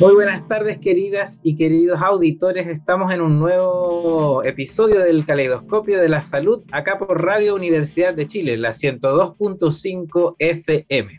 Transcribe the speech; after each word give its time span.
Muy 0.00 0.14
buenas 0.14 0.48
tardes, 0.48 0.78
queridas 0.78 1.40
y 1.42 1.56
queridos 1.56 2.00
auditores. 2.00 2.66
Estamos 2.68 3.12
en 3.12 3.20
un 3.20 3.38
nuevo 3.38 4.42
episodio 4.42 5.00
del 5.00 5.26
Caleidoscopio 5.26 6.00
de 6.00 6.08
la 6.08 6.22
Salud, 6.22 6.62
acá 6.72 6.98
por 6.98 7.22
Radio 7.22 7.54
Universidad 7.54 8.14
de 8.14 8.26
Chile, 8.26 8.56
la 8.56 8.70
102.5 8.70 10.36
FM. 10.38 11.18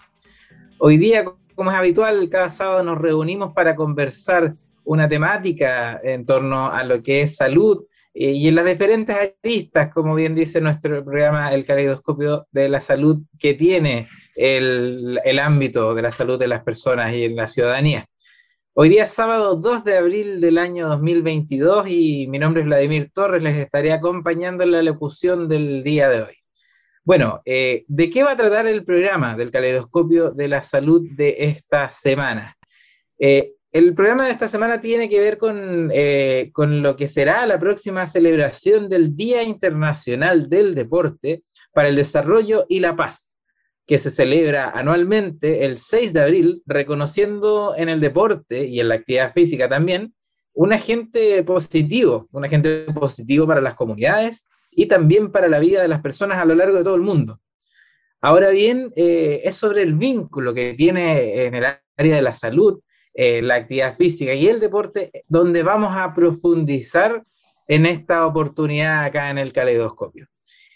Hoy 0.80 0.98
día, 0.98 1.24
como 1.54 1.70
es 1.70 1.78
habitual, 1.78 2.28
cada 2.30 2.50
sábado 2.50 2.82
nos 2.82 2.98
reunimos 2.98 3.54
para 3.54 3.76
conversar 3.76 4.56
una 4.84 5.08
temática 5.08 6.02
en 6.04 6.26
torno 6.26 6.72
a 6.72 6.84
lo 6.84 7.04
que 7.04 7.22
es 7.22 7.36
salud 7.36 7.86
eh, 8.16 8.32
y 8.32 8.48
en 8.48 8.56
las 8.56 8.66
diferentes 8.66 9.16
aristas, 9.16 9.94
como 9.94 10.16
bien 10.16 10.34
dice 10.34 10.60
nuestro 10.60 11.06
programa, 11.06 11.54
el 11.54 11.66
Caleidoscopio 11.66 12.48
de 12.52 12.68
la 12.68 12.82
Salud, 12.82 13.20
que 13.38 13.54
tiene 13.54 14.08
el, 14.36 15.20
el 15.24 15.38
ámbito 15.38 15.94
de 15.94 16.02
la 16.02 16.10
salud 16.10 16.40
de 16.40 16.48
las 16.48 16.64
personas 16.64 17.14
y 17.14 17.26
en 17.26 17.36
la 17.36 17.46
ciudadanía. 17.46 18.08
Hoy 18.74 18.88
día 18.88 19.04
es 19.04 19.10
sábado 19.10 19.58
2 19.58 19.84
de 19.84 19.98
abril 19.98 20.40
del 20.40 20.58
año 20.58 20.88
2022 20.88 21.90
y 21.90 22.28
mi 22.30 22.40
nombre 22.40 22.62
es 22.62 22.68
Vladimir 22.68 23.12
Torres, 23.14 23.44
les 23.44 23.58
estaré 23.58 23.92
acompañando 23.92 24.64
en 24.64 24.72
la 24.72 24.82
locución 24.82 25.50
del 25.50 25.84
día 25.84 26.08
de 26.08 26.22
hoy. 26.22 26.36
Bueno, 27.04 27.42
eh, 27.44 27.84
¿de 27.90 28.10
qué 28.10 28.24
va 28.24 28.32
a 28.32 28.38
tratar 28.38 28.68
el 28.68 28.86
programa 28.86 29.36
del 29.36 29.52
caleidoscopio 29.52 30.32
de 30.32 30.48
la 30.48 30.64
salud 30.64 31.06
de 31.18 31.36
esta 31.40 31.90
semana? 31.90 32.58
Eh, 33.20 33.56
el 33.74 33.94
programa 33.94 34.28
de 34.28 34.32
esta 34.32 34.48
semana 34.48 34.80
tiene 34.80 35.10
que 35.10 35.20
ver 35.20 35.38
con, 35.38 35.92
eh, 35.94 36.50
con 36.54 36.82
lo 36.82 36.96
que 36.96 37.10
será 37.10 37.46
la 37.46 37.60
próxima 37.60 38.08
celebración 38.08 38.88
del 38.88 39.18
Día 39.18 39.44
Internacional 39.44 40.48
del 40.48 40.76
Deporte 40.76 41.44
para 41.74 41.90
el 41.90 41.98
Desarrollo 41.98 42.66
y 42.70 42.80
la 42.80 42.96
Paz 42.96 43.31
que 43.86 43.98
se 43.98 44.10
celebra 44.10 44.70
anualmente 44.70 45.66
el 45.66 45.78
6 45.78 46.14
de 46.14 46.22
abril, 46.22 46.64
reconociendo 46.66 47.74
en 47.76 47.90
el 47.90 48.00
deporte 48.00 48.66
y 48.66 48.80
en 48.80 48.90
la 48.90 48.96
actividad 48.96 49.34
física 49.34 49.68
también 49.68 50.14
un 50.54 50.74
agente 50.74 51.44
positivo, 51.44 52.28
un 52.32 52.46
agente 52.46 52.86
positivo 52.94 53.48
para 53.48 53.62
las 53.62 53.76
comunidades 53.76 54.48
y 54.70 54.86
también 54.88 55.32
para 55.32 55.48
la 55.48 55.60
vida 55.60 55.82
de 55.82 55.88
las 55.88 56.02
personas 56.02 56.40
a 56.40 56.46
lo 56.46 56.56
largo 56.56 56.78
de 56.78 56.84
todo 56.84 56.96
el 56.96 57.02
mundo. 57.02 57.40
Ahora 58.22 58.52
bien, 58.52 58.92
eh, 58.96 59.42
es 59.44 59.56
sobre 59.56 59.82
el 59.82 59.96
vínculo 59.96 60.54
que 60.54 60.74
tiene 60.76 61.46
en 61.46 61.56
el 61.56 61.66
área 61.66 62.16
de 62.16 62.22
la 62.22 62.34
salud, 62.34 62.80
eh, 63.14 63.42
la 63.42 63.56
actividad 63.56 63.98
física 63.98 64.34
y 64.34 64.48
el 64.48 64.60
deporte, 64.60 65.12
donde 65.28 65.64
vamos 65.64 65.94
a 65.96 66.14
profundizar 66.14 67.24
en 67.68 67.86
esta 67.86 68.26
oportunidad 68.28 69.06
acá 69.06 69.30
en 69.30 69.38
el 69.38 69.52
caleidoscopio. 69.52 70.28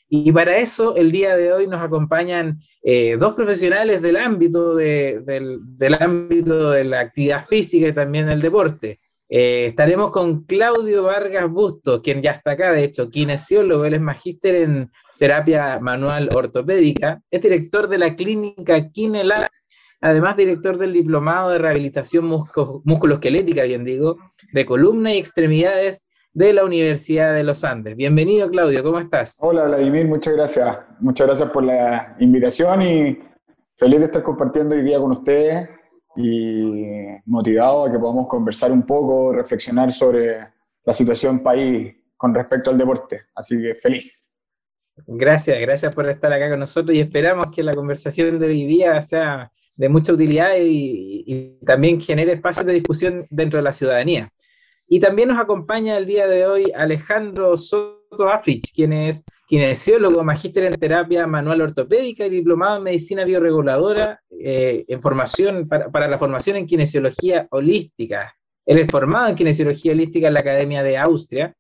Y 0.08 0.32
para 0.32 0.58
eso, 0.58 0.96
el 0.96 1.12
día 1.12 1.36
de 1.36 1.52
hoy 1.52 1.68
nos 1.68 1.82
acompañan 1.82 2.60
eh, 2.84 3.18
dos 3.18 3.34
profesionales 3.34 4.02
del 4.02 4.18
ámbito 4.18 4.76
de, 4.76 5.22
del, 5.26 5.94
ámbito 6.00 6.72
de 6.72 6.84
la 6.84 7.00
actividad 7.00 7.46
física 7.48 7.88
y 7.88 7.94
también 7.94 8.28
del 8.28 8.42
deporte. 8.42 9.00
Eh, 9.28 9.66
estaremos 9.66 10.12
con 10.12 10.44
Claudio 10.44 11.04
Vargas 11.04 11.50
Busto, 11.50 12.04
quien 12.04 12.22
ya 12.22 12.32
está 12.32 12.52
acá, 12.52 12.72
de 12.72 12.84
hecho, 12.84 13.10
kinesiólogo, 13.10 13.86
él 13.86 13.96
es 13.96 14.02
magíster 14.02 14.56
en 14.56 14.92
terapia 15.18 15.80
manual 15.80 16.30
ortopédica, 16.32 17.22
es 17.32 17.42
director 17.42 17.88
de 17.88 17.98
la 17.98 18.16
clínica 18.16 18.90
Kinela, 18.92 19.50
además 20.02 20.38
director 20.38 20.78
del 20.78 20.94
diplomado 20.94 21.50
de 21.50 21.58
rehabilitación 21.58 22.26
musculoesquelética, 22.84 23.64
bien 23.64 23.84
digo, 23.84 24.18
de 24.54 24.66
columna 24.66 25.16
y 25.16 25.18
extremidades 25.18 26.06
de 26.36 26.52
la 26.52 26.66
Universidad 26.66 27.34
de 27.34 27.46
los 27.46 27.64
Andes. 27.64 27.96
Bienvenido, 27.96 28.50
Claudio, 28.50 28.84
¿cómo 28.84 29.00
estás? 29.00 29.38
Hola, 29.40 29.64
Vladimir, 29.64 30.06
muchas 30.06 30.34
gracias. 30.34 30.78
Muchas 31.00 31.28
gracias 31.28 31.50
por 31.50 31.64
la 31.64 32.14
invitación 32.20 32.82
y 32.82 33.18
feliz 33.78 34.00
de 34.02 34.06
estar 34.08 34.22
compartiendo 34.22 34.76
hoy 34.76 34.82
día 34.82 35.00
con 35.00 35.14
ustedes 35.14 35.70
y 36.18 36.92
motivado 37.26 37.86
a 37.86 37.92
que 37.92 37.98
podamos 37.98 38.28
conversar 38.28 38.74
un 38.74 38.86
poco, 38.86 39.32
reflexionar 39.32 39.94
sobre 39.94 40.46
la 40.84 40.94
situación 40.94 41.42
país 41.42 41.96
con 42.18 42.36
respecto 42.36 42.70
al 42.70 42.78
deporte. 42.78 43.22
Así 43.34 43.58
que 43.58 43.76
feliz. 43.76 44.30
Gracias, 45.08 45.58
gracias 45.62 45.96
por 45.96 46.10
estar 46.10 46.34
acá 46.34 46.50
con 46.50 46.60
nosotros 46.60 46.98
y 46.98 47.00
esperamos 47.00 47.48
que 47.56 47.64
la 47.64 47.74
conversación 47.74 48.38
de 48.38 48.46
hoy 48.46 48.66
día 48.66 49.02
sea 49.02 49.54
de 49.74 49.88
mucha 49.88 50.12
utilidad 50.12 50.56
y, 50.58 51.24
y 51.26 51.66
también 51.66 52.02
genere 52.02 52.34
espacios 52.34 52.66
de 52.66 52.74
discusión 52.74 53.26
dentro 53.30 53.58
de 53.58 53.64
la 53.64 53.72
ciudadanía. 53.72 54.30
Y 54.88 55.00
también 55.00 55.30
nos 55.30 55.40
acompaña 55.40 55.98
el 55.98 56.06
día 56.06 56.28
de 56.28 56.46
hoy 56.46 56.72
Alejandro 56.76 57.58
Soto 57.58 58.30
Africh, 58.30 58.72
quien 58.74 58.94
es 58.94 59.26
kinesiólogo, 59.48 60.24
magíster 60.24 60.66
en 60.66 60.76
terapia 60.76 61.26
manual 61.26 61.62
ortopédica 61.62 62.26
y 62.26 62.30
diplomado 62.30 62.78
en 62.78 62.84
medicina 62.84 63.26
bioreguladora 63.26 64.22
eh, 64.30 64.86
en 64.88 65.02
formación 65.02 65.68
para, 65.68 66.08
la 66.08 66.20
formación 66.20 66.58
en 66.58 66.68
kinesiología 66.68 67.48
holística. 67.50 68.36
Él 68.66 68.78
es 68.78 68.88
formado 68.88 69.30
en 69.30 69.36
kinesiología 69.36 69.92
holística 69.92 70.28
en 70.28 70.34
la 70.36 70.40
Academia 70.42 70.84
de 70.84 70.98
Austria. 70.98 71.56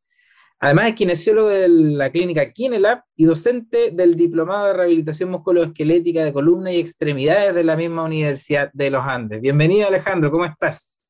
Además 0.59 0.90
es 0.90 0.96
kinesiólogo 0.96 1.50
de 1.50 1.68
la 1.68 2.12
clínica 2.12 2.52
Kinelab 2.52 3.03
y 3.16 3.25
docente 3.25 3.92
del 3.92 4.16
diplomado 4.16 4.68
de 4.68 4.74
rehabilitación 4.74 5.30
musculoesquelética 5.30 6.24
de 6.24 6.34
columna 6.34 6.72
y 6.72 6.80
extremidades 6.80 7.53
de 7.53 7.63
la 7.63 7.75
misma 7.75 8.03
Universidad 8.03 8.72
de 8.74 8.90
los 8.90 9.03
Andes. 9.03 9.42
Bienvenido 9.42 9.88
Alejandro, 9.88 10.31
¿cómo 10.31 10.46
estás? 10.46 11.04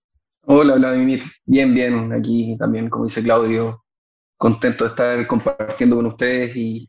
Hola 0.47 0.75
Vladimir, 0.75 1.23
bien, 1.45 1.73
bien, 1.73 2.13
aquí 2.13 2.55
también, 2.59 2.87
como 2.87 3.05
dice 3.05 3.23
Claudio, 3.23 3.83
contento 4.37 4.83
de 4.83 4.89
estar 4.91 5.27
compartiendo 5.27 5.95
con 5.95 6.05
ustedes 6.05 6.55
y, 6.55 6.87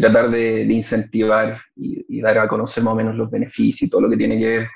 tratar 0.00 0.28
de, 0.30 0.62
incentivar 0.62 1.60
y, 1.76 2.20
dar 2.20 2.38
a 2.38 2.48
conocer 2.48 2.82
más 2.82 2.94
o 2.94 2.96
menos 2.96 3.14
los 3.14 3.30
beneficios 3.30 3.82
y 3.82 3.88
todo 3.88 4.00
lo 4.00 4.10
que 4.10 4.16
tiene 4.16 4.38
que 4.38 4.46
ver 4.46 4.68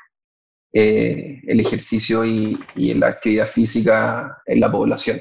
eh, 0.72 1.41
el 1.49 1.59
ejercicio 1.59 2.25
y, 2.25 2.56
la 2.77 3.09
actividad 3.09 3.49
física 3.49 4.38
en 4.47 4.61
la 4.61 4.71
población. 4.71 5.21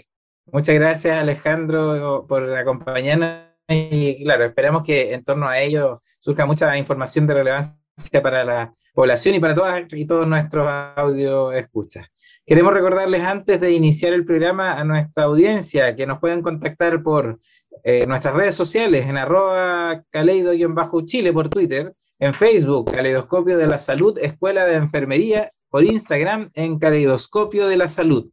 Muchas 0.51 0.75
gracias 0.75 1.17
Alejandro 1.17 2.25
por 2.27 2.55
acompañarnos 2.55 3.47
y 3.67 4.23
claro, 4.23 4.43
esperamos 4.43 4.83
que 4.83 5.13
en 5.13 5.23
torno 5.23 5.47
a 5.47 5.59
ello 5.59 6.01
surja 6.19 6.45
mucha 6.45 6.77
información 6.77 7.25
de 7.25 7.33
relevancia 7.33 7.80
para 8.09 8.43
la 8.43 8.73
población 8.93 9.35
y 9.35 9.39
para 9.39 9.55
todas 9.55 9.83
y 9.93 10.05
todos 10.05 10.27
nuestros 10.27 10.67
audio 10.95 11.51
escuchas. 11.51 12.07
Queremos 12.45 12.73
recordarles 12.73 13.23
antes 13.23 13.61
de 13.61 13.71
iniciar 13.71 14.13
el 14.13 14.25
programa 14.25 14.79
a 14.79 14.83
nuestra 14.83 15.25
audiencia 15.25 15.95
que 15.95 16.07
nos 16.07 16.19
pueden 16.19 16.41
contactar 16.41 17.03
por 17.03 17.39
eh, 17.83 18.05
nuestras 18.07 18.33
redes 18.33 18.55
sociales 18.55 19.07
en 19.07 19.17
arroba 19.17 20.03
caleido-chile 20.09 21.31
por 21.31 21.49
Twitter, 21.49 21.93
en 22.19 22.33
Facebook, 22.33 22.91
Caleidoscopio 22.91 23.57
de 23.57 23.67
la 23.67 23.77
Salud, 23.77 24.17
Escuela 24.19 24.65
de 24.65 24.75
Enfermería, 24.75 25.51
por 25.69 25.83
Instagram 25.83 26.51
en 26.53 26.77
Caleidoscopio 26.77 27.67
de 27.67 27.77
la 27.77 27.87
Salud. 27.87 28.29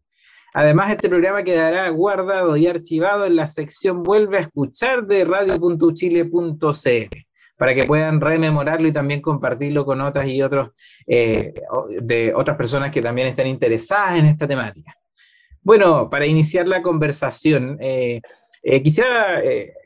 Además, 0.54 0.90
este 0.90 1.08
programa 1.08 1.44
quedará 1.44 1.88
guardado 1.90 2.56
y 2.56 2.66
archivado 2.66 3.26
en 3.26 3.36
la 3.36 3.46
sección 3.46 4.02
Vuelve 4.02 4.38
a 4.38 4.40
escuchar 4.40 5.06
de 5.06 5.24
radio.chile.cl 5.24 7.27
para 7.58 7.74
que 7.74 7.84
puedan 7.84 8.20
rememorarlo 8.20 8.88
y 8.88 8.92
también 8.92 9.20
compartirlo 9.20 9.84
con 9.84 10.00
otras 10.00 10.28
y 10.28 10.40
otros, 10.40 10.70
eh, 11.06 11.52
de 12.00 12.32
otras 12.34 12.56
personas 12.56 12.92
que 12.92 13.02
también 13.02 13.26
estén 13.26 13.48
interesadas 13.48 14.20
en 14.20 14.26
esta 14.26 14.46
temática. 14.46 14.94
Bueno, 15.60 16.08
para 16.08 16.24
iniciar 16.24 16.68
la 16.68 16.82
conversación, 16.82 17.76
eh, 17.80 18.20
eh, 18.62 18.82
quisiera 18.82 19.42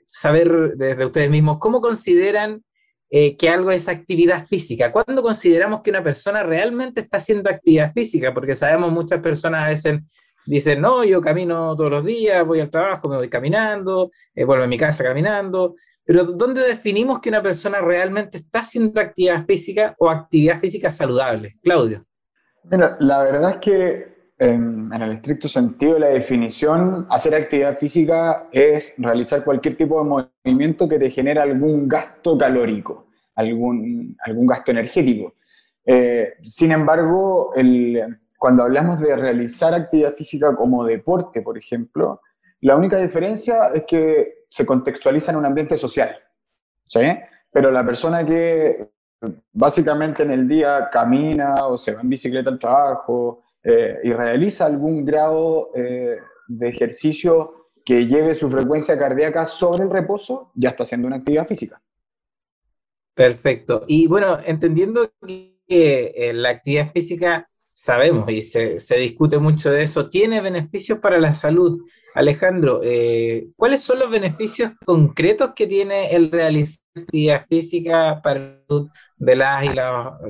saber 0.06 0.74
desde 0.76 1.06
ustedes 1.06 1.30
mismos, 1.30 1.56
¿cómo 1.58 1.80
consideran 1.80 2.62
que 3.10 3.48
algo 3.50 3.70
es 3.70 3.88
actividad 3.88 4.46
física? 4.46 4.90
¿Cuándo 4.90 5.22
consideramos 5.22 5.82
que 5.82 5.90
una 5.90 6.02
persona 6.02 6.42
realmente 6.42 7.00
está 7.00 7.18
haciendo 7.18 7.50
actividad 7.50 7.92
física? 7.92 8.32
Porque 8.32 8.54
sabemos 8.54 8.90
muchas 8.90 9.20
personas 9.20 9.64
a 9.64 9.68
veces 9.68 10.00
dicen, 10.46 10.80
no, 10.80 11.04
yo 11.04 11.20
camino 11.20 11.76
todos 11.76 11.90
los 11.90 12.04
días, 12.04 12.46
voy 12.46 12.60
al 12.60 12.70
trabajo, 12.70 13.08
me 13.08 13.16
voy 13.16 13.28
caminando, 13.28 14.10
vuelvo 14.34 14.64
a 14.64 14.66
mi 14.66 14.78
casa 14.78 15.04
caminando, 15.04 15.74
pero 16.04 16.24
¿dónde 16.24 16.62
definimos 16.62 17.20
que 17.20 17.28
una 17.28 17.42
persona 17.42 17.80
realmente 17.80 18.38
está 18.38 18.60
haciendo 18.60 19.00
actividad 19.00 19.44
física 19.46 19.94
o 19.98 20.08
actividad 20.08 20.58
física 20.58 20.90
saludable? 20.90 21.56
Claudio. 21.62 22.04
Mira, 22.64 22.96
la 23.00 23.22
verdad 23.22 23.50
es 23.52 23.56
que 23.58 24.12
en, 24.38 24.92
el 24.92 25.12
estricto 25.12 25.48
sentido 25.48 25.94
de 25.94 26.00
la 26.00 26.08
definición, 26.08 27.06
hacer 27.08 27.34
actividad 27.34 27.78
física 27.78 28.48
es 28.50 28.92
realizar 28.98 29.44
cualquier 29.44 29.76
tipo 29.76 29.98
de 29.98 30.30
movimiento 30.44 30.88
que 30.88 30.98
te 30.98 31.10
genere 31.10 31.40
algún 31.40 31.88
gasto 31.88 32.36
calórico. 32.36 33.06
algún, 33.34 34.16
algún 34.24 34.46
gasto 34.46 34.72
energético. 34.72 35.34
Eh, 35.86 36.34
sin 36.42 36.72
embargo, 36.72 37.52
el, 37.54 38.18
cuando 38.38 38.64
hablamos 38.64 39.00
de 39.00 39.16
realizar 39.16 39.74
actividad 39.74 40.14
física 40.14 40.54
como 40.54 40.84
deporte, 40.84 41.42
por 41.42 41.56
ejemplo, 41.56 42.20
la 42.60 42.76
única 42.76 42.98
diferencia 42.98 43.68
es 43.74 43.84
que 43.86 44.41
se 44.52 44.66
contextualiza 44.66 45.32
en 45.32 45.38
un 45.38 45.46
ambiente 45.46 45.78
social. 45.78 46.14
¿sí? 46.86 47.00
Pero 47.50 47.70
la 47.70 47.86
persona 47.86 48.22
que 48.22 48.86
básicamente 49.50 50.24
en 50.24 50.30
el 50.30 50.46
día 50.46 50.90
camina 50.92 51.66
o 51.66 51.78
se 51.78 51.94
va 51.94 52.02
en 52.02 52.10
bicicleta 52.10 52.50
al 52.50 52.58
trabajo 52.58 53.44
eh, 53.64 54.00
y 54.04 54.12
realiza 54.12 54.66
algún 54.66 55.06
grado 55.06 55.70
eh, 55.74 56.18
de 56.48 56.68
ejercicio 56.68 57.70
que 57.82 58.06
lleve 58.06 58.34
su 58.34 58.50
frecuencia 58.50 58.98
cardíaca 58.98 59.46
sobre 59.46 59.84
el 59.84 59.90
reposo, 59.90 60.52
ya 60.54 60.68
está 60.68 60.82
haciendo 60.82 61.06
una 61.06 61.16
actividad 61.16 61.46
física. 61.46 61.80
Perfecto. 63.14 63.86
Y 63.88 64.06
bueno, 64.06 64.38
entendiendo 64.44 65.10
que 65.26 65.56
eh, 65.66 66.32
la 66.34 66.50
actividad 66.50 66.92
física, 66.92 67.48
sabemos 67.72 68.30
y 68.30 68.42
se, 68.42 68.78
se, 68.78 68.96
discute 68.98 69.38
mucho 69.38 69.70
de 69.70 69.82
eso, 69.82 70.08
tiene 70.08 70.40
beneficios 70.40 70.98
para 70.98 71.18
la 71.18 71.34
salud. 71.34 71.80
Alejandro, 72.14 72.80
eh, 72.84 73.48
¿cuáles 73.56 73.80
son 73.80 73.98
los 73.98 74.10
beneficios 74.10 74.72
concretos 74.84 75.52
que 75.56 75.66
tiene 75.66 76.14
el 76.14 76.30
realizar 76.30 76.82
actividad 76.94 77.46
física 77.46 78.20
para 78.22 78.40
la 78.40 78.58
salud 78.68 78.90
de 79.16 79.36
las, 79.36 79.64
y 79.64 79.68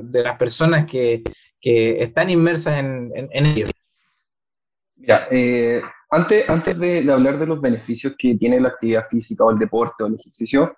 de 0.03 0.23
las 0.23 0.37
personas 0.37 0.85
que, 0.85 1.23
que 1.59 2.01
están 2.01 2.29
inmersas 2.29 2.79
en, 2.79 3.11
en, 3.13 3.45
ello? 3.45 3.67
Eh, 5.31 5.81
antes, 6.09 6.49
antes 6.49 6.79
de, 6.79 7.03
de, 7.03 7.11
hablar 7.11 7.37
de 7.37 7.47
los 7.47 7.59
beneficios 7.59 8.13
que 8.17 8.35
tiene 8.35 8.61
la 8.61 8.69
actividad 8.69 9.03
física 9.03 9.43
o 9.43 9.51
el 9.51 9.59
deporte 9.59 10.03
o 10.03 10.07
el 10.07 10.15
ejercicio, 10.15 10.77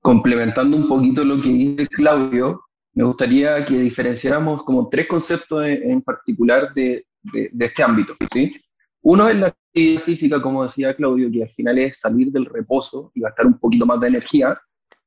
complementando 0.00 0.76
un 0.76 0.88
poquito 0.88 1.22
lo 1.22 1.42
que 1.42 1.48
dice 1.48 1.86
Claudio, 1.88 2.65
me 2.96 3.04
gustaría 3.04 3.62
que 3.64 3.78
diferenciáramos 3.78 4.64
como 4.64 4.88
tres 4.88 5.06
conceptos 5.06 5.66
en, 5.66 6.00
particular 6.00 6.72
de, 6.72 7.06
este 7.58 7.82
ámbito. 7.82 8.14
¿sí? 8.32 8.58
Uno 9.02 9.28
es 9.28 9.36
la 9.36 9.48
actividad 9.48 10.00
física, 10.00 10.40
como 10.40 10.64
decía 10.64 10.96
Claudio, 10.96 11.30
que 11.30 11.42
al 11.42 11.50
final 11.50 11.78
es 11.78 12.00
salir 12.00 12.32
del 12.32 12.46
reposo 12.46 13.12
y 13.14 13.20
gastar 13.20 13.46
un 13.46 13.58
poquito 13.58 13.84
más 13.84 14.00
de 14.00 14.08
energía, 14.08 14.58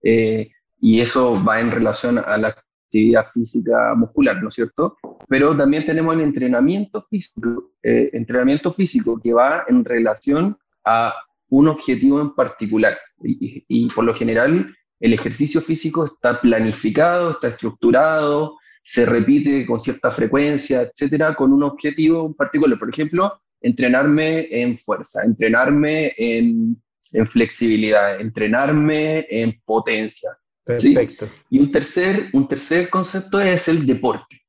eh, 0.03 0.51
y 0.79 1.01
eso 1.01 1.43
va 1.43 1.59
en 1.59 1.71
relación 1.71 2.19
a 2.19 2.37
la 2.37 2.49
actividad 2.89 3.25
física 3.25 3.95
muscular, 3.95 4.41
¿no 4.41 4.49
es 4.49 4.55
cierto? 4.55 4.95
Pero 5.27 5.57
también 5.57 5.83
tenemos 5.83 6.13
el 6.13 6.21
entrenamiento 6.21 7.05
físico, 7.09 7.71
eh, 7.81 8.11
entrenamiento 8.13 8.71
físico 8.71 9.19
que 9.19 9.33
va 9.33 9.63
en 9.67 9.83
relación 9.83 10.55
a 10.85 11.13
un 11.49 11.67
objetivo 11.67 12.21
en 12.21 12.35
particular. 12.35 12.95
Y, 13.23 13.89
por 13.89 14.05
lo 14.05 14.13
general 14.13 14.75
el 14.99 15.13
ejercicio 15.13 15.61
físico 15.61 16.05
está 16.05 16.41
planificado, 16.41 17.31
está 17.31 17.47
estructurado, 17.47 18.57
se 18.81 19.05
repite 19.05 19.65
con 19.65 19.79
cierta 19.79 20.11
frecuencia, 20.11 20.81
etcétera, 20.81 21.35
con 21.35 21.53
un 21.53 21.63
objetivo 21.63 22.25
en 22.25 22.33
particular. 22.33 22.77
Por 22.77 22.89
ejemplo, 22.89 23.41
entrenarme 23.61 24.47
en 24.49 24.77
fuerza, 24.77 25.23
entrenarme 25.23 26.13
en, 26.17 26.81
en 27.11 27.27
flexibilidad, 27.27 28.19
entrenarme 28.19 29.25
en 29.29 29.59
potencia. 29.65 30.37
Perfecto. 30.65 31.27
¿sí? 31.27 31.31
Y 31.49 31.59
un 31.59 31.71
tercer, 31.71 32.29
un 32.33 32.47
tercer 32.47 32.89
concepto 32.89 33.39
es 33.39 33.67
el 33.67 33.85
deporte. 33.85 34.41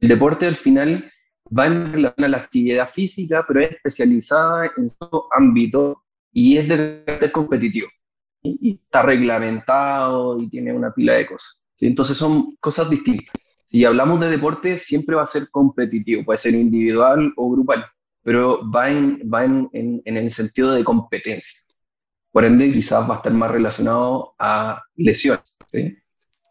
El 0.00 0.08
deporte 0.08 0.46
al 0.46 0.56
final 0.56 1.10
va 1.56 1.66
en 1.66 1.92
relación 1.92 2.24
a 2.24 2.28
la 2.28 2.38
actividad 2.38 2.88
física, 2.88 3.44
pero 3.46 3.60
es 3.60 3.70
especializada 3.70 4.70
en 4.76 4.88
su 4.88 5.22
ámbito 5.30 6.02
y 6.32 6.56
es 6.56 6.68
de 6.68 7.04
carácter 7.04 7.30
competitivo 7.30 7.88
y 8.42 8.74
está 8.74 9.02
reglamentado 9.02 10.36
y 10.40 10.48
tiene 10.48 10.72
una 10.72 10.92
pila 10.92 11.14
de 11.14 11.26
cosas. 11.26 11.60
¿sí? 11.76 11.86
Entonces 11.86 12.16
son 12.16 12.56
cosas 12.56 12.90
distintas. 12.90 13.34
Si 13.70 13.84
hablamos 13.84 14.20
de 14.20 14.28
deporte, 14.28 14.78
siempre 14.78 15.16
va 15.16 15.22
a 15.22 15.26
ser 15.26 15.48
competitivo, 15.50 16.24
puede 16.24 16.38
ser 16.38 16.54
individual 16.54 17.32
o 17.36 17.50
grupal, 17.50 17.86
pero 18.22 18.60
va 18.70 18.90
en, 18.90 19.20
va 19.32 19.44
en, 19.44 19.68
en, 19.72 20.02
en 20.04 20.16
el 20.16 20.30
sentido 20.30 20.72
de 20.72 20.84
competencia. 20.84 21.62
Por 22.30 22.44
ende, 22.44 22.72
quizás 22.72 23.08
va 23.08 23.14
a 23.14 23.16
estar 23.18 23.32
más 23.32 23.50
relacionado 23.50 24.34
a 24.38 24.82
lesiones. 24.96 25.56
¿sí? 25.70 25.96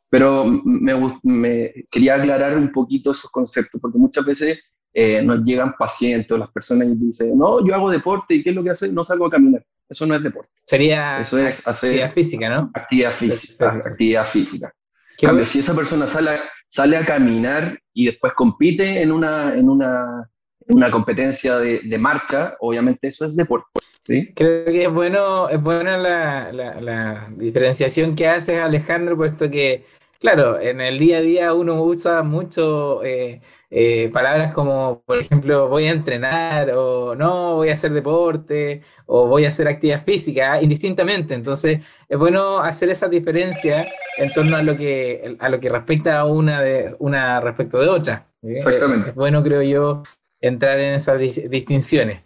Pero 0.09 0.45
me, 0.45 0.93
me, 1.23 1.73
quería 1.89 2.15
aclarar 2.15 2.57
un 2.57 2.71
poquito 2.71 3.11
esos 3.11 3.31
conceptos, 3.31 3.79
porque 3.79 3.97
muchas 3.97 4.25
veces 4.25 4.59
eh, 4.93 5.21
nos 5.23 5.43
llegan 5.43 5.73
pacientes, 5.77 6.37
las 6.37 6.51
personas 6.51 6.87
y 6.89 6.95
dicen, 6.95 7.37
no, 7.37 7.65
yo 7.65 7.73
hago 7.73 7.89
deporte 7.89 8.35
y 8.35 8.43
¿qué 8.43 8.49
es 8.49 8.55
lo 8.55 8.63
que 8.63 8.71
hace? 8.71 8.91
No 8.91 9.05
salgo 9.05 9.27
a 9.27 9.29
caminar. 9.29 9.65
Eso 9.91 10.05
no 10.05 10.15
es 10.15 10.23
deporte. 10.23 10.49
Sería 10.63 11.19
Eso 11.19 11.37
es 11.37 11.67
actividad 11.67 12.11
física, 12.11 12.49
¿no? 12.49 12.71
Actividad 12.73 13.11
física. 13.11 13.73
Actividad 13.85 14.25
física. 14.25 14.73
Cambio, 15.19 15.45
si 15.45 15.59
esa 15.59 15.75
persona 15.75 16.07
sale, 16.07 16.39
sale 16.65 16.95
a 16.95 17.05
caminar 17.05 17.77
y 17.93 18.05
después 18.05 18.31
compite 18.33 19.01
en 19.01 19.11
una, 19.11 19.53
en 19.53 19.69
una, 19.69 20.29
en 20.65 20.77
una 20.77 20.89
competencia 20.89 21.57
de, 21.59 21.81
de, 21.81 21.97
marcha, 21.97 22.55
obviamente 22.61 23.09
eso 23.09 23.25
es 23.25 23.35
deporte. 23.35 23.67
¿sí? 24.01 24.33
Creo 24.33 24.65
que 24.65 24.85
es 24.85 24.91
bueno, 24.91 25.49
es 25.49 25.61
buena 25.61 25.97
la, 25.97 26.53
la, 26.53 26.79
la 26.79 27.27
diferenciación 27.35 28.15
que 28.15 28.29
haces, 28.29 28.61
Alejandro, 28.61 29.17
puesto 29.17 29.51
que, 29.51 29.83
claro, 30.21 30.59
en 30.59 30.79
el 30.79 30.99
día 30.99 31.17
a 31.17 31.21
día 31.21 31.53
uno 31.53 31.83
usa 31.83 32.21
mucho 32.21 33.03
eh, 33.03 33.41
eh, 33.71 34.09
palabras 34.13 34.53
como, 34.53 35.01
por 35.05 35.17
ejemplo, 35.17 35.67
voy 35.67 35.85
a 35.85 35.91
entrenar 35.91 36.71
o 36.71 37.15
no, 37.15 37.55
voy 37.55 37.69
a 37.69 37.73
hacer 37.73 37.91
deporte 37.91 38.83
o 39.07 39.27
voy 39.27 39.45
a 39.45 39.49
hacer 39.49 39.67
actividad 39.67 40.05
física, 40.05 40.61
indistintamente. 40.61 41.33
Entonces, 41.33 41.79
es 42.07 42.17
bueno 42.17 42.59
hacer 42.59 42.89
esa 42.91 43.09
diferencia 43.09 43.85
en 44.17 44.31
torno 44.31 44.55
a 44.55 44.61
lo 44.61 44.77
que, 44.77 45.35
a 45.39 45.49
lo 45.49 45.59
que 45.59 45.69
respecta 45.69 46.19
a 46.19 46.25
una, 46.25 46.61
de, 46.61 46.95
una 46.99 47.41
respecto 47.41 47.79
de 47.79 47.87
otra. 47.87 48.23
Exactamente. 48.43 49.09
Es 49.09 49.15
bueno, 49.15 49.43
creo 49.43 49.63
yo, 49.63 50.03
entrar 50.39 50.79
en 50.79 50.93
esas 50.93 51.19
di 51.19 51.31
distinciones. 51.49 52.21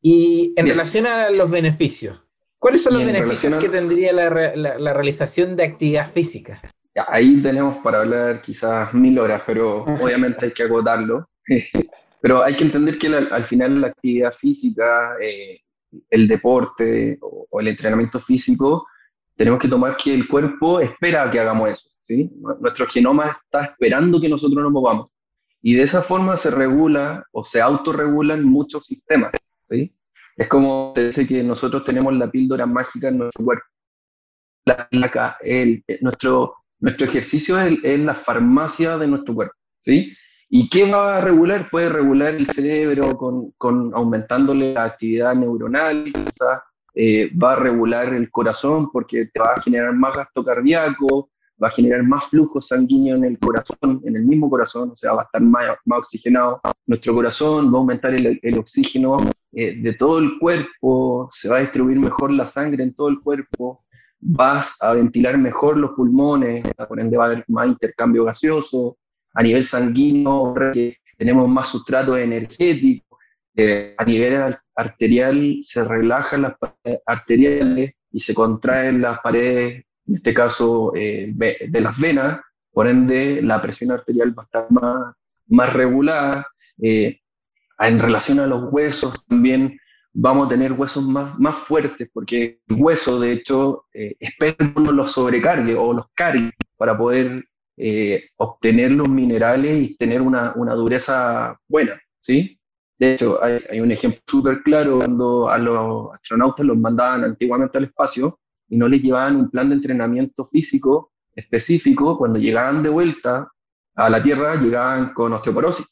Y 0.00 0.52
en 0.56 0.64
Bien. 0.64 0.76
relación 0.76 1.06
a 1.06 1.30
los 1.30 1.50
beneficios, 1.50 2.20
¿cuáles 2.58 2.84
son 2.84 2.94
los 2.94 3.04
beneficios 3.04 3.52
a... 3.52 3.58
que 3.58 3.68
tendría 3.68 4.12
la, 4.12 4.30
la, 4.54 4.78
la 4.78 4.92
realización 4.92 5.56
de 5.56 5.64
actividad 5.64 6.10
física? 6.10 6.60
Ahí 7.08 7.40
tenemos 7.40 7.78
para 7.78 8.00
hablar 8.00 8.42
quizás 8.42 8.92
mil 8.92 9.18
horas, 9.18 9.42
pero 9.46 9.84
obviamente 10.02 10.46
hay 10.46 10.52
que 10.52 10.64
agotarlo. 10.64 11.28
pero 12.20 12.42
hay 12.42 12.54
que 12.54 12.64
entender 12.64 12.98
que 12.98 13.08
la, 13.08 13.34
al 13.34 13.44
final 13.44 13.80
la 13.80 13.88
actividad 13.88 14.32
física, 14.32 15.16
eh, 15.20 15.60
el 16.10 16.28
deporte 16.28 17.18
o, 17.20 17.46
o, 17.50 17.60
el 17.60 17.68
entrenamiento 17.68 18.20
físico, 18.20 18.86
tenemos 19.36 19.58
que 19.58 19.68
tomar 19.68 19.96
que 19.96 20.14
el 20.14 20.28
cuerpo 20.28 20.80
espera 20.80 21.30
que 21.30 21.40
hagamos 21.40 21.70
eso. 21.70 21.90
¿sí? 22.02 22.30
Nuestro 22.60 22.86
genoma 22.86 23.38
está 23.44 23.64
esperando 23.64 24.20
que 24.20 24.28
nosotros 24.28 24.62
nos 24.62 24.72
movamos. 24.72 25.10
Y 25.62 25.74
de 25.74 25.84
esa 25.84 26.02
forma 26.02 26.36
se 26.36 26.50
regula 26.50 27.24
o 27.32 27.44
se 27.44 27.60
autorregulan 27.60 28.44
muchos 28.44 28.86
sistemas. 28.86 29.32
¿sí? 29.70 29.94
Es 30.36 30.48
como 30.48 30.92
se 30.96 31.06
dice 31.06 31.26
que 31.26 31.42
nosotros 31.42 31.84
tenemos 31.84 32.14
la 32.14 32.30
píldora 32.30 32.66
mágica 32.66 33.08
en 33.08 33.18
nuestro 33.18 33.44
cuerpo. 33.44 33.64
La, 34.64 34.88
la, 34.90 35.36
el, 35.42 35.84
nuestro, 36.00 36.61
nuestro 36.82 37.06
ejercicio 37.06 37.58
es, 37.58 37.78
es, 37.82 38.00
la 38.00 38.14
farmacia 38.14 38.98
de 38.98 39.06
nuestro 39.06 39.34
cuerpo, 39.34 39.54
¿sí? 39.82 40.12
¿Y 40.50 40.68
qué 40.68 40.90
va 40.90 41.16
a 41.16 41.20
regular? 41.22 41.66
Puede 41.70 41.88
regular 41.88 42.34
el 42.34 42.46
cerebro 42.46 43.16
con, 43.16 43.52
con 43.52 43.92
aumentándole 43.94 44.74
la 44.74 44.84
actividad 44.84 45.34
neuronal, 45.34 46.12
eh, 46.94 47.30
va 47.34 47.52
a 47.52 47.56
regular 47.56 48.12
el 48.12 48.30
corazón 48.30 48.90
porque 48.92 49.30
te 49.32 49.40
va 49.40 49.54
a 49.56 49.62
generar 49.62 49.94
más 49.94 50.14
gasto 50.14 50.44
cardíaco, 50.44 51.30
va 51.62 51.68
a 51.68 51.70
generar 51.70 52.02
más 52.02 52.26
flujo 52.26 52.60
sanguíneo 52.60 53.16
en 53.16 53.24
el 53.24 53.38
corazón, 53.38 54.02
en 54.04 54.16
el 54.16 54.24
mismo 54.24 54.50
corazón, 54.50 54.90
o 54.90 54.96
sea, 54.96 55.12
va 55.12 55.22
a 55.22 55.24
estar 55.24 55.40
más, 55.40 55.78
más 55.86 56.00
oxigenado 56.00 56.60
nuestro 56.86 57.14
corazón, 57.14 57.72
va 57.72 57.78
a 57.78 57.80
aumentar 57.80 58.12
el, 58.12 58.38
el 58.42 58.58
oxígeno 58.58 59.18
eh, 59.52 59.76
de 59.76 59.92
todo 59.94 60.18
el 60.18 60.38
cuerpo, 60.38 61.28
se 61.32 61.48
va 61.48 61.58
a 61.58 61.60
distribuir 61.60 61.98
mejor 61.98 62.32
la 62.32 62.44
sangre 62.44 62.82
en 62.82 62.92
todo 62.92 63.08
el 63.08 63.20
cuerpo, 63.20 63.82
vas 64.22 64.76
a 64.80 64.94
ventilar 64.94 65.36
mejor 65.36 65.76
los 65.76 65.90
pulmones, 65.92 66.64
por 66.88 67.00
ende 67.00 67.16
va 67.16 67.24
a 67.24 67.26
haber 67.26 67.44
más 67.48 67.66
intercambio 67.66 68.24
gaseoso, 68.24 68.96
a 69.34 69.42
nivel 69.42 69.64
sanguíneo 69.64 70.54
tenemos 71.18 71.48
más 71.48 71.68
sustrato 71.68 72.16
energético, 72.16 73.18
eh, 73.54 73.94
a 73.98 74.04
nivel 74.04 74.54
arterial 74.76 75.58
se 75.62 75.84
relajan 75.84 76.42
las 76.42 76.54
paredes 76.58 77.00
arteriales 77.04 77.92
y 78.10 78.20
se 78.20 78.32
contraen 78.34 79.02
las 79.02 79.18
paredes, 79.20 79.84
en 80.06 80.14
este 80.14 80.32
caso 80.32 80.92
eh, 80.94 81.32
de 81.34 81.80
las 81.80 81.98
venas, 81.98 82.40
por 82.70 82.86
ende 82.86 83.42
la 83.42 83.60
presión 83.60 83.90
arterial 83.90 84.36
va 84.38 84.44
a 84.44 84.46
estar 84.46 84.66
más, 84.70 85.14
más 85.48 85.72
regulada. 85.72 86.46
Eh, 86.80 87.18
en 87.78 87.98
relación 87.98 88.38
a 88.38 88.46
los 88.46 88.72
huesos 88.72 89.24
también 89.26 89.78
vamos 90.12 90.46
a 90.46 90.50
tener 90.50 90.72
huesos 90.72 91.04
más, 91.04 91.38
más 91.38 91.56
fuertes, 91.56 92.08
porque 92.12 92.60
el 92.68 92.76
hueso, 92.76 93.18
de 93.18 93.32
hecho, 93.32 93.86
eh, 93.92 94.16
espera 94.20 94.54
que 94.54 94.72
uno 94.80 94.92
los 94.92 95.12
sobrecargue 95.12 95.74
o 95.74 95.92
los 95.92 96.06
cargue 96.14 96.52
para 96.76 96.96
poder 96.96 97.44
eh, 97.76 98.24
obtener 98.36 98.90
los 98.90 99.08
minerales 99.08 99.82
y 99.82 99.96
tener 99.96 100.20
una, 100.20 100.52
una, 100.56 100.74
dureza 100.74 101.58
buena, 101.68 102.00
¿sí? 102.20 102.58
De 102.98 103.14
hecho, 103.14 103.42
hay, 103.42 103.60
hay 103.70 103.80
un 103.80 103.90
ejemplo 103.90 104.20
súper 104.26 104.62
claro 104.62 104.98
cuando 104.98 105.48
a 105.48 105.58
los 105.58 106.12
astronautas 106.14 106.66
los 106.66 106.76
mandaban 106.76 107.24
antiguamente 107.24 107.78
al 107.78 107.84
espacio 107.84 108.38
y 108.68 108.76
no 108.76 108.88
les 108.88 109.02
llevaban 109.02 109.36
un 109.36 109.50
plan 109.50 109.68
de 109.70 109.76
entrenamiento 109.76 110.44
físico 110.44 111.12
específico, 111.34 112.18
cuando 112.18 112.38
llegaban 112.38 112.82
de 112.82 112.88
vuelta 112.90 113.50
a 113.94 114.10
la 114.10 114.22
Tierra, 114.22 114.56
llegaban 114.56 115.12
con 115.12 115.32
osteoporosis. 115.32 115.86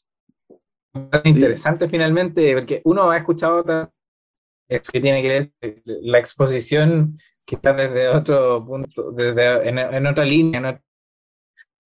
Interesante 1.23 1.87
finalmente, 1.87 2.53
porque 2.55 2.81
uno 2.83 3.09
ha 3.09 3.17
escuchado 3.17 3.63
eso 4.71 4.91
que 4.91 5.01
tiene 5.01 5.21
que 5.21 5.27
ver 5.61 5.81
la 5.85 6.17
exposición 6.17 7.17
que 7.45 7.55
está 7.55 7.73
desde 7.73 8.07
otro 8.07 8.65
punto, 8.65 9.11
desde, 9.11 9.67
en, 9.67 10.07
otra 10.07 10.23
línea, 10.23 10.81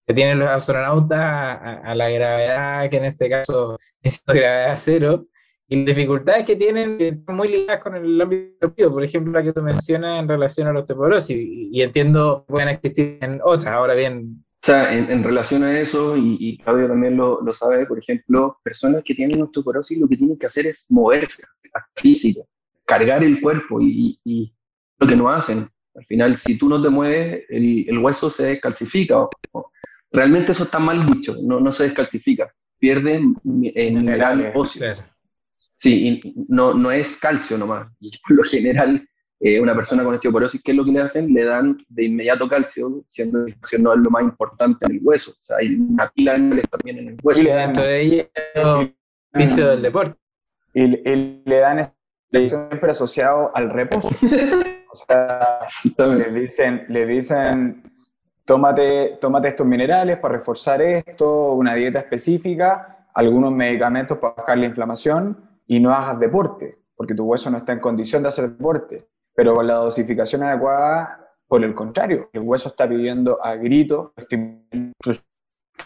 que 0.06 0.14
tienen 0.14 0.38
los 0.38 0.48
astronautas 0.48 1.18
a, 1.20 1.94
la 1.96 2.08
gravedad, 2.08 2.88
que 2.88 2.98
en 2.98 3.06
este 3.06 3.28
caso 3.28 3.76
es 4.00 4.22
gravedad 4.24 4.74
cero, 4.76 5.26
y 5.68 5.84
las 5.84 5.96
dificultades 5.96 6.44
que 6.44 6.54
tienen 6.54 6.96
están 7.00 7.34
muy 7.34 7.48
ligadas 7.48 7.82
con 7.82 7.96
el 7.96 8.20
ámbito 8.20 8.72
por 8.92 9.02
ejemplo, 9.02 9.32
la 9.32 9.42
que 9.42 9.52
tú 9.52 9.62
mencionas 9.62 10.20
en 10.20 10.28
relación 10.28 10.68
a 10.68 10.72
la 10.72 10.80
osteoporosis, 10.80 11.36
y, 11.36 11.82
entiendo 11.82 12.44
que 12.46 12.52
pueden 12.52 12.68
existir 12.68 13.18
en 13.20 13.40
otras, 13.42 13.74
ahora 13.74 13.94
bien. 13.94 14.44
O 14.62 14.66
sea, 14.66 14.96
en, 14.96 15.24
relación 15.24 15.64
a 15.64 15.80
eso, 15.80 16.16
y, 16.16 16.58
Claudio 16.58 16.86
también 16.86 17.16
lo, 17.16 17.40
lo, 17.40 17.52
sabe, 17.52 17.84
por 17.86 17.98
ejemplo, 17.98 18.58
personas 18.62 19.02
que 19.04 19.14
tienen 19.14 19.42
osteoporosis 19.42 19.98
lo 19.98 20.06
que 20.06 20.16
tienen 20.16 20.38
que 20.38 20.46
hacer 20.46 20.68
es 20.68 20.86
moverse, 20.88 21.42
físico, 21.96 22.46
cargar 22.86 23.22
el 23.22 23.40
cuerpo, 23.40 23.80
y, 23.80 24.18
y, 24.24 24.52
lo 24.98 25.06
que 25.06 25.16
no 25.16 25.28
hacen. 25.28 25.68
Al 25.94 26.04
final, 26.06 26.36
si 26.36 26.56
tú 26.56 26.68
no 26.68 26.80
te 26.80 26.88
mueves, 26.88 27.44
el, 27.50 27.84
el 27.88 27.98
hueso 27.98 28.30
se 28.30 28.44
descalcifica. 28.44 29.26
realmente 30.10 30.52
eso 30.52 30.64
está 30.64 30.78
mal 30.78 31.04
dicho, 31.04 31.36
no, 31.42 31.60
no 31.60 31.70
se 31.72 31.84
descalcifica, 31.84 32.54
pierde 32.78 33.20
mineral 33.44 34.52
óseo. 34.54 34.94
Sí, 35.78 36.22
no, 36.48 36.72
no 36.72 36.90
es 36.90 37.16
calcio 37.16 37.58
nomás. 37.58 37.88
Y 38.00 38.10
por 38.26 38.36
lo 38.36 38.44
general, 38.44 39.06
eh, 39.40 39.60
una 39.60 39.74
persona 39.74 40.02
con 40.02 40.14
osteoporosis, 40.14 40.62
¿qué 40.62 40.70
es 40.70 40.76
lo 40.76 40.84
que 40.84 40.92
le 40.92 41.00
hacen? 41.00 41.32
Le 41.32 41.44
dan 41.44 41.76
de 41.88 42.04
inmediato 42.06 42.48
calcio, 42.48 43.04
siendo 43.06 43.44
que 43.44 43.52
el 43.52 43.60
calcio 43.60 43.78
no 43.78 43.92
es 43.92 44.00
lo 44.00 44.10
más 44.10 44.22
importante 44.22 44.86
en 44.86 44.92
el 44.92 45.00
hueso. 45.02 45.32
O 45.32 45.44
sea, 45.44 45.58
hay 45.58 45.74
una 45.74 46.08
pila 46.08 46.38
de 46.38 46.62
también 46.62 46.98
en 46.98 47.08
el 47.08 47.18
hueso. 47.22 47.42
Y 47.42 47.44
dentro 47.46 47.82
de 47.82 48.00
ella 48.00 48.28
el 48.54 48.94
piso 49.32 49.68
del 49.68 49.82
deporte. 49.82 50.18
Y, 50.72 50.86
le 51.44 51.56
dan 51.56 51.92
siempre 52.30 52.90
asociado 52.90 53.50
al 53.54 53.70
reposo. 53.70 54.10
O 54.88 54.98
sea, 55.06 55.66
le 55.98 56.30
dicen, 56.30 56.86
le 56.88 57.04
dicen 57.04 57.82
tómate, 58.46 59.18
tómate 59.20 59.48
estos 59.48 59.66
minerales 59.66 60.16
para 60.18 60.38
reforzar 60.38 60.80
esto, 60.80 61.52
una 61.52 61.74
dieta 61.74 61.98
específica, 61.98 63.08
algunos 63.12 63.52
medicamentos 63.52 64.16
para 64.16 64.34
bajar 64.34 64.58
la 64.58 64.66
inflamación 64.66 65.36
y 65.66 65.80
no 65.80 65.92
hagas 65.92 66.18
deporte, 66.18 66.78
porque 66.94 67.14
tu 67.14 67.24
hueso 67.24 67.50
no 67.50 67.58
está 67.58 67.72
en 67.72 67.80
condición 67.80 68.22
de 68.22 68.30
hacer 68.30 68.48
deporte. 68.50 69.06
Pero 69.34 69.52
con 69.52 69.66
la 69.66 69.74
dosificación 69.74 70.44
adecuada, 70.44 71.28
por 71.46 71.62
el 71.62 71.74
contrario, 71.74 72.30
el 72.32 72.40
hueso 72.40 72.70
está 72.70 72.88
pidiendo 72.88 73.44
a 73.44 73.54
grito 73.56 74.14
que 74.30 74.62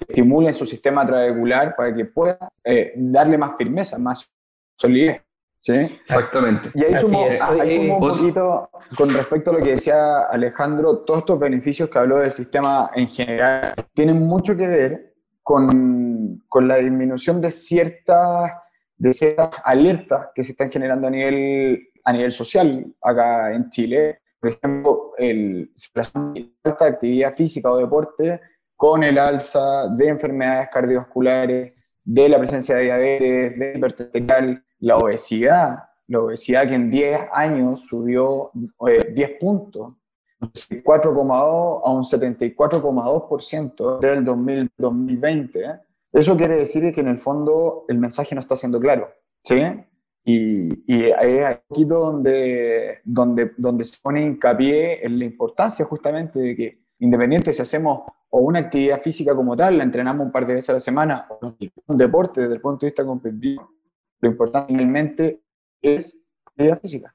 estimulen 0.06 0.54
su 0.54 0.66
sistema 0.66 1.04
trabecular 1.04 1.74
para 1.74 1.94
que 1.94 2.04
pueda 2.04 2.52
eh, 2.62 2.92
darle 2.96 3.36
más 3.38 3.56
firmeza, 3.56 3.98
más 3.98 4.30
solidez. 4.78 5.22
¿Sí? 5.60 5.72
Exactamente. 5.72 6.70
Y 6.74 6.84
ahí 6.84 6.96
sumo, 7.00 7.26
ahí 7.42 7.88
un 7.88 8.00
poquito 8.00 8.70
con 8.96 9.10
respecto 9.10 9.50
a 9.50 9.54
lo 9.54 9.60
que 9.60 9.70
decía 9.70 10.22
Alejandro, 10.22 10.98
todos 10.98 11.20
estos 11.20 11.38
beneficios 11.38 11.88
que 11.88 11.98
habló 11.98 12.18
del 12.18 12.32
sistema 12.32 12.90
en 12.94 13.06
general 13.06 13.74
tienen 13.94 14.20
mucho 14.20 14.56
que 14.56 14.66
ver 14.66 15.14
con, 15.42 16.42
con 16.48 16.66
la 16.66 16.76
disminución 16.76 17.40
de 17.40 17.50
ciertas 17.52 18.50
de 19.00 19.14
ciertas 19.14 19.50
alertas 19.64 20.28
que 20.34 20.42
se 20.42 20.52
están 20.52 20.70
generando 20.70 21.08
a 21.08 21.10
nivel, 21.10 21.88
a 22.04 22.12
nivel 22.12 22.30
social 22.32 22.84
acá 23.02 23.50
en 23.54 23.70
Chile. 23.70 24.20
Por 24.38 24.50
ejemplo, 24.50 25.12
el, 25.16 25.72
alta 26.62 26.84
actividad 26.84 27.34
física 27.34 27.72
o 27.72 27.78
deporte 27.78 28.40
con 28.76 29.02
el 29.02 29.18
alza 29.18 29.88
de 29.88 30.08
enfermedades 30.08 30.68
cardiovasculares, 30.70 31.74
de 32.04 32.28
la 32.28 32.38
presencia 32.38 32.76
de 32.76 32.82
diabetes, 32.82 33.58
de 33.58 33.72
hipertensión, 33.76 34.64
la 34.80 34.96
obesidad, 34.98 35.84
la 36.08 36.20
obesidad 36.20 36.68
que 36.68 36.74
en 36.74 36.90
10 36.90 37.28
años 37.32 37.86
subió 37.86 38.50
10 38.54 38.68
eh, 39.16 39.38
puntos, 39.40 39.94
4,2 40.40 41.80
a 41.84 41.92
un 41.92 42.02
74,2% 42.02 44.00
del 44.00 44.24
2020 44.24 45.80
eso 46.12 46.36
quiere 46.36 46.56
decir 46.56 46.92
que 46.92 47.00
en 47.00 47.08
el 47.08 47.20
fondo 47.20 47.84
el 47.88 47.98
mensaje 47.98 48.34
no 48.34 48.40
está 48.40 48.56
siendo 48.56 48.80
claro, 48.80 49.08
¿sí? 49.44 49.60
Y, 50.24 50.92
y 50.92 51.04
es 51.04 51.44
aquí 51.44 51.84
donde, 51.84 52.98
donde, 53.04 53.52
donde 53.56 53.84
se 53.84 53.96
pone 54.02 54.22
hincapié 54.22 55.04
en 55.04 55.18
la 55.18 55.24
importancia 55.24 55.84
justamente 55.84 56.38
de 56.40 56.56
que, 56.56 56.82
independiente 56.98 57.52
si 57.52 57.62
hacemos 57.62 58.02
o 58.28 58.40
una 58.40 58.58
actividad 58.60 59.00
física 59.00 59.34
como 59.34 59.56
tal, 59.56 59.78
la 59.78 59.84
entrenamos 59.84 60.26
un 60.26 60.32
par 60.32 60.46
de 60.46 60.54
veces 60.54 60.70
a 60.70 60.74
la 60.74 60.80
semana, 60.80 61.26
o 61.28 61.54
un 61.86 61.96
deporte 61.96 62.42
desde 62.42 62.56
el 62.56 62.60
punto 62.60 62.86
de 62.86 62.90
vista 62.90 63.04
competitivo, 63.04 63.70
lo 64.20 64.28
importante 64.28 64.72
realmente 64.72 65.40
es 65.82 66.18
la 66.44 66.50
actividad 66.50 66.80
física. 66.80 67.14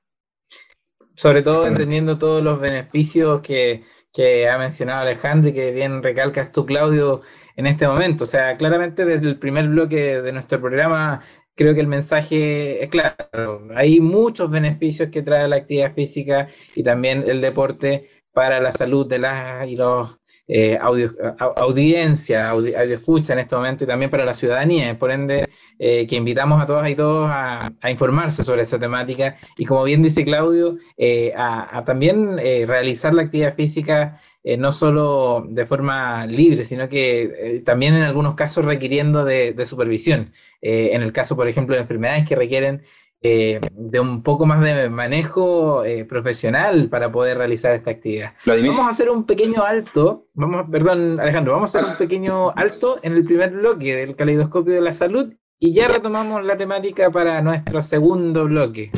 Sobre 1.15 1.43
todo 1.43 1.65
entendiendo 1.65 2.17
todos 2.17 2.43
los 2.43 2.59
beneficios 2.59 3.41
que, 3.41 3.83
que 4.11 4.49
ha 4.49 4.57
mencionado 4.57 5.01
Alejandro 5.01 5.49
y 5.49 5.53
que 5.53 5.71
bien 5.71 6.03
recalcas 6.03 6.51
tú, 6.51 6.65
Claudio, 6.65 7.21
en 7.55 7.67
este 7.67 7.87
momento. 7.87 8.25
O 8.25 8.27
sea, 8.27 8.57
claramente 8.57 9.05
desde 9.05 9.27
el 9.27 9.39
primer 9.39 9.69
bloque 9.69 10.21
de 10.21 10.31
nuestro 10.33 10.59
programa 10.59 11.23
creo 11.55 11.73
que 11.73 11.81
el 11.81 11.87
mensaje 11.87 12.83
es 12.83 12.89
claro. 12.89 13.67
Hay 13.75 13.99
muchos 14.01 14.49
beneficios 14.51 15.09
que 15.09 15.21
trae 15.21 15.47
la 15.47 15.57
actividad 15.57 15.93
física 15.93 16.49
y 16.75 16.83
también 16.83 17.23
el 17.27 17.41
deporte 17.41 18.09
para 18.33 18.59
la 18.59 18.71
salud 18.71 19.07
de 19.07 19.19
las 19.19 19.67
y 19.67 19.77
los 19.77 20.19
eh, 20.47 20.77
audiencia, 20.79 22.51
audio, 22.51 22.77
escucha 22.77 23.33
en 23.33 23.39
este 23.39 23.55
momento 23.55 23.83
y 23.83 23.87
también 23.87 24.11
para 24.11 24.25
la 24.25 24.33
ciudadanía. 24.33 24.97
Por 24.97 25.11
ende, 25.11 25.47
eh, 25.79 26.05
que 26.07 26.15
invitamos 26.15 26.61
a 26.61 26.65
todas 26.65 26.89
y 26.89 26.95
todos 26.95 27.29
a, 27.31 27.71
informarse 27.89 28.43
sobre 28.43 28.61
esta 28.61 28.79
temática 28.79 29.35
y 29.57 29.65
como 29.65 29.83
bien 29.83 30.03
dice 30.03 30.23
Claudio, 30.23 30.77
eh, 30.97 31.33
a, 31.35 31.83
también 31.85 32.37
realizar 32.37 33.13
la 33.13 33.23
actividad 33.23 33.55
física 33.55 34.19
no 34.59 34.71
solo 34.71 35.45
de 35.49 35.65
forma 35.65 36.27
libre, 36.27 36.63
sino 36.63 36.87
que 36.87 37.63
también 37.65 37.95
en 37.95 38.03
algunos 38.03 38.35
casos 38.35 38.63
requiriendo 38.65 39.25
de, 39.25 39.65
supervisión. 39.65 40.31
en 40.61 41.01
el 41.01 41.11
caso, 41.11 41.35
por 41.35 41.47
ejemplo, 41.47 41.75
de 41.75 41.81
enfermedades 41.81 42.27
que 42.27 42.35
requieren 42.35 42.83
de 43.25 43.99
un 43.99 44.21
poco 44.21 44.45
más 44.45 44.61
de 44.61 44.89
manejo 44.89 45.83
profesional 46.07 46.89
para 46.89 47.11
poder 47.11 47.37
realizar 47.37 47.73
esta 47.73 47.91
actividad. 47.91 48.33
Vamos 48.45 48.85
a 48.85 48.89
hacer 48.89 49.09
un 49.09 49.25
pequeño 49.25 49.63
alto, 49.63 50.27
vamos, 50.33 50.65
perdón 50.71 51.19
Alejandro, 51.19 51.53
vamos 51.53 51.73
a 51.73 51.79
hacer 51.79 51.89
un 51.91 51.97
pequeño 51.97 52.51
alto 52.51 52.99
en 53.03 53.13
el 53.13 53.23
primer 53.23 53.51
bloque 53.51 53.95
del 53.95 54.15
caleidoscopio 54.15 54.73
de 54.73 54.81
la 54.81 54.93
salud 54.93 55.33
y 55.59 55.73
ya 55.73 55.87
retomamos 55.87 56.43
la 56.43 56.57
temática 56.57 57.09
para 57.09 57.41
nuestro 57.41 57.81
segundo 57.81 58.45
bloque. 58.45 58.91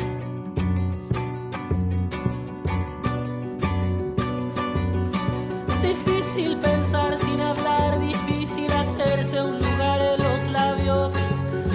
Difícil 5.80 6.56
pensar 6.58 7.16
sin 7.16 7.40
hablar, 7.40 8.00
difícil 8.00 8.70
hacerse 8.72 9.40
un 9.40 9.58
lugar 9.58 10.00
en 10.00 10.18
los 10.24 10.52
labios. 10.52 11.14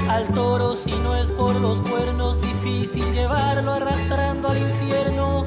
Al 0.10 0.28
toro 0.34 0.76
si 0.76 0.92
no 1.00 1.16
es 1.16 1.32
por 1.32 1.56
los 1.62 1.80
cuernos, 1.82 2.13
difícil 2.94 3.14
llevarlo 3.14 3.74
arrastrando 3.74 4.50
al 4.50 4.58
infierno. 4.58 5.44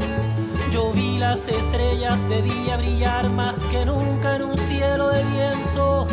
Yo 0.73 0.93
vi 0.93 1.19
las 1.19 1.47
estrellas 1.47 2.17
de 2.29 2.43
día 2.43 2.77
brillar 2.77 3.31
más 3.31 3.61
que 3.67 3.85
nunca 3.85 4.37
en 4.37 4.43
un 4.43 4.59
cielo 4.59 5.11
de 5.11 5.25
lienzo 5.25 6.07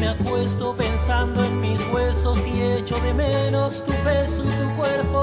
me 0.00 0.08
acuesto 0.08 0.76
pensando 0.76 1.42
en 1.42 1.60
mis 1.60 1.80
huesos 1.90 2.38
y 2.46 2.60
echo 2.60 2.96
de 3.00 3.14
menos 3.14 3.82
tu 3.82 3.92
peso 4.04 4.44
y 4.44 4.48
tu 4.48 4.76
cuerpo. 4.76 5.22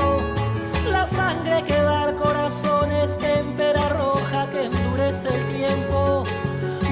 La 0.90 1.06
sangre 1.06 1.64
que 1.64 1.76
da 1.76 2.04
al 2.04 2.16
corazón 2.16 2.92
es 2.92 3.18
témpera 3.20 3.88
roja 3.90 4.50
que 4.50 4.64
endurece 4.64 5.28
el 5.28 5.56
tiempo. 5.56 6.24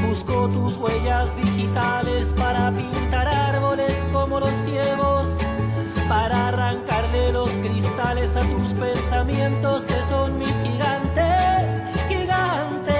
Busco 0.07 0.47
tus 0.49 0.77
huellas 0.77 1.35
digitales 1.35 2.33
para 2.37 2.71
pintar 2.71 3.27
árboles 3.27 3.93
como 4.13 4.39
los 4.39 4.53
ciegos, 4.63 5.29
para 6.11 6.49
arrancarle 6.49 7.31
los 7.31 7.49
cristales 7.63 8.35
a 8.35 8.41
tus 8.41 8.73
pensamientos 8.73 9.85
que 9.85 9.95
son 10.09 10.37
mis 10.37 10.53
gigantes, 10.61 11.81
gigantes. 12.09 12.91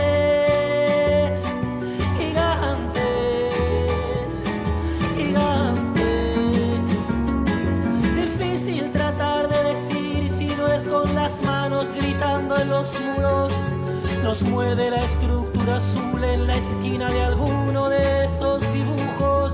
en 12.62 12.70
los 12.70 13.00
muros. 13.02 13.54
Nos 14.24 14.42
mueve 14.44 14.90
la 14.90 15.04
estructura 15.04 15.78
azul 15.78 16.24
en 16.24 16.48
la 16.48 16.56
esquina 16.56 17.10
de 17.10 17.24
alguno 17.24 17.90
de 17.90 18.26
esos 18.26 18.62
dibujos. 18.74 19.54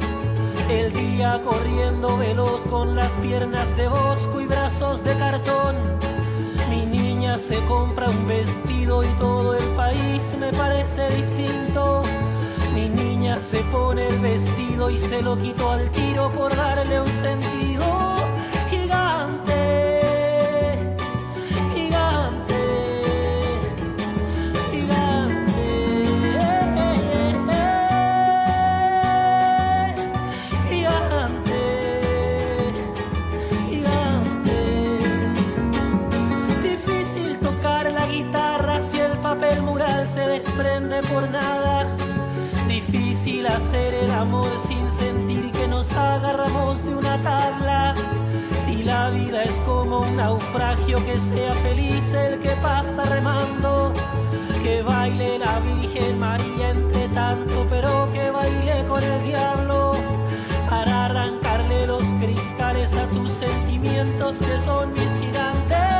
El 0.69 0.91
día 0.91 1.41
corriendo 1.43 2.17
veloz 2.17 2.61
con 2.69 2.95
las 2.95 3.11
piernas 3.21 3.75
de 3.77 3.87
bosco 3.87 4.41
y 4.41 4.47
brazos 4.47 5.03
de 5.03 5.17
cartón. 5.17 5.75
Mi 6.69 6.85
niña 6.85 7.39
se 7.39 7.55
compra 7.67 8.09
un 8.09 8.27
vestido 8.27 9.03
y 9.03 9.07
todo 9.17 9.55
el 9.55 9.63
país 9.75 10.21
me 10.39 10.51
parece 10.51 11.09
distinto. 11.15 12.03
Mi 12.75 12.89
día 12.89 13.39
se 13.41 13.57
pone 13.71 14.07
el 14.07 14.19
vestido 14.19 14.89
y 14.89 14.97
se 14.97 15.21
lo 15.21 15.35
quitó 15.35 15.71
al 15.71 15.89
tiro 15.91 16.29
por 16.31 16.55
darle 16.55 17.01
un 17.01 17.07
sentido 17.07 18.06
amor 44.17 44.49
sin 44.67 44.89
sentir 44.89 45.51
que 45.51 45.67
nos 45.67 45.91
agarramos 45.95 46.83
de 46.83 46.95
una 46.95 47.21
tabla. 47.21 47.93
Si 48.63 48.83
la 48.83 49.09
vida 49.11 49.43
es 49.43 49.53
como 49.65 50.01
un 50.01 50.17
naufragio, 50.17 50.97
que 51.05 51.17
sea 51.19 51.53
feliz 51.53 52.13
el 52.13 52.39
que 52.39 52.49
pasa 52.61 53.03
remando. 53.03 53.93
Que 54.63 54.81
baile 54.81 55.39
la 55.39 55.59
Virgen 55.59 56.19
María 56.19 56.71
entre 56.71 57.07
tanto, 57.09 57.65
pero 57.69 58.09
que 58.11 58.31
baile 58.31 58.85
con 58.87 59.03
el 59.03 59.23
diablo. 59.23 59.93
Para 60.69 61.05
arrancarle 61.05 61.87
los 61.87 62.03
cristales 62.19 62.91
a 62.97 63.07
tus 63.09 63.31
sentimientos 63.31 64.39
que 64.39 64.59
son 64.65 64.93
mis 64.93 65.11
gigantes, 65.21 65.96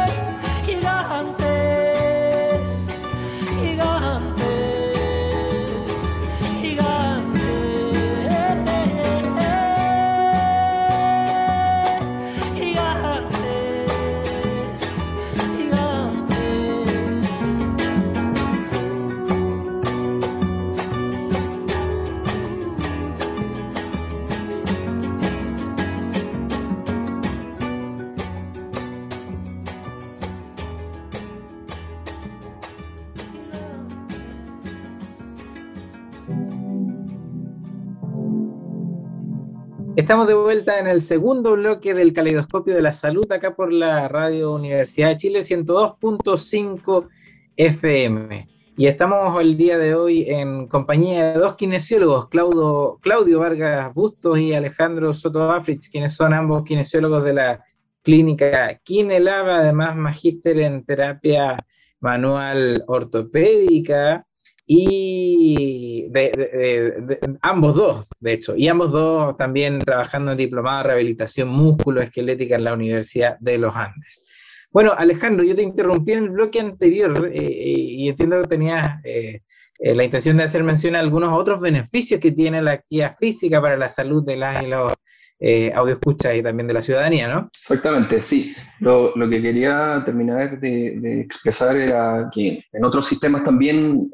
Estamos 40.08 40.28
de 40.28 40.36
vuelta 40.36 40.80
en 40.80 40.88
el 40.88 41.02
segundo 41.02 41.58
bloque 41.58 41.94
del 41.94 42.14
Caleidoscopio 42.14 42.74
de 42.74 42.82
la 42.82 42.94
Salud, 42.94 43.30
acá 43.30 43.58
por 43.58 43.74
la 43.74 44.08
Radio 44.08 44.54
Universidad 44.54 45.10
de 45.10 45.18
Chile 45.18 45.40
102.5 45.42 47.10
FM. 47.58 48.48
Y 48.78 48.88
estamos 48.88 49.42
el 49.42 49.58
día 49.58 49.78
de 49.78 49.96
hoy 49.96 50.24
en 50.30 50.68
compañía 50.68 51.34
de 51.34 51.40
dos 51.40 51.56
kinesiólogos, 51.56 52.30
Claudio, 52.30 53.00
Claudio 53.02 53.40
Vargas 53.40 53.94
Bustos 53.94 54.40
y 54.40 54.54
Alejandro 54.54 55.14
Soto 55.14 55.52
Afrits, 55.52 55.90
quienes 55.90 56.16
son 56.16 56.34
ambos 56.34 56.64
kinesiólogos 56.64 57.26
de 57.26 57.34
la 57.34 57.66
clínica 58.02 58.80
Kinelava, 58.86 59.58
además 59.58 59.98
magíster 59.98 60.58
en 60.60 60.86
terapia 60.86 61.58
manual 62.00 62.82
ortopédica 62.88 64.26
y 64.70 66.08
de, 66.10 67.20
ambos 67.42 67.76
dos, 67.76 68.10
de 68.20 68.34
hecho, 68.34 68.56
y 68.58 68.68
ambos 68.68 68.92
dos 68.92 69.38
también 69.38 69.80
trabajando 69.80 70.34
en 70.34 70.38
diplomado 70.38 70.80
de 70.80 70.84
rehabilitación 70.90 71.48
músculo-esquelética 71.48 72.56
en 72.56 72.66
la 72.66 72.74
Universidad 72.74 73.38
de 73.40 73.58
los 73.58 73.74
Andes. 73.74 74.28
Bueno, 74.72 74.92
Alejandro, 74.96 75.46
yo 75.46 75.56
te 75.56 75.64
interrumpí 75.64 76.12
en 76.12 76.26
el 76.26 76.30
bloque 76.32 76.60
anterior 76.60 77.32
eh, 77.34 77.42
y 77.42 78.10
entiendo 78.10 78.42
que 78.42 78.48
tenías 78.48 79.00
eh, 79.06 79.42
eh, 79.80 79.96
la 79.96 80.04
intención 80.04 80.36
de 80.36 80.44
hacer 80.44 80.64
mención 80.64 80.98
a 80.98 81.00
algunos 81.00 81.32
otros 81.32 81.62
beneficios 81.62 82.20
que 82.20 82.34
tiene 82.34 82.62
la 82.62 82.74
actividad 82.74 83.16
física 83.18 83.62
para 83.62 83.78
la 83.78 83.88
salud 83.88 84.26
de 84.26 84.36
las 84.36 84.64
y 84.64 84.68
los 84.68 84.94
escucha 85.40 86.36
y 86.36 86.44
también 86.44 86.68
de 86.68 86.74
la 86.74 86.82
ciudadanía, 86.82 87.30
¿no? 87.30 87.50
Exactamente, 87.58 88.22
sí. 88.22 88.54
Lo, 88.80 89.16
lo 89.16 89.30
que 89.30 89.42
quería 89.42 90.02
terminar 90.06 90.60
de, 90.60 91.00
de, 91.00 91.22
expresar 91.22 91.78
era 91.78 92.30
que 92.34 92.60
en 92.74 92.84
otros 92.84 93.06
sistemas 93.06 93.44
también 93.46 94.10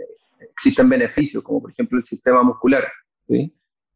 existen 0.53 0.89
beneficios, 0.89 1.43
como 1.43 1.61
por 1.61 1.71
ejemplo 1.71 1.97
el 1.97 2.05
sistema 2.05 2.43
muscular. 2.43 2.83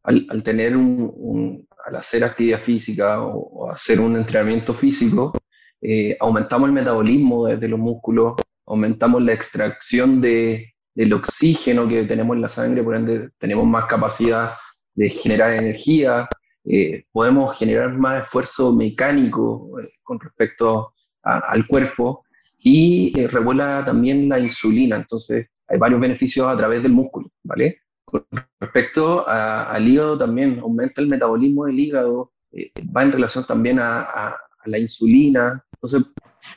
Al, 0.02 0.42
tener 0.42 0.76
un, 0.76 1.66
al 1.86 1.96
hacer 1.96 2.24
actividad 2.24 2.60
física 2.60 3.22
o, 3.22 3.70
hacer 3.70 4.00
un 4.00 4.16
entrenamiento 4.16 4.72
físico, 4.72 5.32
eh, 5.80 6.16
aumentamos 6.18 6.68
el 6.68 6.74
metabolismo 6.74 7.46
de, 7.46 7.68
los 7.68 7.78
músculos, 7.78 8.34
aumentamos 8.66 9.22
la 9.22 9.32
extracción 9.32 10.20
de, 10.20 10.74
del 10.94 11.12
oxígeno 11.12 11.86
que 11.86 12.04
tenemos 12.04 12.36
en 12.36 12.42
la 12.42 12.48
sangre, 12.48 12.82
por 12.82 12.96
ende 12.96 13.28
tenemos 13.38 13.66
más 13.66 13.86
capacidad 13.86 14.54
de 14.94 15.10
generar 15.10 15.52
energía, 15.52 16.28
eh, 16.64 17.04
podemos 17.12 17.56
generar 17.56 17.92
más 17.92 18.24
esfuerzo 18.24 18.72
mecánico 18.72 19.78
eh, 19.80 19.90
con 20.02 20.18
respecto 20.18 20.94
al 21.22 21.66
cuerpo 21.66 22.24
y 22.58 23.12
revuela 23.26 23.84
también 23.84 24.28
la 24.30 24.38
insulina. 24.38 24.96
Entonces, 24.96 25.48
hay 25.68 25.78
varios 25.78 26.00
beneficios 26.00 26.46
a 26.48 26.56
través 26.56 26.82
del 26.82 26.92
músculo, 26.92 27.30
¿vale? 27.44 27.82
Con 28.04 28.24
respecto 28.58 29.28
al 29.28 29.86
hígado 29.86 30.18
también, 30.18 30.58
aumenta 30.60 31.00
el 31.00 31.08
metabolismo 31.08 31.66
del 31.66 31.78
hígado, 31.78 32.32
eh, 32.52 32.72
va 32.84 33.02
en 33.02 33.12
relación 33.12 33.44
también 33.44 33.78
a, 33.80 34.36
la 34.64 34.78
insulina. 34.78 35.64
Entonces, 35.74 36.10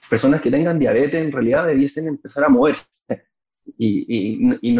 personas 0.10 0.42
que 0.42 0.52
tengan 0.52 0.80
diabetes 0.80 1.22
en 1.22 1.32
realidad 1.32 1.68
debiesen 1.68 2.08
empezar 2.08 2.44
a 2.44 2.50
moverse. 2.50 2.86
Y, 3.78 4.78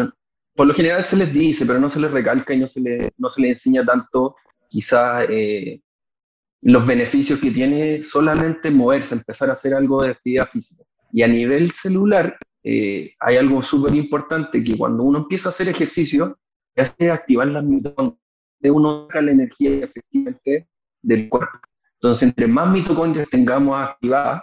por 0.54 0.66
lo 0.66 0.74
general 0.74 1.02
se 1.04 1.16
les 1.16 1.32
dice, 1.32 1.64
pero 1.64 1.78
no 1.78 1.88
se 1.88 2.00
les 2.00 2.10
recalca 2.10 2.52
y 2.52 2.58
no 2.58 2.68
se, 2.68 2.80
le, 2.80 3.10
no 3.16 3.30
se 3.30 3.40
les 3.40 3.50
enseña 3.52 3.86
tanto 3.86 4.36
quizás 4.68 5.26
eh, 5.30 5.80
los 6.60 6.86
beneficios 6.86 7.40
que 7.40 7.50
tiene 7.50 8.04
solamente 8.04 8.70
moverse, 8.70 9.14
empezar 9.14 9.48
a 9.48 9.54
hacer 9.54 9.74
algo 9.74 10.02
de 10.02 10.10
actividad 10.10 10.48
física. 10.48 10.84
Y 11.12 11.22
a 11.22 11.28
nivel 11.28 11.72
celular, 11.72 12.36
eh, 12.64 13.14
hay 13.18 13.36
algo 13.36 13.62
súper 13.62 13.94
importante 13.94 14.62
que 14.62 14.76
cuando 14.76 15.02
uno 15.02 15.18
empieza 15.18 15.48
a 15.48 15.50
hacer 15.50 15.68
ejercicio, 15.68 16.38
es 16.74 16.94
activar 17.10 17.48
las 17.48 17.64
mitocondrias, 17.64 18.20
de 18.60 18.70
uno 18.70 19.06
saca 19.06 19.20
la 19.20 19.32
energía 19.32 19.70
efectivamente 19.84 20.68
del 21.02 21.28
cuerpo. 21.28 21.58
Entonces, 21.94 22.28
entre 22.28 22.46
más 22.46 22.70
mitocondrias 22.70 23.28
tengamos 23.28 23.76
activadas, 23.76 24.42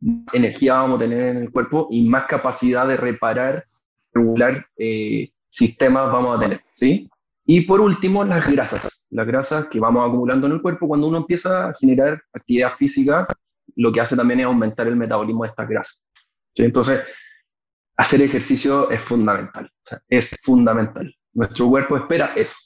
más 0.00 0.34
energía 0.34 0.74
vamos 0.74 0.98
a 0.98 1.04
tener 1.04 1.36
en 1.36 1.36
el 1.38 1.50
cuerpo 1.50 1.88
y 1.90 2.08
más 2.08 2.26
capacidad 2.26 2.86
de 2.86 2.96
reparar, 2.96 3.66
regular 4.12 4.66
eh, 4.76 5.30
sistemas 5.48 6.12
vamos 6.12 6.36
a 6.36 6.40
tener, 6.40 6.62
¿sí? 6.72 7.08
Y 7.46 7.62
por 7.62 7.80
último, 7.80 8.24
las 8.24 8.46
grasas. 8.50 9.06
Las 9.10 9.26
grasas 9.26 9.68
que 9.68 9.78
vamos 9.78 10.06
acumulando 10.06 10.46
en 10.46 10.54
el 10.54 10.62
cuerpo, 10.62 10.88
cuando 10.88 11.06
uno 11.06 11.18
empieza 11.18 11.68
a 11.68 11.74
generar 11.74 12.20
actividad 12.32 12.70
física, 12.70 13.26
lo 13.76 13.92
que 13.92 14.00
hace 14.00 14.16
también 14.16 14.40
es 14.40 14.46
aumentar 14.46 14.86
el 14.88 14.96
metabolismo 14.96 15.44
de 15.44 15.50
estas 15.50 15.68
grasas. 15.68 16.06
Entonces, 16.56 17.00
hacer 17.96 18.22
ejercicio 18.22 18.90
es 18.90 19.00
fundamental, 19.00 19.70
es 20.08 20.36
fundamental. 20.42 21.14
Nuestro 21.32 21.68
cuerpo 21.68 21.96
espera 21.96 22.32
eso. 22.36 22.56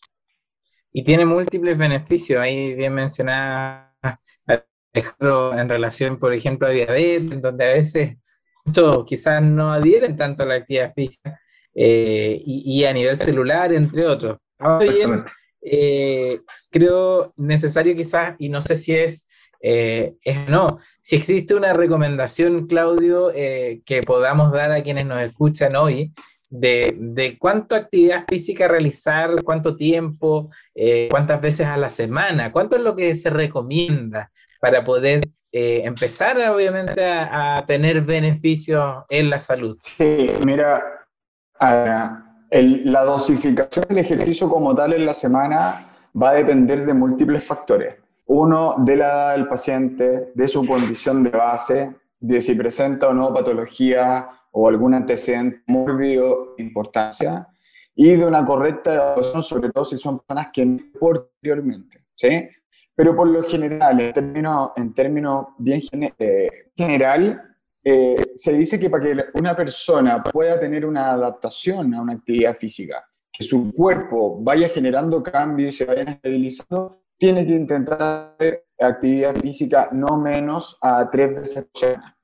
Y 0.92 1.04
tiene 1.04 1.24
múltiples 1.24 1.78
beneficios, 1.78 2.40
ahí 2.40 2.74
bien 2.74 2.94
mencionaba 2.94 3.94
Alejandro 4.92 5.56
en 5.56 5.68
relación, 5.68 6.18
por 6.18 6.34
ejemplo, 6.34 6.66
a 6.66 6.70
diabetes, 6.70 7.40
donde 7.40 7.64
a 7.64 7.74
veces 7.74 8.16
muchos 8.64 9.04
quizás 9.06 9.40
no 9.42 9.72
adhieren 9.72 10.16
tanto 10.16 10.42
a 10.42 10.46
la 10.46 10.54
actividad 10.56 10.92
física, 10.94 11.40
eh, 11.74 12.40
y, 12.44 12.84
a 12.84 12.92
nivel 12.92 13.18
celular, 13.18 13.72
entre 13.72 14.06
otros. 14.06 14.38
Ahora 14.58 14.84
bien, 14.84 15.24
eh, 15.62 16.40
creo 16.70 17.32
necesario 17.36 17.94
quizás, 17.94 18.34
y 18.38 18.48
no 18.48 18.60
sé 18.60 18.74
si 18.74 18.94
es 18.94 19.28
eh, 19.61 20.16
no. 20.49 20.79
Si 21.01 21.16
existe 21.16 21.55
una 21.55 21.73
recomendación, 21.73 22.66
Claudio, 22.66 23.31
eh, 23.35 23.83
que 23.85 24.03
podamos 24.03 24.53
dar 24.53 24.73
a 24.73 24.83
quienes 24.83 25.07
nos 25.07 25.20
escuchan 25.20 25.77
hoy, 25.77 26.12
de, 26.49 26.96
de 26.99 27.38
cuánto 27.38 27.77
actividad 27.77 28.25
física 28.29 28.66
realizar, 28.66 29.42
cuánto 29.44 29.77
tiempo, 29.77 30.51
eh, 30.75 31.07
cuántas 31.11 31.40
veces 31.40 31.66
a 31.66 31.77
la 31.77 31.90
semana, 31.90 32.51
cuánto 32.51 32.77
es 32.77 32.83
lo 32.83 32.96
que 32.96 33.14
se 33.14 33.31
recomienda 33.31 34.31
para 34.61 34.83
poder 34.83 35.29
empezar, 35.53 36.38
obviamente, 36.49 37.05
a, 37.05 37.64
tener 37.66 38.03
beneficios 38.03 39.05
en 39.09 39.31
la 39.31 39.40
salud. 39.40 39.77
Sí, 39.96 40.29
mira, 40.44 40.81
la 41.61 43.05
dosificación 43.05 43.87
del 43.88 43.99
ejercicio 43.99 44.49
como 44.49 44.75
tal 44.77 44.92
en 44.92 45.07
la 45.07 45.14
semana 45.14 45.90
va 46.20 46.31
a 46.31 46.35
depender 46.35 46.87
de 46.87 46.94
múltiples 46.94 47.44
factores. 47.44 47.99
Uno, 48.32 48.76
de 48.78 48.96
la 48.96 49.06
edad 49.06 49.36
del 49.36 49.48
paciente, 49.48 50.30
de 50.32 50.46
su 50.46 50.64
condición 50.64 51.24
de 51.24 51.30
base, 51.30 51.96
de 52.20 52.40
si 52.40 52.54
presenta 52.54 53.08
o 53.08 53.12
no 53.12 53.34
patología 53.34 54.28
o 54.52 54.68
algún 54.68 54.94
antecedente 54.94 55.64
mórbido 55.66 56.54
de 56.56 56.62
importancia. 56.62 57.48
y 57.92 58.14
de 58.14 58.24
una 58.24 58.44
correcta 58.44 58.94
evaluación, 58.94 59.42
sobre 59.42 59.70
todo 59.70 59.84
si 59.84 59.98
son 59.98 60.20
personas 60.20 60.50
que 60.52 60.64
no 60.64 60.78
posteriormente, 60.98 62.04
¿sí? 62.14 62.48
Pero 62.94 63.16
por 63.16 63.26
lo 63.26 63.42
general, 63.42 64.00
en 64.00 64.12
términos, 64.12 64.70
en 64.76 64.94
términos 64.94 65.46
bien 65.58 65.82
eh, 66.18 66.70
general, 66.76 67.42
eh, 67.82 68.34
se 68.36 68.52
dice 68.52 68.78
que 68.78 68.88
para 68.88 69.04
que 69.04 69.24
una 69.34 69.56
persona 69.56 70.22
pueda 70.22 70.58
tener 70.58 70.86
una 70.86 71.10
adaptación 71.10 71.92
a 71.94 72.00
una 72.00 72.12
actividad 72.12 72.56
física, 72.56 73.04
que 73.32 73.42
su 73.42 73.72
cuerpo 73.72 74.40
vaya 74.40 74.68
generando 74.68 75.20
cambios 75.20 75.74
y 75.74 75.76
se 75.78 75.84
vaya 75.84 76.04
estabilizando, 76.04 76.99
tiene 77.20 77.44
que 77.44 77.52
intentar 77.52 78.33
hacer 78.33 78.64
actividad 78.80 79.37
física 79.37 79.90
no 79.92 80.16
menos 80.16 80.78
a 80.80 81.11
tres 81.11 81.35
veces 81.35 81.66
por 81.66 81.78
semana. 81.78 82.16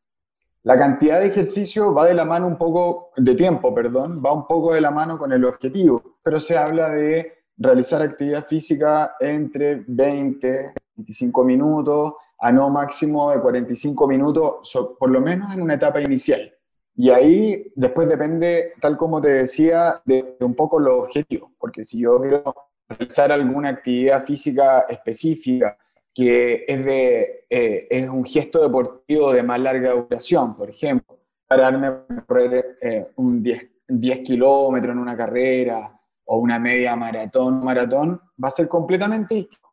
La 0.63 0.79
cantidad 0.79 1.21
de 1.21 1.27
ejercicio 1.27 1.93
va 1.93 2.07
de 2.07 2.15
la 2.15 2.25
mano 2.25 2.47
un 2.47 2.57
poco, 2.57 3.11
de 3.15 3.35
tiempo, 3.35 3.75
perdón, 3.75 4.23
va 4.25 4.33
un 4.33 4.47
poco 4.47 4.73
de 4.73 4.81
la 4.81 4.91
mano 4.91 5.19
con 5.19 5.33
el 5.33 5.45
objetivo, 5.45 6.17
pero 6.23 6.41
se 6.41 6.57
habla 6.57 6.89
de 6.89 7.45
realizar 7.59 8.01
actividad 8.01 8.47
física 8.47 9.17
entre 9.21 9.85
20, 9.87 10.73
25 10.97 11.45
minutos 11.45 12.15
a 12.39 12.51
no 12.51 12.71
máximo 12.71 13.31
de 13.31 13.41
45 13.41 14.09
minutos, 14.09 14.73
por 14.99 15.11
lo 15.11 15.21
menos 15.21 15.53
en 15.53 15.61
una 15.61 15.75
etapa 15.75 16.01
inicial. 16.01 16.53
Y 16.95 17.11
ahí 17.11 17.71
después 17.77 18.09
depende, 18.09 18.73
tal 18.81 18.97
como 18.97 19.21
te 19.21 19.29
decía, 19.29 20.01
de, 20.07 20.39
un 20.41 20.55
poco 20.55 20.81
los 20.81 21.05
objetivos, 21.05 21.51
porque 21.59 21.85
si 21.85 22.01
yo 22.01 22.19
quiero 22.19 22.43
realizar 22.89 23.33
alguna 23.33 23.71
actividad 23.71 24.25
física 24.25 24.87
específica 24.89 25.77
que 26.15 26.65
es, 26.67 26.85
de, 26.85 27.47
eh, 27.51 27.87
es 27.91 28.09
un 28.09 28.25
gesto 28.25 28.63
deportivo 28.63 29.33
de 29.33 29.43
más 29.43 29.61
larga 29.61 29.91
duración, 29.91 30.57
por 30.57 30.71
ejemplo, 30.71 31.19
pararme 31.47 31.89
a 31.89 32.25
correr 32.27 32.79
eh, 32.81 33.09
un 33.17 33.43
10, 33.43 33.67
10 33.87 34.21
kilómetros 34.21 34.93
en 34.93 34.99
una 34.99 35.17
carrera 35.17 35.93
o 36.25 36.39
una 36.39 36.59
media 36.59 36.97
maratón, 36.97 37.63
maratón, 37.63 38.21
va 38.43 38.49
a 38.49 38.51
ser 38.51 38.67
completamente 38.67 39.35
distinto 39.35 39.67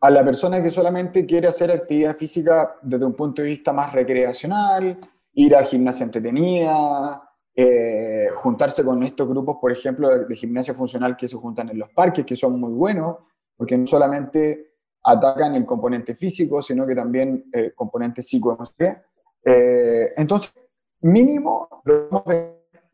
a 0.00 0.10
la 0.10 0.24
persona 0.24 0.62
que 0.62 0.70
solamente 0.70 1.26
quiere 1.26 1.48
hacer 1.48 1.70
actividad 1.70 2.16
física 2.16 2.76
desde 2.80 3.04
un 3.04 3.14
punto 3.14 3.42
de 3.42 3.48
vista 3.48 3.72
más 3.72 3.92
recreacional, 3.92 4.98
ir 5.34 5.54
a 5.54 5.64
gimnasia 5.64 6.04
entretenida, 6.04 7.29
eh, 7.54 8.28
juntarse 8.36 8.84
con 8.84 9.02
estos 9.02 9.28
grupos, 9.28 9.58
por 9.60 9.72
ejemplo, 9.72 10.08
de, 10.08 10.36
gimnasia 10.36 10.72
funcional 10.72 11.16
que 11.16 11.28
se 11.28 11.36
juntan 11.36 11.68
en 11.68 11.78
los 11.78 11.90
parques, 11.90 12.24
que 12.24 12.36
son 12.36 12.58
muy 12.60 12.72
buenos, 12.72 13.16
porque 13.56 13.76
no 13.76 13.86
solamente 13.86 14.74
atacan 15.02 15.54
el 15.56 15.66
componente 15.66 16.14
físico, 16.14 16.62
sino 16.62 16.86
que 16.86 16.94
también 16.94 17.48
el 17.52 17.64
eh, 17.66 17.72
componente 17.74 18.22
psicoemocional. 18.22 19.02
Eh, 19.44 20.12
entonces, 20.16 20.52
mínimo, 21.00 21.82
lo 21.84 22.08
vamos 22.08 22.34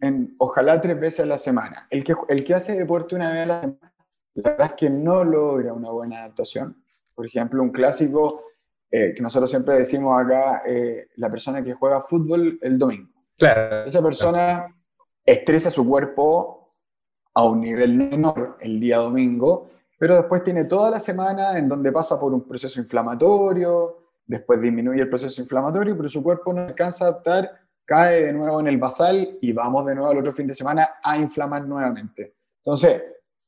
en, 0.01 0.35
ojalá 0.39 0.81
tres 0.81 0.99
veces 0.99 1.21
a 1.21 1.27
la 1.27 1.39
semana. 1.39 1.87
El 1.91 2.03
que, 2.03 2.15
el 2.29 2.43
que 2.43 2.55
hace 2.55 2.77
deporte 2.77 3.15
una 3.15 3.33
vez 3.33 3.43
a 3.43 3.47
la 3.47 3.61
semana, 3.61 3.95
la 4.35 4.51
verdad 4.51 4.67
es 4.69 4.73
que 4.75 4.91
no 4.91 5.25
logra 5.25 5.73
una 5.73 5.91
buena 5.91 6.19
adaptación 6.19 6.83
por 7.15 7.27
ejemplo, 7.27 7.63
un 7.63 7.71
clásico 7.71 8.43
eh, 8.91 9.15
que 9.17 9.23
nosotros 9.23 9.49
siempre 9.49 9.75
decimos 9.77 10.21
acá, 10.21 10.63
la 11.17 11.31
persona 11.31 11.65
que 11.65 11.73
juega 11.73 12.03
fútbol 12.03 12.59
el 12.61 12.79
domingo. 12.79 13.16
Claro. 13.37 13.85
Esa 13.85 14.03
persona 14.03 14.67
estresa 15.25 15.71
su 15.71 15.87
cuerpo 15.87 16.75
a 17.35 17.45
un 17.45 17.61
nivel 17.61 17.95
menor 17.95 18.57
el 18.61 18.81
día 18.81 18.99
domingo, 18.99 19.71
pero 19.99 20.17
después 20.17 20.43
tiene 20.43 20.65
toda 20.65 20.91
la 20.91 21.01
semana 21.01 21.59
en 21.59 21.69
donde 21.69 21.93
pasa 21.93 22.19
por 22.19 22.33
un 22.33 22.47
proceso 22.47 22.81
inflamatorio, 22.81 23.99
después 24.25 24.61
disminuye 24.61 25.03
el 25.03 25.09
proceso 25.09 25.43
inflamatorio, 25.43 25.97
pero 25.97 26.09
su 26.09 26.23
cuerpo 26.23 26.53
no 26.53 26.63
alcanza 26.63 27.05
a 27.05 27.09
adaptar, 27.09 27.51
cae 27.85 28.25
de 28.25 28.33
nuevo 28.33 28.61
en 28.61 28.69
el 28.69 28.79
basal 28.79 29.39
y 29.41 29.53
vamos 29.53 29.87
de 29.87 29.95
nuevo 29.95 30.11
al 30.11 30.19
otro 30.19 30.33
fin 30.33 30.47
de 30.47 30.55
semana 30.55 30.95
a 31.03 31.19
inflamar 31.19 31.67
nuevamente. 31.67 32.35
Entonces, 32.65 33.03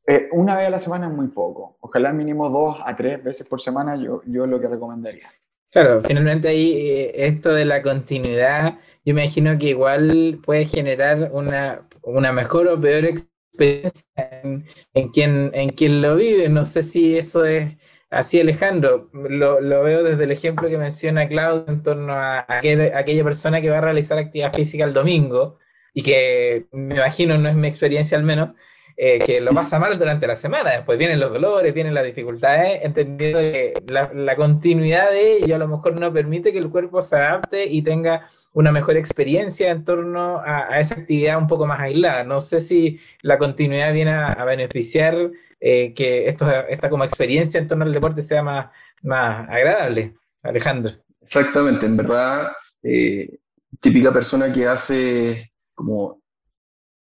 eh, 0.06 0.28
una 0.32 0.56
vez 0.56 0.68
a 0.68 0.70
la 0.70 0.78
semana 0.78 1.06
es 1.06 1.12
muy 1.12 1.28
poco. 1.28 1.76
Ojalá 1.80 2.12
mínimo 2.12 2.48
dos 2.48 2.78
a 2.84 2.94
tres 2.96 3.22
veces 3.22 3.46
por 3.46 3.60
semana 3.60 3.96
yo, 3.96 4.22
yo 4.26 4.46
lo 4.46 4.60
que 4.60 4.68
recomendaría. 4.68 5.28
Claro, 5.70 6.00
finalmente 6.00 6.48
ahí 6.48 6.72
eh, 6.72 7.26
esto 7.26 7.52
de 7.52 7.66
la 7.66 7.82
continuidad, 7.82 8.78
yo 9.08 9.12
imagino 9.12 9.56
que 9.56 9.70
igual 9.70 10.38
puede 10.44 10.66
generar 10.66 11.30
una, 11.32 11.88
una 12.02 12.30
mejor 12.30 12.68
o 12.68 12.78
peor 12.78 13.06
experiencia 13.06 14.04
en, 14.42 14.66
en, 14.92 15.08
quien, 15.08 15.50
en 15.54 15.70
quien 15.70 16.02
lo 16.02 16.14
vive. 16.16 16.50
No 16.50 16.66
sé 16.66 16.82
si 16.82 17.16
eso 17.16 17.46
es 17.46 17.74
así, 18.10 18.38
Alejandro. 18.38 19.08
Lo, 19.14 19.62
lo 19.62 19.82
veo 19.82 20.02
desde 20.02 20.24
el 20.24 20.30
ejemplo 20.30 20.68
que 20.68 20.76
menciona 20.76 21.26
Claudio 21.26 21.64
en 21.68 21.82
torno 21.82 22.12
a, 22.12 22.40
aquella 22.48 23.24
persona 23.24 23.62
que 23.62 23.70
va 23.70 23.78
a 23.78 23.80
realizar 23.80 24.18
actividad 24.18 24.52
física 24.52 24.84
el 24.84 24.92
domingo 24.92 25.58
y 25.94 26.02
que 26.02 26.66
me 26.72 26.96
imagino, 26.96 27.38
no 27.38 27.48
es 27.48 27.54
mi 27.54 27.66
experiencia 27.66 28.18
al 28.18 28.24
menos, 28.24 28.50
eh, 29.00 29.20
que 29.20 29.40
lo 29.40 29.52
pasa 29.54 29.78
mal 29.78 29.96
durante 29.96 30.26
la 30.26 30.34
semana. 30.34 30.72
Después 30.72 30.98
vienen 30.98 31.20
los 31.20 31.32
dolores, 31.32 31.72
vienen 31.72 31.94
las 31.94 32.04
dificultades, 32.04 32.84
entendiendo 32.84 33.38
que 33.38 33.74
la, 33.86 34.34
continuidad 34.34 35.12
de 35.12 35.36
ello 35.36 35.54
a 35.54 35.58
lo 35.58 35.68
mejor 35.68 36.00
no 36.00 36.12
permite 36.12 36.50
que 36.52 36.58
el 36.58 36.68
cuerpo 36.68 37.00
se 37.00 37.14
adapte 37.14 37.64
y 37.66 37.82
tenga 37.82 38.26
una 38.54 38.72
mejor 38.72 38.96
experiencia 38.96 39.70
en 39.70 39.84
torno 39.84 40.40
a, 40.44 40.80
esa 40.80 40.96
actividad 40.96 41.38
un 41.38 41.46
poco 41.46 41.64
más 41.64 41.78
aislada. 41.78 42.24
No 42.24 42.40
sé 42.40 42.58
si 42.58 42.98
la 43.22 43.38
continuidad 43.38 43.92
viene 43.92 44.10
a, 44.10 44.44
beneficiar 44.44 45.14
eh, 45.60 45.94
que 45.94 46.26
esto, 46.26 46.50
esta 46.68 46.90
como 46.90 47.04
experiencia 47.04 47.60
en 47.60 47.68
torno 47.68 47.84
al 47.84 47.92
deporte 47.92 48.20
sea 48.20 48.42
más, 48.42 48.66
más 49.02 49.48
agradable. 49.48 50.16
Alejandro. 50.42 50.90
Exactamente, 51.22 51.86
en 51.86 51.96
verdad, 51.96 52.48
eh, 52.82 53.38
típica 53.80 54.12
persona 54.12 54.52
que 54.52 54.66
hace 54.66 55.52
como 55.76 56.20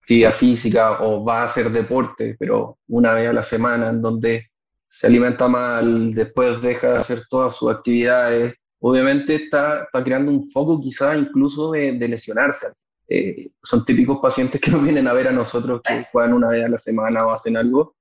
actividad 0.07 0.33
física 0.33 1.03
o 1.03 1.25
va 1.25 1.40
a 1.40 1.45
hacer 1.47 1.69
deporte, 1.73 2.37
pero 2.38 2.79
una 2.87 3.12
vez 3.12 3.29
a 3.29 3.33
la 3.33 3.42
semana 3.42 3.88
en 3.90 4.01
donde 4.01 4.47
se 4.87 5.09
alimenta 5.09 5.49
mal, 5.49 6.14
después 6.14 6.62
deja 6.62 6.92
de 6.92 6.99
hacer 6.99 7.23
todas 7.29 7.57
sus 7.57 7.73
actividades, 7.73 8.55
obviamente 8.79 9.35
está, 9.35 9.83
está 9.83 10.05
creando 10.05 10.31
un 10.31 10.49
foco 10.49 10.81
quizá 10.81 11.16
incluso 11.16 11.73
de, 11.73 11.92
lesionarse. 12.09 12.69
Eh, 13.09 13.51
son 13.61 13.85
típicos 13.85 14.21
pacientes 14.23 14.61
que 14.61 14.71
nos 14.71 14.85
vienen 14.85 15.09
a 15.09 15.12
ver 15.12 15.27
a 15.27 15.33
nosotros 15.33 15.81
que 15.83 16.07
juegan 16.12 16.35
una 16.35 16.51
vez 16.51 16.64
a 16.64 16.69
la 16.69 16.79
semana 16.79 17.27
o 17.27 17.33
hacen 17.33 17.57
algo 17.57 17.97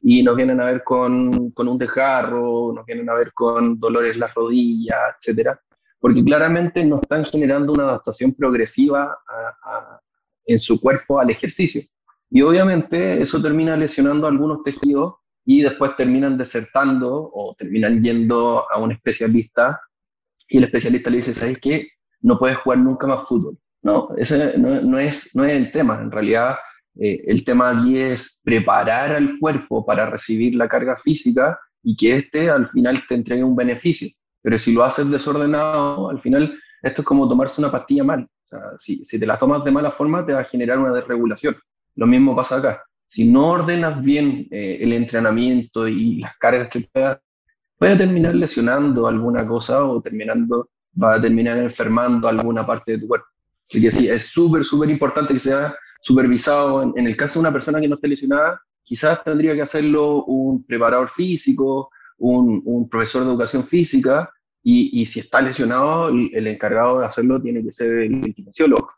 y 0.00 0.22
nos 0.22 0.36
vienen 0.36 0.62
a 0.62 0.64
ver 0.64 0.82
con, 0.82 1.50
con 1.50 1.68
un 1.68 1.76
desgarro, 1.76 2.72
nos 2.74 2.86
vienen 2.86 3.10
a 3.10 3.14
ver 3.14 3.34
con 3.34 3.78
dolores 3.78 4.14
en 4.14 4.20
las 4.20 4.32
rodillas, 4.32 4.98
etcétera, 5.18 5.60
porque 5.98 6.24
claramente 6.24 6.82
no 6.86 6.96
están 7.02 7.22
generando 7.26 7.74
una 7.74 7.82
adaptación 7.82 8.32
progresiva 8.32 9.18
a, 9.28 9.89
en 10.52 10.58
su 10.58 10.80
cuerpo 10.80 11.20
al 11.20 11.30
ejercicio. 11.30 11.82
Y 12.30 12.42
obviamente 12.42 13.20
eso 13.20 13.40
termina 13.40 13.76
lesionando 13.76 14.26
algunos 14.26 14.62
tejidos 14.62 15.14
y 15.44 15.62
después 15.62 15.96
terminan 15.96 16.36
desertando 16.36 17.30
o 17.32 17.54
terminan 17.58 18.02
yendo 18.02 18.64
a 18.70 18.78
un 18.78 18.92
especialista 18.92 19.80
y 20.48 20.58
el 20.58 20.64
especialista 20.64 21.10
le 21.10 21.18
dice, 21.18 21.34
¿sabes 21.34 21.58
qué? 21.58 21.88
No 22.20 22.38
puedes 22.38 22.58
jugar 22.58 22.78
nunca 22.78 23.06
más 23.06 23.26
fútbol. 23.26 23.56
No, 23.82 24.10
ese 24.16 24.58
no, 24.58 24.98
es, 24.98 25.34
no 25.34 25.44
es 25.44 25.52
el 25.52 25.72
tema. 25.72 26.00
En 26.02 26.10
realidad, 26.10 26.56
eh, 27.00 27.22
el 27.26 27.44
tema 27.44 27.70
aquí 27.70 27.98
es 27.98 28.40
preparar 28.42 29.12
al 29.12 29.38
cuerpo 29.38 29.86
para 29.86 30.10
recibir 30.10 30.54
la 30.54 30.68
carga 30.68 30.96
física 30.96 31.58
y 31.82 31.96
que 31.96 32.16
éste 32.16 32.50
al 32.50 32.68
final 32.68 33.00
te 33.08 33.14
entregue 33.14 33.44
un 33.44 33.56
beneficio. 33.56 34.08
Pero 34.42 34.58
si 34.58 34.72
lo 34.72 34.84
haces 34.84 35.08
desordenado, 35.10 36.10
al 36.10 36.20
final 36.20 36.52
esto 36.82 37.02
es 37.02 37.06
como 37.06 37.28
tomarse 37.28 37.60
una 37.60 37.70
pastilla 37.70 38.04
mal 38.04 38.28
si, 38.78 39.02
te 39.02 39.26
la 39.26 39.38
tomas 39.38 39.64
de 39.64 39.70
mala 39.70 39.90
forma, 39.90 40.24
te 40.24 40.32
va 40.32 40.40
a 40.40 40.44
generar 40.44 40.78
una 40.78 40.92
desregulación. 40.92 41.56
Lo 41.96 42.06
mismo 42.06 42.34
pasa 42.34 42.56
acá. 42.56 42.82
Si 43.06 43.28
no 43.28 43.48
ordenas 43.50 44.00
bien 44.02 44.46
eh, 44.50 44.78
el 44.80 44.92
entrenamiento 44.92 45.88
y 45.88 46.20
las 46.20 46.36
cargas 46.38 46.68
que 46.68 46.88
puedas, 46.92 47.18
puede 47.76 47.96
terminar 47.96 48.34
lesionando 48.34 49.06
alguna 49.06 49.46
cosa 49.46 49.84
o 49.84 50.00
terminando, 50.00 50.68
va 51.00 51.14
a 51.14 51.20
terminar 51.20 51.58
enfermando 51.58 52.28
alguna 52.28 52.66
parte 52.66 52.92
de 52.92 52.98
tu 52.98 53.08
cuerpo. 53.08 53.26
Así 53.64 53.80
que 53.80 53.90
sí, 53.90 54.08
es 54.08 54.26
súper, 54.26 54.64
súper 54.64 54.90
importante 54.90 55.32
que 55.32 55.38
sea 55.38 55.74
supervisado. 56.00 56.82
En, 56.96 57.06
el 57.06 57.16
caso 57.16 57.34
de 57.34 57.40
una 57.40 57.52
persona 57.52 57.80
que 57.80 57.88
no 57.88 57.96
esté 57.96 58.08
lesionada, 58.08 58.60
quizás 58.82 59.22
tendría 59.24 59.54
que 59.54 59.62
hacerlo 59.62 60.24
un 60.24 60.64
preparador 60.64 61.08
físico, 61.08 61.90
un 62.18 62.88
profesor 62.90 63.24
de 63.24 63.30
educación 63.30 63.64
física, 63.64 64.30
y, 64.62 65.06
si 65.06 65.20
está 65.20 65.40
lesionado, 65.40 66.08
el, 66.08 66.46
encargado 66.46 67.00
de 67.00 67.06
hacerlo 67.06 67.40
tiene 67.40 67.62
que 67.62 67.72
ser 67.72 67.90
el 67.98 68.34
kinesiólogo. 68.34 68.90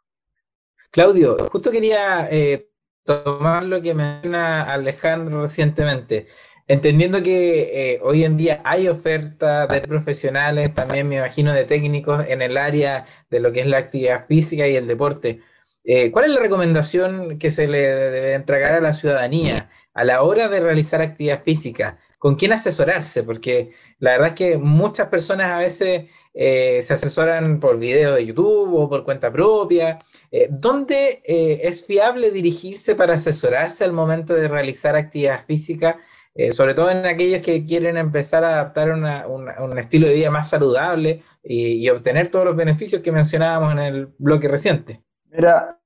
Claudio, 0.91 1.37
justo 1.51 1.71
quería 1.71 2.29
eh, 2.31 2.69
tomar 3.05 3.65
lo 3.65 3.81
que 3.81 3.95
menciona 3.95 4.65
Alejandro 4.73 5.43
recientemente. 5.43 6.27
Entendiendo 6.69 7.23
que 7.23 7.95
eh, 7.95 8.01
hoy 8.03 8.25
en 8.25 8.37
día 8.37 8.61
hay 8.65 8.89
oferta 8.89 9.67
de 9.67 9.81
profesionales, 9.81 10.75
también 10.75 11.09
me 11.09 11.17
imagino 11.17 11.53
de 11.53 11.65
técnicos 11.65 12.27
en 12.29 12.41
el 12.41 12.57
área 12.57 13.07
de 13.31 13.41
lo 13.41 13.53
que 13.53 13.61
es 13.61 13.67
la 13.67 13.79
actividad 13.79 14.27
física 14.27 14.69
y 14.69 14.77
el 14.77 14.87
deporte. 14.87 15.41
Eh, 15.85 16.11
¿Cuál 16.13 16.27
es 16.27 16.35
la 16.35 16.41
recomendación 16.41 17.39
que 17.39 17.51
se 17.51 17.67
le 17.67 17.79
debe 17.79 18.35
entregar 18.35 18.75
a 18.75 18.81
la 18.81 18.93
ciudadanía 18.93 19.69
a 19.95 20.05
la 20.05 20.23
hora 20.23 20.49
de 20.49 20.61
realizar 20.61 21.03
actividad 21.03 21.43
física? 21.43 21.99
Con 22.23 22.37
quién 22.37 22.53
asesorarse, 22.53 23.25
porque 23.25 23.73
la 23.99 24.13
verdad 24.13 24.29
es 24.29 24.35
que 24.35 24.57
muchas 24.57 25.09
personas 25.09 25.51
a 25.51 25.59
veces 25.59 26.09
eh, 26.33 26.81
se 26.81 26.95
asesoran 26.95 27.59
por 27.59 27.81
video 27.81 28.15
de 28.15 28.25
YouTube 28.25 28.73
o 28.77 28.89
por 28.89 29.03
cuenta 29.03 29.33
propia. 29.33 29.99
Eh, 30.31 30.47
¿Dónde 30.49 31.21
eh, 31.25 31.63
es 31.65 31.85
fiable 31.85 32.31
dirigirse 32.31 32.95
para 32.95 33.15
asesorarse 33.15 33.83
al 33.83 33.93
momento 33.93 34.35
de 34.35 34.47
realizar 34.47 34.95
actividad 34.95 35.45
física? 35.45 35.99
sobre 36.53 36.73
todo 36.73 36.91
en 36.91 37.05
aquellos 37.05 37.43
que 37.43 37.67
quieren 37.67 37.99
empezar 37.99 38.43
a 38.43 38.55
adaptar 38.55 38.91
un 38.91 39.79
estilo 39.79 40.09
de 40.09 40.15
vida 40.15 40.31
más 40.31 40.49
saludable 40.49 41.21
y, 41.45 41.87
obtener 41.91 42.29
todos 42.29 42.47
los 42.47 42.57
beneficios 42.57 43.03
que 43.03 43.13
mencionábamos 43.13 43.73
en 43.73 43.79
el 43.81 44.07
bloque 44.17 44.49
reciente. 44.49 45.03
Mira, 45.29 45.79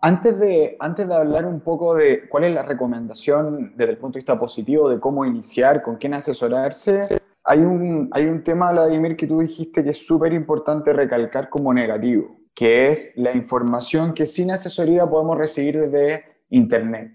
antes, 0.00 0.38
de, 0.38 0.76
antes 0.80 1.06
de 1.06 1.14
hablar 1.14 1.44
un 1.46 1.60
poco 1.60 1.94
de 1.94 2.28
cuál 2.28 2.44
es 2.44 2.54
la 2.54 2.62
recomendación 2.62 3.74
desde 3.76 3.92
el 3.92 3.98
punto 3.98 4.14
de 4.14 4.20
vista 4.20 4.38
positivo 4.38 4.88
de 4.88 4.98
cómo 4.98 5.24
iniciar, 5.24 5.82
con 5.82 5.96
quién 5.96 6.14
asesorarse, 6.14 7.00
hay 7.44 7.60
un, 7.60 8.08
hay 8.12 8.26
un 8.26 8.42
tema, 8.42 8.72
Vladimir, 8.72 9.16
que 9.16 9.26
tú 9.26 9.40
dijiste 9.40 9.82
que 9.84 9.90
es 9.90 10.06
súper 10.06 10.32
importante 10.32 10.92
recalcar 10.92 11.50
como 11.50 11.72
negativo, 11.74 12.38
que 12.54 12.88
es 12.88 13.12
la 13.16 13.32
información 13.32 14.14
que 14.14 14.26
sin 14.26 14.50
asesoría 14.50 15.06
podemos 15.06 15.36
recibir 15.36 15.80
desde 15.80 16.24
Internet. 16.50 17.12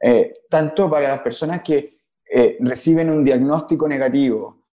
Eh, 0.00 0.32
tanto 0.48 0.90
para 0.90 1.08
las 1.08 1.20
personas 1.20 1.62
que 1.62 1.98
eh, 2.30 2.58
reciben 2.60 3.10
un 3.10 3.24
diagnóstico 3.24 3.88
negativo 3.88 4.64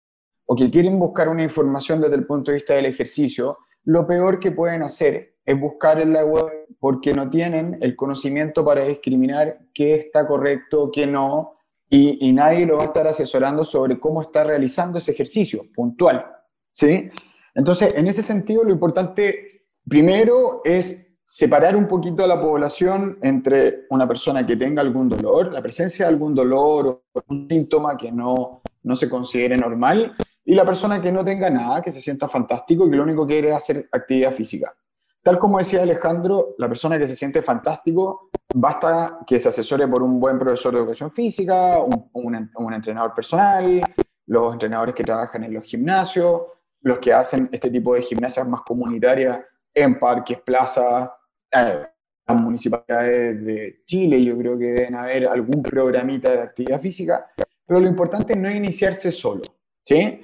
o 0.45 0.55
que 0.55 0.69
quieren 0.69 0.99
buscar 0.99 1.29
una 1.29 1.43
información 1.43 2.01
desde 2.01 2.15
el 2.15 2.25
punto 2.25 2.51
de 2.51 2.55
vista 2.57 2.73
del 2.73 2.85
ejercicio, 2.85 3.57
lo 3.85 4.05
peor 4.05 4.39
que 4.39 4.51
pueden 4.51 4.83
hacer 4.83 5.32
es 5.45 5.59
buscar 5.59 5.99
en 5.99 6.13
la 6.13 6.23
web 6.25 6.67
porque 6.79 7.13
no 7.13 7.29
tienen 7.29 7.77
el 7.81 7.95
conocimiento 7.95 8.63
para 8.63 8.85
discriminar 8.85 9.59
qué 9.73 9.95
está 9.95 10.27
correcto, 10.27 10.91
qué 10.91 11.07
no, 11.07 11.57
y, 11.89 12.33
nadie 12.33 12.65
lo 12.65 12.77
va 12.77 12.83
a 12.83 12.87
estar 12.87 13.07
asesorando 13.07 13.63
sobre 13.63 13.99
cómo 13.99 14.21
está 14.21 14.43
realizando 14.43 14.97
ese 14.97 15.11
ejercicio 15.11 15.63
puntual. 15.75 16.25
¿sí? 16.71 17.09
Entonces, 17.53 17.93
en 17.95 18.07
ese 18.07 18.23
sentido, 18.23 18.63
lo 18.63 18.71
importante 18.71 19.67
primero 19.87 20.61
es 20.65 21.13
separar 21.23 21.75
un 21.75 21.87
poquito 21.87 22.23
a 22.23 22.27
la 22.27 22.41
población 22.41 23.19
entre 23.21 23.85
una 23.91 24.07
persona 24.07 24.43
que 24.43 24.55
tenga 24.55 24.81
algún 24.81 25.07
dolor, 25.07 25.53
la 25.53 25.61
presencia 25.61 26.05
de 26.05 26.13
algún 26.13 26.33
dolor 26.33 27.03
o 27.13 27.23
un 27.27 27.47
síntoma 27.47 27.95
que 27.95 28.11
no, 28.11 28.63
no 28.81 28.95
se 28.95 29.07
considere 29.07 29.55
normal, 29.55 30.15
y 30.45 30.55
la 30.55 30.65
persona 30.65 30.99
que 30.99 31.11
no 31.11 31.23
tenga 31.23 31.49
nada, 31.49 31.81
que 31.81 31.91
se 31.91 32.01
sienta 32.01 32.27
fantástico 32.27 32.87
y 32.87 32.89
que 32.89 32.97
lo 32.97 33.03
único 33.03 33.25
que 33.25 33.35
quiere 33.35 33.49
es 33.49 33.55
hacer 33.55 33.87
actividad 33.91 34.33
física. 34.33 34.75
Tal 35.23 35.39
como 35.39 35.57
decía 35.57 35.81
Alejandro, 35.81 36.53
la 36.57 36.67
persona 36.67 36.99
que 36.99 37.07
se 37.07 37.15
siente 37.15 37.41
fantástico, 37.41 38.29
basta 38.53 39.19
que 39.25 39.39
se 39.39 39.47
asesore 39.47 39.87
por 39.87 40.03
un 40.03 40.19
buen 40.19 40.37
profesor 40.37 40.73
de 40.73 40.79
educación 40.79 41.11
física, 41.11 41.79
un, 41.79 42.73
entrenador 42.73 43.13
personal, 43.13 43.81
los 44.25 44.53
entrenadores 44.53 44.93
que 44.93 45.05
trabajan 45.05 45.45
en 45.45 45.53
los 45.53 45.63
gimnasios, 45.63 46.41
los 46.81 46.97
que 46.97 47.13
hacen 47.13 47.47
este 47.53 47.71
tipo 47.71 47.93
de 47.93 48.01
gimnasias 48.01 48.45
más 48.45 48.61
comunitarias 48.63 49.39
en 49.73 49.97
parques, 49.97 50.41
plazas, 50.41 51.09
eh, 51.51 51.85
las 52.27 52.41
municipalidades 52.41 53.45
de 53.45 53.81
Chile, 53.85 54.21
yo 54.21 54.37
creo 54.37 54.57
que 54.57 54.73
deben 54.73 54.95
haber 54.95 55.27
algún 55.27 55.63
programita 55.63 56.31
de 56.31 56.41
actividad 56.41 56.81
física, 56.81 57.31
pero 57.65 57.79
lo 57.79 57.87
importante 57.87 58.35
no 58.35 58.49
es 58.49 58.55
iniciarse 58.55 59.09
solo, 59.09 59.41
¿sí? 59.83 60.19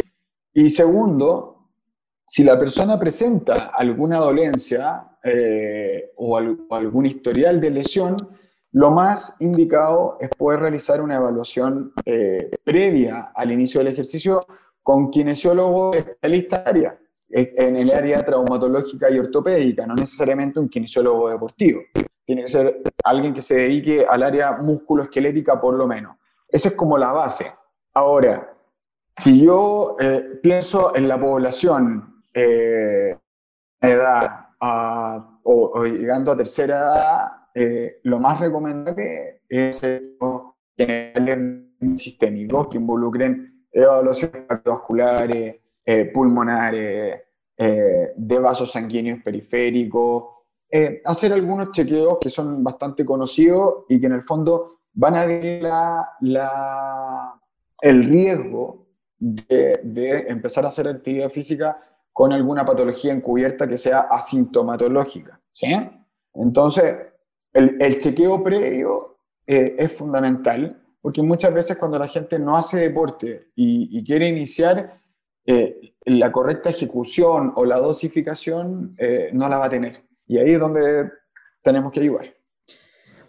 Y 0.54 0.70
segundo, 0.70 1.59
si 2.30 2.44
la 2.44 2.60
persona 2.60 3.00
presenta 3.00 3.72
alguna 3.76 4.20
dolencia 4.20 5.18
eh, 5.24 6.12
o, 6.18 6.38
algún 6.38 7.08
historial 7.08 7.60
de 7.60 7.72
lesión, 7.72 8.16
lo 8.74 8.92
más 8.92 9.36
indicado 9.40 10.16
es 10.22 10.30
poder 10.30 10.60
realizar 10.60 11.02
una 11.02 11.16
evaluación 11.16 11.92
eh, 12.06 12.52
previa 12.64 13.32
al 13.34 13.52
inicio 13.52 13.80
del 13.80 13.94
ejercicio 13.94 14.42
con 14.84 15.10
kinesiólogo 15.10 15.96
especialista 15.96 16.58
área, 16.58 17.00
eh, 17.32 17.52
en 17.58 17.78
el 17.78 17.92
área 17.92 18.24
traumatológica 18.24 19.10
y 19.10 19.18
ortopédica, 19.18 19.88
no 19.88 19.96
necesariamente 19.96 20.60
un 20.60 20.70
kinesiólogo 20.70 21.32
deportivo. 21.32 21.82
Tiene 22.24 22.44
que 22.44 22.50
ser 22.50 22.82
alguien 23.04 23.34
que 23.34 23.42
se 23.42 23.56
dedique 23.56 24.06
al 24.08 24.22
área 24.22 24.52
musculoesquelética 24.52 25.60
por 25.60 25.74
lo 25.74 25.88
menos. 25.88 26.16
Esa 26.48 26.70
es 26.70 26.76
como 26.76 26.96
la 26.96 27.12
base. 27.12 27.52
Ahora, 27.96 28.54
si 29.18 29.44
yo 29.44 29.98
pienso 30.44 30.96
en 30.96 31.08
la 31.08 31.20
población 31.20 32.09
eh, 32.34 33.18
edad 33.82 34.48
o, 34.62 35.84
llegando 35.86 36.32
a 36.32 36.38
tercera 36.38 36.78
edad, 36.78 37.32
eh, 37.54 38.00
lo 38.04 38.20
más 38.20 38.40
recomendable 38.40 39.42
es 39.48 39.82
tener 40.76 41.66
sistémicos 41.96 42.68
que 42.68 42.78
involucren 42.78 43.66
evaluaciones 43.72 44.46
cardiovasculares, 44.48 45.62
eh, 45.86 46.06
pulmonares, 46.14 47.24
de 47.58 48.40
vasos 48.40 48.72
sanguíneos 48.72 49.22
periféricos, 49.22 50.24
hacer 51.04 51.34
algunos 51.34 51.72
chequeos 51.72 52.18
que 52.22 52.30
son 52.30 52.64
bastante 52.64 53.04
conocidos 53.04 53.84
y 53.90 54.00
que 54.00 54.06
en 54.06 54.14
el 54.14 54.24
fondo 54.24 54.80
van 54.94 55.16
a 55.16 55.28
dar 55.28 56.06
la, 56.22 57.36
el 57.82 58.04
riesgo 58.06 58.88
de, 59.18 59.78
de 59.84 60.20
empezar 60.30 60.64
a 60.64 60.70
hacer 60.70 60.88
actividad 60.88 61.30
física 61.30 61.89
con 62.20 62.34
alguna 62.34 62.66
patología 62.66 63.14
encubierta 63.14 63.66
que 63.66 63.78
sea 63.78 64.02
asintomatológica. 64.12 65.40
¿sí? 65.52 65.74
Entonces, 66.34 66.94
el, 67.54 67.98
chequeo 67.98 68.44
previo 68.44 69.20
eh, 69.48 69.78
es 69.80 69.94
fundamental 69.94 70.84
porque 71.00 71.22
muchas 71.22 71.54
veces 71.54 71.78
cuando 71.78 71.98
la 71.98 72.10
gente 72.10 72.38
no 72.38 72.58
hace 72.58 72.78
deporte 72.78 73.52
y, 73.56 74.04
quiere 74.04 74.28
iniciar, 74.28 75.00
eh, 75.46 75.94
la 76.04 76.30
correcta 76.30 76.72
ejecución 76.72 77.54
o 77.56 77.64
la 77.64 77.80
dosificación 77.80 78.96
eh, 78.98 79.30
no 79.32 79.48
la 79.48 79.58
va 79.58 79.68
a 79.68 79.70
tener. 79.70 80.04
Y 80.28 80.40
ahí 80.40 80.52
es 80.52 80.60
donde 80.60 81.10
tenemos 81.64 81.90
que 81.94 82.02
ayudar. 82.02 82.34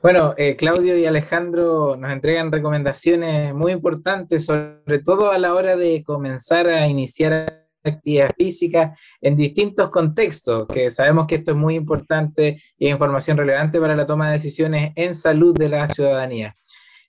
Bueno, 0.02 0.34
Claudio 0.58 0.98
y 0.98 1.06
Alejandro 1.06 1.94
nos 1.94 2.10
entregan 2.10 2.50
recomendaciones 2.50 3.54
muy 3.54 3.70
importantes, 3.70 4.46
sobre 4.46 4.98
todo 4.98 5.30
a 5.30 5.38
la 5.38 5.54
hora 5.54 5.76
de 5.76 6.02
comenzar 6.02 6.66
a 6.66 6.88
iniciar 6.88 7.59
actividad 7.84 8.30
física 8.36 8.96
en 9.20 9.36
distintos 9.36 9.90
contextos, 9.90 10.66
que 10.66 10.90
sabemos 10.90 11.26
que 11.26 11.36
esto 11.36 11.52
es 11.52 11.56
muy 11.56 11.74
importante 11.74 12.60
y 12.78 12.88
información 12.88 13.36
relevante 13.36 13.80
para 13.80 13.96
la 13.96 14.06
toma 14.06 14.26
de 14.26 14.34
decisiones 14.34 14.92
en 14.96 15.14
salud 15.14 15.56
de 15.56 15.68
la 15.68 15.86
ciudadanía. 15.88 16.56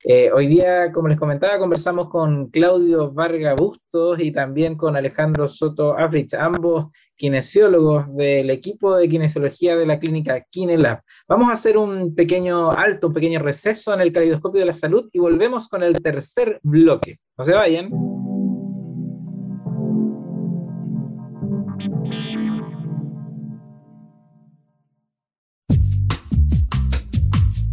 Eh, 0.03 0.31
hoy 0.33 0.47
día, 0.47 0.91
como 0.91 1.09
les 1.09 1.19
comentaba, 1.19 1.59
conversamos 1.59 2.09
con 2.09 2.47
Claudio 2.49 3.11
Varga 3.11 3.53
Bustos 3.53 4.19
y 4.19 4.31
también 4.31 4.75
con 4.75 4.95
Alejandro 4.95 5.47
Soto 5.47 5.95
Africh, 5.95 6.33
ambos 6.33 6.87
kinesiólogos 7.15 8.15
del 8.15 8.49
equipo 8.49 8.95
de 8.95 9.07
kinesiología 9.07 9.75
de 9.75 9.85
la 9.85 9.99
clínica 9.99 10.43
Kinelab. 10.49 11.01
Vamos 11.27 11.49
a 11.49 11.53
hacer 11.53 11.77
un 11.77 12.15
pequeño 12.15 12.71
alto, 12.71 13.07
un 13.09 13.13
pequeño 13.13 13.39
receso 13.39 13.93
en 13.93 14.01
el 14.01 14.11
caleidoscopio 14.11 14.61
de 14.61 14.67
la 14.67 14.73
salud 14.73 15.07
y 15.13 15.19
volvemos 15.19 15.67
con 15.67 15.83
el 15.83 16.01
tercer 16.01 16.59
bloque. 16.63 17.19
No 17.37 17.43
se 17.43 17.53
vayan. 17.53 18.20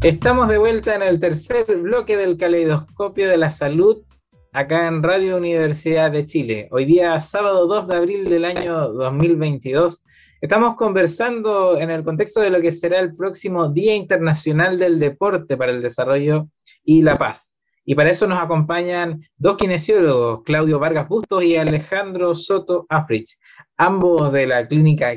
Estamos 0.02 0.46
de 0.46 0.58
vuelta 0.58 0.94
en 0.94 1.02
el 1.02 1.18
tercer 1.18 1.64
bloque 1.76 2.16
del 2.16 2.36
caleidoscopio 2.36 3.28
de 3.28 3.36
la 3.36 3.50
salud 3.50 4.04
acá 4.52 4.86
en 4.86 5.02
Radio 5.02 5.36
Universidad 5.36 6.12
de 6.12 6.24
Chile. 6.24 6.68
Hoy 6.70 6.84
día, 6.84 7.18
sábado 7.18 7.66
2 7.66 7.88
de 7.88 7.96
abril 7.96 8.30
del 8.30 8.44
año 8.44 8.92
2022, 8.92 10.04
estamos 10.40 10.76
conversando 10.76 11.80
en 11.80 11.90
el 11.90 12.04
contexto 12.04 12.40
de 12.40 12.50
lo 12.50 12.60
que 12.60 12.70
será 12.70 13.00
el 13.00 13.16
próximo 13.16 13.70
Día 13.70 13.96
Internacional 13.96 14.78
del 14.78 15.00
Deporte 15.00 15.56
para 15.56 15.72
el 15.72 15.82
Desarrollo 15.82 16.48
y 16.84 17.02
la 17.02 17.18
Paz. 17.18 17.56
Y 17.84 17.96
para 17.96 18.10
eso 18.10 18.28
nos 18.28 18.38
acompañan 18.38 19.20
dos 19.36 19.56
kinesiólogos, 19.56 20.44
Claudio 20.44 20.78
Vargas 20.78 21.08
Bustos 21.08 21.42
y 21.42 21.56
Alejandro 21.56 22.36
Soto 22.36 22.86
Africh, 22.88 23.36
ambos 23.76 24.32
de 24.32 24.46
la 24.46 24.68
clínica 24.68 25.10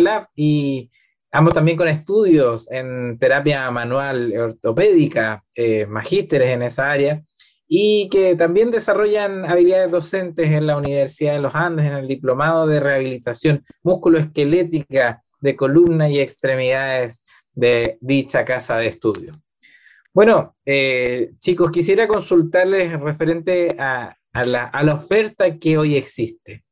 Lab 0.00 0.26
y 0.34 0.90
Ambos 1.36 1.54
también 1.54 1.76
con 1.76 1.88
estudios 1.88 2.70
en 2.70 3.18
terapia 3.18 3.68
manual 3.72 4.32
ortopédica, 4.38 5.42
eh, 5.56 5.84
magísteres 5.84 6.50
en 6.50 6.62
esa 6.62 6.92
área, 6.92 7.24
y 7.66 8.08
que 8.08 8.36
también 8.36 8.70
desarrollan 8.70 9.44
habilidades 9.44 9.90
docentes 9.90 10.52
en 10.52 10.68
la 10.68 10.76
Universidad 10.76 11.32
de 11.32 11.40
los 11.40 11.52
Andes, 11.56 11.86
en 11.86 11.94
el 11.94 12.06
Diplomado 12.06 12.68
de 12.68 12.78
Rehabilitación 12.78 13.64
Músculo-Esquelética 13.82 15.24
de 15.40 15.56
Columna 15.56 16.08
y 16.08 16.20
Extremidades 16.20 17.24
de 17.52 17.98
dicha 18.00 18.44
casa 18.44 18.76
de 18.76 18.86
estudio. 18.86 19.32
Bueno, 20.12 20.54
eh, 20.64 21.32
chicos, 21.40 21.72
quisiera 21.72 22.06
consultarles 22.06 23.00
referente 23.00 23.74
a, 23.76 24.16
la, 24.34 24.66
a 24.66 24.82
la 24.84 24.94
oferta 24.94 25.58
que 25.58 25.78
hoy 25.78 25.96
existe. 25.96 26.62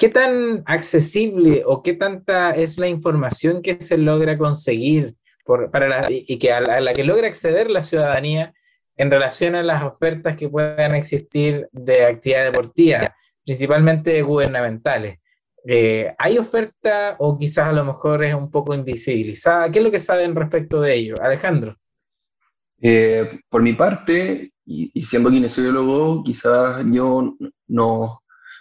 ¿Qué 0.00 0.08
tan 0.08 0.62
accesible 0.64 1.62
o 1.66 1.82
qué 1.82 1.92
tanta 1.92 2.52
es 2.52 2.78
la 2.78 2.88
información 2.88 3.60
que 3.60 3.78
se 3.82 3.98
logra 3.98 4.38
conseguir 4.38 5.14
para 5.70 6.06
y 6.10 6.38
que 6.38 6.52
a 6.52 6.80
la, 6.80 6.94
que 6.94 7.04
logra 7.04 7.26
acceder 7.26 7.70
la 7.70 7.82
ciudadanía 7.82 8.54
en 8.96 9.10
relación 9.10 9.54
a 9.54 9.62
las 9.62 9.82
ofertas 9.82 10.38
que 10.38 10.48
puedan 10.48 10.94
existir 10.94 11.68
de 11.72 12.06
actividad 12.06 12.44
deportiva? 12.44 13.14
principalmente 13.44 14.22
gubernamentales. 14.22 15.18
Eh, 15.66 16.14
¿Hay 16.18 16.38
oferta 16.38 17.16
o 17.18 17.38
quizás 17.38 17.68
a 17.68 17.72
lo 17.72 17.84
mejor 17.84 18.24
es 18.24 18.34
un 18.34 18.50
poco 18.50 18.74
invisibilizada? 18.74 19.70
¿Qué 19.70 19.80
es 19.80 19.84
lo 19.84 19.90
que 19.90 20.00
saben 20.00 20.34
respecto 20.34 20.80
de 20.80 20.94
ello? 20.94 21.20
Alejandro. 21.20 21.76
Eh, 22.80 23.40
por 23.50 23.62
mi 23.62 23.74
parte, 23.74 24.52
y, 24.64 25.02
siendo 25.02 25.30
kinesiólogo, 25.30 26.22
quizás 26.22 26.84
yo 26.86 27.34
no, 27.66 28.19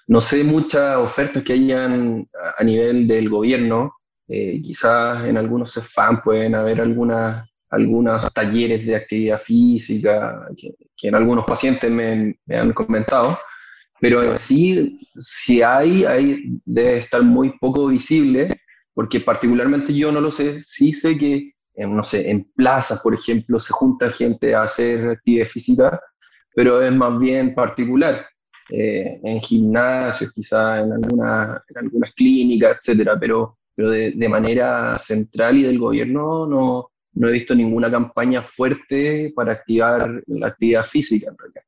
no 0.10 0.22
sé 0.22 0.44
muchas 0.44 0.98
ofertas 0.98 1.44
que 1.44 1.54
hayan 1.54 2.28
a 2.58 2.64
nivel 2.64 3.08
del 3.08 3.30
gobierno. 3.30 3.94
Eh, 4.28 4.60
quizás 4.60 5.24
en 5.28 5.38
algunos 5.38 5.72
CEFAM 5.72 6.24
pueden 6.24 6.56
haber 6.56 6.82
algunas, 6.82 7.48
algunos 7.70 8.34
talleres 8.34 8.88
de 8.88 8.96
actividad 8.96 9.40
física 9.40 10.48
que, 10.58 10.74
en 11.08 11.14
algunos 11.14 11.46
pacientes 11.46 11.92
me, 11.92 12.36
han 12.50 12.74
comentado, 12.74 13.38
pero 14.02 14.36
sí, 14.36 14.98
si 15.20 15.62
hay, 15.62 16.06
hay, 16.06 16.60
debe 16.66 16.98
estar 16.98 17.22
muy 17.22 17.58
poco 17.60 17.86
visible, 17.88 18.50
porque 18.96 19.20
particularmente 19.20 19.94
yo 19.94 20.12
no 20.12 20.22
lo 20.22 20.32
sé, 20.32 20.62
sí 20.64 20.92
sé 20.92 21.18
que 21.20 21.54
no 21.76 22.04
sé, 22.04 22.30
en 22.30 22.44
plazas, 22.56 23.00
por 23.02 23.14
ejemplo, 23.14 23.60
se 23.60 23.74
junta 23.74 24.12
gente 24.12 24.56
a 24.56 24.64
hacer 24.64 25.08
actividad 25.08 25.46
física, 25.46 26.02
pero 26.56 26.82
es 26.82 26.92
más 26.92 27.18
bien 27.20 27.54
particular. 27.54 28.26
Eh, 28.70 29.20
en 29.24 29.42
gimnasios, 29.42 30.32
quizás 30.32 30.84
en, 30.84 30.94
alguna, 30.94 31.64
en 31.68 31.78
algunas 31.78 32.14
clínicas, 32.14 32.78
etcétera, 32.78 33.18
pero, 33.20 33.58
pero 33.76 33.90
de, 33.90 34.12
de, 34.12 34.30
manera 34.30 34.98
central 35.00 35.58
y 35.58 35.64
del 35.64 35.80
gobierno 35.80 36.46
no, 36.46 36.92
no 37.14 37.28
he 37.28 37.32
visto 37.32 37.56
ninguna 37.56 37.90
campaña 37.90 38.42
fuerte 38.42 39.34
para 39.36 39.54
activar 39.54 40.22
la 40.28 40.48
actividad 40.48 40.84
física 40.84 41.30
en 41.30 41.38
realidad. 41.38 41.64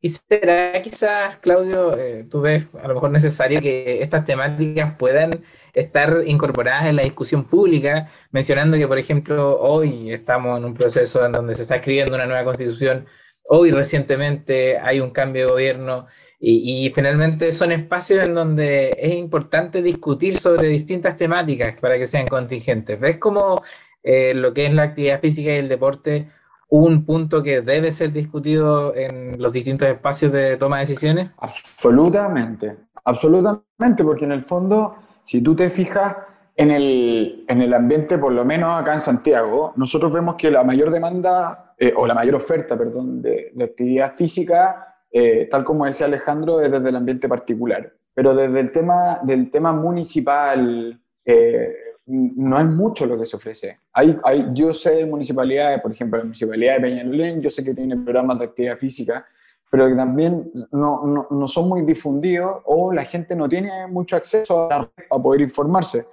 ¿Y 0.00 0.10
será 0.10 0.80
quizás, 0.80 1.36
Claudio, 1.38 1.98
eh, 1.98 2.24
tú 2.30 2.40
ves 2.40 2.68
a 2.80 2.86
lo 2.86 2.94
mejor 2.94 3.10
necesario 3.10 3.60
que 3.60 4.00
estas 4.00 4.24
temáticas 4.24 4.96
puedan 4.96 5.42
estar 5.74 6.22
incorporadas 6.24 6.86
en 6.86 6.96
la 6.96 7.02
discusión 7.02 7.44
pública, 7.44 8.08
mencionando 8.30 8.76
que, 8.76 8.86
por 8.86 8.98
ejemplo, 8.98 9.58
hoy 9.58 10.12
estamos 10.12 10.56
en 10.56 10.66
un 10.66 10.74
proceso 10.74 11.26
en 11.26 11.32
donde 11.32 11.54
se 11.54 11.62
está 11.62 11.76
escribiendo 11.76 12.14
una 12.14 12.26
nueva 12.26 12.44
constitución, 12.44 13.06
hoy 13.48 13.70
recientemente 13.70 14.78
hay 14.78 15.00
un 15.00 15.10
cambio 15.10 15.46
de 15.46 15.50
gobierno 15.52 16.06
y, 16.40 16.90
finalmente 16.94 17.50
son 17.50 17.72
espacios 17.72 18.24
en 18.24 18.34
donde 18.34 18.96
es 19.00 19.14
importante 19.14 19.82
discutir 19.82 20.36
sobre 20.36 20.68
distintas 20.68 21.16
temáticas 21.16 21.74
para 21.80 21.98
que 21.98 22.06
sean 22.06 22.28
contingentes. 22.28 23.00
¿Ves 23.00 23.16
cómo 23.16 23.60
eh, 24.04 24.34
lo 24.34 24.54
que 24.54 24.66
es 24.66 24.74
la 24.74 24.84
actividad 24.84 25.20
física 25.20 25.52
y 25.52 25.56
el 25.56 25.68
deporte 25.68 26.28
un 26.68 27.04
punto 27.04 27.42
que 27.42 27.62
debe 27.62 27.90
ser 27.90 28.12
discutido 28.12 28.94
en 28.94 29.40
los 29.40 29.52
distintos 29.52 29.88
espacios 29.88 30.30
de 30.32 30.56
toma 30.56 30.76
de 30.76 30.80
decisiones? 30.80 31.30
Absolutamente, 31.38 32.76
absolutamente, 33.04 34.04
porque 34.04 34.26
en 34.26 34.32
el 34.32 34.44
fondo 34.44 34.94
si 35.28 35.42
tú 35.42 35.54
te 35.54 35.68
fijas 35.68 36.16
en 36.56 36.70
el, 36.70 37.44
en 37.48 37.60
el 37.60 37.74
ambiente, 37.74 38.16
por 38.16 38.32
lo 38.32 38.46
menos 38.46 38.72
acá 38.72 38.94
en 38.94 39.00
Santiago, 39.00 39.74
nosotros 39.76 40.10
vemos 40.10 40.36
que 40.36 40.50
la 40.50 40.64
mayor 40.64 40.90
demanda, 40.90 41.67
eh, 41.80 41.92
o 41.96 42.06
la 42.06 42.14
mayor 42.14 42.34
oferta, 42.34 42.76
perdón, 42.76 43.22
de, 43.22 43.52
actividad 43.62 44.16
física, 44.16 44.96
eh, 45.10 45.46
tal 45.50 45.64
como 45.64 45.86
decía 45.86 46.06
Alejandro, 46.06 46.60
es 46.60 46.70
desde 46.70 46.88
el 46.88 46.96
ambiente 46.96 47.28
particular. 47.28 47.92
Pero 48.12 48.34
desde 48.34 48.58
el 48.58 48.72
tema, 48.72 49.20
del 49.22 49.48
tema 49.48 49.72
municipal, 49.72 51.00
eh, 51.24 51.76
no 52.06 52.58
es 52.58 52.66
mucho 52.66 53.06
lo 53.06 53.16
que 53.16 53.26
se 53.26 53.36
ofrece. 53.36 53.78
Hay, 53.92 54.18
hay, 54.24 54.48
yo 54.52 54.74
sé 54.74 54.96
de 54.96 55.06
municipalidades, 55.06 55.80
por 55.80 55.92
ejemplo, 55.92 56.18
la 56.18 56.24
municipalidad 56.24 56.74
de 56.74 56.80
Peñalolén, 56.80 57.40
yo 57.40 57.50
sé 57.50 57.62
que 57.62 57.74
tiene 57.74 57.96
programas 57.96 58.40
de 58.40 58.46
actividad 58.46 58.76
física, 58.76 59.24
pero 59.70 59.86
que 59.86 59.94
también 59.94 60.50
no, 60.72 61.06
no, 61.06 61.28
no, 61.30 61.48
son 61.48 61.68
muy 61.68 61.82
difundidos 61.82 62.62
o 62.64 62.92
la 62.92 63.04
gente 63.04 63.36
no 63.36 63.48
tiene 63.48 63.86
mucho 63.86 64.16
acceso 64.16 64.64
a 64.64 64.90
para 65.08 65.22
poder 65.22 65.42
informarse. 65.42 66.06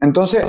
Entonces, 0.00 0.44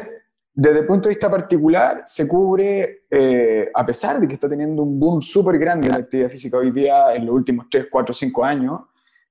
desde 0.58 0.80
el 0.80 0.86
punto 0.86 1.10
de 1.10 1.16
vista 1.16 1.30
particular, 1.30 2.04
se 2.06 2.26
cubre, 2.26 3.04
eh, 3.12 3.70
a 3.74 3.86
pesar 3.86 4.22
de 4.22 4.28
que 4.28 4.36
está 4.36 4.48
teniendo 4.48 4.84
un 4.84 4.98
boom 4.98 5.22
súper 5.22 5.60
grande 5.60 5.90
la 5.90 5.98
actividad 5.98 6.30
física 6.30 6.58
hoy 6.58 6.72
día 6.72 7.14
en 7.14 7.26
los 7.26 7.36
últimos 7.36 7.66
3, 7.70 7.88
4, 7.92 8.14
5 8.14 8.46
años, 8.46 8.82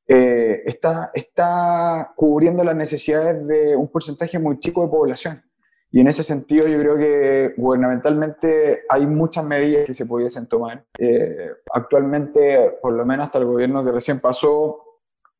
eh, 0.06 0.62
está, 0.66 1.10
está 1.14 2.12
cubriendo 2.14 2.62
las 2.62 2.76
necesidades 2.76 3.46
de 3.46 3.74
un 3.74 3.88
porcentaje 3.88 4.38
muy 4.38 4.58
chico 4.58 4.82
de 4.82 4.88
población. 4.88 5.42
Y 5.90 6.00
en 6.00 6.08
ese 6.08 6.22
sentido 6.22 6.66
yo 6.66 6.78
creo 6.78 6.98
que 6.98 7.54
gubernamentalmente 7.56 8.82
hay 8.86 9.06
muchas 9.06 9.46
medidas 9.46 9.86
que 9.86 9.94
se 9.94 10.04
pudiesen 10.04 10.46
tomar. 10.46 10.84
Eh, 10.98 11.52
actualmente, 11.72 12.78
por 12.82 12.92
lo 12.92 13.06
menos 13.06 13.24
hasta 13.24 13.38
el 13.38 13.46
gobierno 13.46 13.82
que 13.82 13.92
recién 13.92 14.20
pasó, 14.20 14.82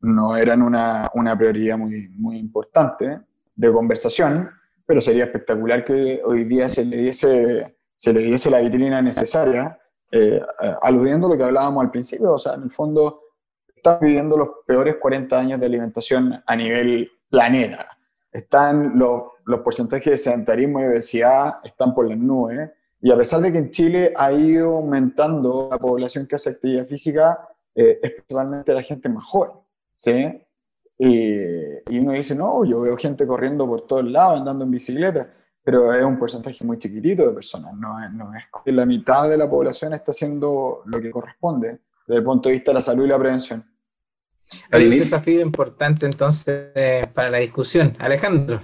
no 0.00 0.34
eran 0.34 0.62
una, 0.62 1.10
una 1.12 1.36
prioridad 1.36 1.76
muy, 1.76 2.08
muy 2.08 2.38
importante 2.38 3.20
de 3.54 3.72
conversación, 3.72 4.48
pero 4.86 5.00
sería 5.00 5.24
espectacular 5.24 5.84
que 5.84 6.22
hoy 6.24 6.44
día 6.44 6.68
se 6.68 6.84
le 6.84 6.96
diese, 6.96 7.76
se 7.96 8.12
le 8.12 8.20
diese 8.20 8.50
la 8.50 8.60
vitrina 8.60 9.00
necesaria, 9.02 9.78
eh, 10.10 10.40
aludiendo 10.82 11.26
a 11.26 11.30
lo 11.30 11.36
que 11.36 11.44
hablábamos 11.44 11.84
al 11.84 11.90
principio, 11.90 12.32
o 12.32 12.38
sea, 12.38 12.54
en 12.54 12.64
el 12.64 12.70
fondo 12.70 13.20
estamos 13.74 14.00
viviendo 14.00 14.36
los 14.36 14.48
peores 14.66 14.96
40 14.96 15.38
años 15.38 15.60
de 15.60 15.66
alimentación 15.66 16.42
a 16.46 16.56
nivel 16.56 17.10
planeta 17.28 17.94
están 18.34 18.98
los, 18.98 19.22
los 19.46 19.60
porcentajes 19.60 20.10
de 20.10 20.18
sedentarismo 20.18 20.80
y 20.80 20.84
obesidad 20.86 21.60
están 21.62 21.94
por 21.94 22.08
las 22.08 22.18
nubes. 22.18 22.68
Y 23.00 23.12
a 23.12 23.16
pesar 23.16 23.40
de 23.40 23.52
que 23.52 23.58
en 23.58 23.70
Chile 23.70 24.12
ha 24.16 24.32
ido 24.32 24.76
aumentando 24.76 25.68
la 25.70 25.78
población 25.78 26.26
que 26.26 26.36
hace 26.36 26.50
actividad 26.50 26.86
física, 26.86 27.48
eh, 27.74 28.00
la 28.28 28.82
gente 28.82 29.08
más 29.08 29.24
joven, 29.24 29.52
¿sí? 29.94 30.42
Y, 30.98 31.98
uno 31.98 32.12
dice, 32.12 32.34
no, 32.34 32.64
yo 32.64 32.80
veo 32.82 32.96
gente 32.96 33.26
corriendo 33.26 33.66
por 33.66 33.82
todos 33.82 34.04
lados, 34.04 34.38
andando 34.38 34.64
en 34.64 34.70
bicicleta, 34.70 35.26
pero 35.62 35.92
es 35.92 36.04
un 36.04 36.18
porcentaje 36.18 36.64
muy 36.64 36.78
chiquitito 36.78 37.26
de 37.26 37.32
personas, 37.32 37.74
no 37.74 38.02
es, 38.02 38.12
no 38.12 38.32
es. 38.34 38.44
La 38.66 38.86
mitad 38.86 39.28
de 39.28 39.36
la 39.36 39.48
población 39.48 39.92
está 39.92 40.12
haciendo 40.12 40.82
lo 40.86 41.00
que 41.00 41.10
corresponde 41.10 41.80
desde 42.06 42.18
el 42.18 42.24
punto 42.24 42.48
de 42.48 42.54
vista 42.54 42.70
de 42.70 42.74
la 42.74 42.82
salud 42.82 43.04
y 43.04 43.08
la 43.08 43.18
prevención. 43.18 43.64
Hay 44.70 44.84
un 44.84 44.90
desafío 44.90 45.40
importante 45.40 46.06
entonces 46.06 46.70
para 47.14 47.30
la 47.30 47.38
discusión. 47.38 47.94
Alejandro. 47.98 48.60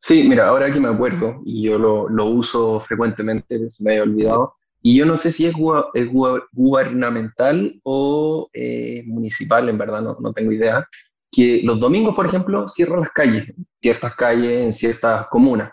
Sí, 0.00 0.24
mira, 0.26 0.48
ahora 0.48 0.72
que 0.72 0.80
me 0.80 0.88
acuerdo, 0.88 1.42
y 1.44 1.62
yo 1.62 1.78
lo, 1.78 2.08
lo 2.08 2.24
uso 2.24 2.80
frecuentemente, 2.80 3.70
se 3.70 3.84
me 3.84 3.90
había 3.90 4.04
olvidado, 4.04 4.54
y 4.82 4.96
yo 4.96 5.04
no 5.04 5.16
sé 5.16 5.30
si 5.30 5.46
es, 5.46 5.54
es 5.94 6.08
gubernamental 6.52 7.74
o 7.82 8.48
eh, 8.54 9.02
municipal, 9.06 9.68
en 9.68 9.76
verdad, 9.76 10.00
no, 10.00 10.16
no, 10.20 10.32
tengo 10.32 10.52
idea, 10.52 10.88
que 11.30 11.62
los 11.62 11.78
domingos, 11.78 12.14
por 12.14 12.26
ejemplo, 12.26 12.68
cierran 12.68 13.00
las 13.00 13.10
calles, 13.10 13.52
ciertas 13.80 14.14
calles 14.14 14.64
en 14.64 14.72
ciertas 14.72 15.26
comunas, 15.28 15.70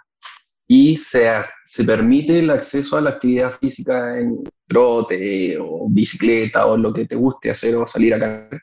y 0.68 0.98
se, 0.98 1.30
se 1.66 1.84
permite 1.84 2.40
el 2.40 2.50
acceso 2.50 2.98
a 2.98 3.02
la 3.02 3.12
actividad 3.12 3.52
física 3.54 4.20
en 4.20 4.44
trote 4.68 5.58
o 5.60 5.88
bicicleta 5.90 6.66
o 6.66 6.78
lo 6.78 6.94
que 6.94 7.06
te 7.06 7.16
guste 7.16 7.50
hacer 7.50 7.76
o 7.76 7.88
salir 7.88 8.14
a 8.14 8.20
caminar. 8.20 8.62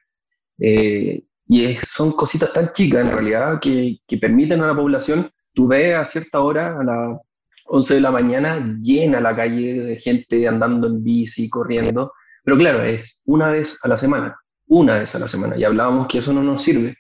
Eh, 0.59 1.23
y 1.49 1.75
son 1.89 2.13
cositas 2.13 2.53
tan 2.53 2.73
chicas 2.73 3.07
en 3.07 3.13
realidad 3.13 3.59
que, 3.61 3.99
que, 4.07 4.19
permiten 4.19 4.63
a 4.63 4.69
la 4.69 4.75
población, 4.75 5.31
tú 5.53 5.67
ves 5.67 5.95
a 5.95 6.05
cierta 6.05 6.41
hora, 6.41 6.79
a 6.79 6.85
las 6.85 7.19
11 7.67 7.95
de 7.95 8.01
la 8.01 8.11
mañana, 8.11 8.79
llena 8.81 9.21
la 9.21 9.35
calle 9.35 9.81
de 9.81 9.97
gente 9.97 10.47
andando 10.47 10.87
en 10.87 11.03
bici, 11.03 11.49
corriendo, 11.49 12.13
pero 12.45 12.59
claro, 12.59 12.83
es 12.83 13.19
una 13.25 13.51
vez 13.51 13.79
a 13.83 13.89
la 13.89 13.97
semana, 13.97 14.37
una 14.67 14.99
vez 14.99 15.15
a 15.15 15.19
la 15.19 15.29
semana, 15.29 15.57
y 15.57 15.65
hablábamos 15.65 16.07
que 16.07 16.19
eso 16.19 16.33
no 16.33 16.43
nos 16.43 16.63
sirve. 16.63 16.97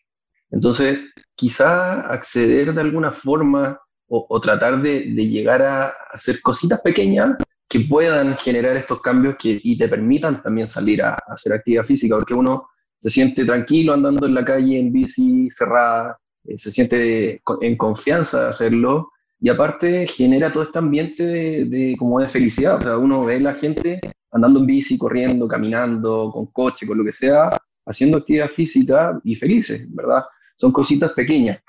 Entonces, 0.50 1.00
quizá 1.34 2.00
acceder 2.12 2.74
de 2.74 2.80
alguna 2.80 3.10
forma 3.10 3.80
o, 4.06 4.40
tratar 4.40 4.80
de, 4.80 5.12
de, 5.12 5.28
llegar 5.28 5.62
a 5.62 5.92
hacer 6.12 6.40
cositas 6.40 6.80
pequeñas 6.82 7.36
que 7.68 7.80
puedan 7.80 8.36
generar 8.36 8.76
estos 8.76 9.00
cambios 9.00 9.36
que, 9.36 9.60
y 9.62 9.76
te 9.76 9.88
permitan 9.88 10.40
también 10.40 10.68
salir 10.68 11.02
a, 11.02 11.14
a 11.14 11.32
hacer 11.32 11.52
actividad 11.52 11.84
física, 11.84 12.14
porque 12.14 12.34
uno 12.34 12.68
se 12.96 13.10
siente 13.10 13.44
tranquilo 13.44 13.92
andando 13.92 14.26
en 14.26 14.34
la 14.34 14.44
calle 14.44 14.78
en 14.78 14.92
bici 14.92 15.50
cerrada, 15.50 16.18
eh, 16.44 16.58
se 16.58 16.70
siente 16.70 17.42
en 17.60 17.76
confianza 17.76 18.44
de 18.44 18.48
hacerlo 18.48 19.10
y 19.44 19.50
aparte 19.50 20.06
genera 20.06 20.50
todo 20.50 20.62
este 20.62 20.78
ambiente 20.78 21.22
de, 21.22 21.96
como 21.98 22.18
de 22.18 22.28
felicidad. 22.28 22.76
O 22.76 22.80
sea, 22.80 22.96
uno 22.96 23.26
ve 23.26 23.36
a 23.36 23.40
la 23.40 23.54
gente 23.54 24.00
andando 24.32 24.60
en 24.60 24.64
bici, 24.64 24.96
corriendo, 24.96 25.46
caminando, 25.46 26.30
con 26.32 26.46
coche, 26.46 26.86
con 26.86 26.96
lo 26.96 27.04
que 27.04 27.12
sea, 27.12 27.50
haciendo 27.84 28.16
actividad 28.16 28.48
física 28.48 29.20
y 29.22 29.34
felices, 29.34 29.84
¿verdad? 29.94 30.24
Son 30.56 30.72
cositas 30.72 31.12
pequeñas. 31.12 31.60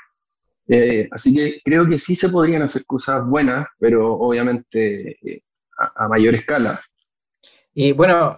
Eh, 0.70 1.10
así 1.12 1.36
que 1.36 1.60
creo 1.66 1.86
que 1.86 2.00
sí 2.00 2.16
se 2.16 2.30
podrían 2.30 2.62
hacer 2.62 2.86
cosas 2.86 3.26
buenas, 3.26 3.68
pero 3.78 4.14
obviamente 4.14 5.18
eh, 5.22 5.42
a, 5.78 6.08
mayor 6.08 6.34
escala. 6.34 6.80
Y 7.74 7.92
bueno, 7.92 8.38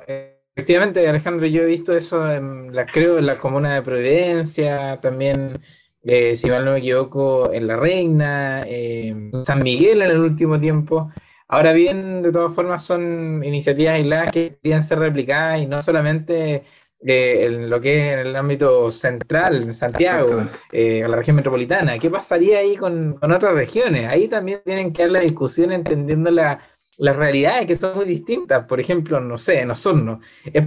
Efectivamente, 0.56 1.08
Alejandro, 1.08 1.46
yo 1.46 1.62
he 1.62 1.68
visto 1.68 1.96
eso, 1.96 2.34
en 2.34 2.72
creo, 2.92 3.20
en 3.20 3.28
la 3.28 3.38
comuna 3.38 3.76
de 3.76 3.84
Providencia, 3.84 4.98
también, 5.00 5.60
eh, 6.08 6.36
si 6.36 6.50
mal 6.50 6.66
no 6.66 6.72
me 6.72 6.80
equivoco, 6.80 7.52
en 7.52 7.68
La 7.68 7.76
Reina, 7.76 8.64
en 8.66 9.32
San 9.46 9.62
Miguel 9.62 10.02
en 10.02 10.12
el 10.12 10.20
último 10.20 10.58
tiempo. 10.58 11.10
Ahora 11.50 11.74
bien, 11.74 12.22
de 12.22 12.32
todas 12.32 12.54
formas, 12.54 12.84
son 12.84 13.44
iniciativas 13.44 13.96
aisladas 13.96 14.32
que 14.32 14.58
deberían 14.62 14.84
ser 14.84 15.00
replicadas 15.00 15.62
y 15.62 15.66
no 15.68 15.82
solamente 15.82 16.64
eh, 17.06 17.46
en 17.46 17.70
lo 17.70 17.80
que 17.80 18.00
es 18.00 18.14
en 18.14 18.20
el 18.20 18.36
ámbito 18.36 18.90
central, 18.90 19.64
en 19.64 19.74
Santiago, 19.74 20.48
eh, 20.72 21.06
la 21.08 21.16
región 21.16 21.36
metropolitana. 21.36 22.00
¿Qué 22.00 22.10
pasaría 22.10 22.60
ahí 22.60 22.76
con, 22.76 23.18
otras 23.22 23.54
regiones? 23.54 24.10
Ahí 24.10 24.28
también 24.28 24.62
tienen 24.66 24.92
que 24.92 25.04
dar 25.04 25.12
la 25.12 25.20
discusión 25.20 25.72
entendiendo 25.72 26.32
la, 26.32 26.60
las 26.98 27.16
realidades 27.16 27.68
que 27.68 27.76
son 27.76 27.96
muy 27.96 28.06
distintas. 28.06 28.66
Por 28.66 28.80
ejemplo, 28.80 29.20
no 29.20 29.38
sé, 29.38 29.62
en 29.62 29.72
Osorno 29.72 30.20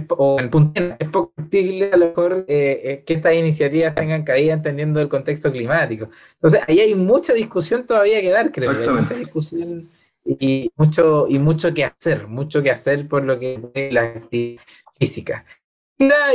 o 0.09 0.39
en 0.39 0.49
Punta 0.49 0.97
es 0.99 1.09
poco 1.09 1.33
a 1.37 1.97
lo 1.97 2.07
mejor 2.07 2.45
eh, 2.47 3.03
que 3.05 3.13
estas 3.13 3.35
iniciativas 3.35 3.95
tengan 3.95 4.23
caída 4.23 4.53
entendiendo 4.53 5.01
el 5.01 5.09
contexto 5.09 5.51
climático. 5.51 6.09
Entonces, 6.33 6.61
ahí 6.67 6.79
hay 6.79 6.95
mucha 6.95 7.33
discusión 7.33 7.85
todavía 7.85 8.21
que 8.21 8.29
dar, 8.29 8.51
creo. 8.51 8.71
Hay 8.71 8.89
mucha 8.89 9.15
discusión 9.15 9.89
y 10.25 10.71
mucho, 10.75 11.25
y 11.27 11.39
mucho 11.39 11.73
que 11.73 11.85
hacer, 11.85 12.27
mucho 12.27 12.61
que 12.61 12.71
hacer 12.71 13.07
por 13.07 13.23
lo 13.23 13.39
que 13.39 13.59
es 13.73 13.93
la 13.93 14.03
actividad 14.03 14.61
física 14.99 15.45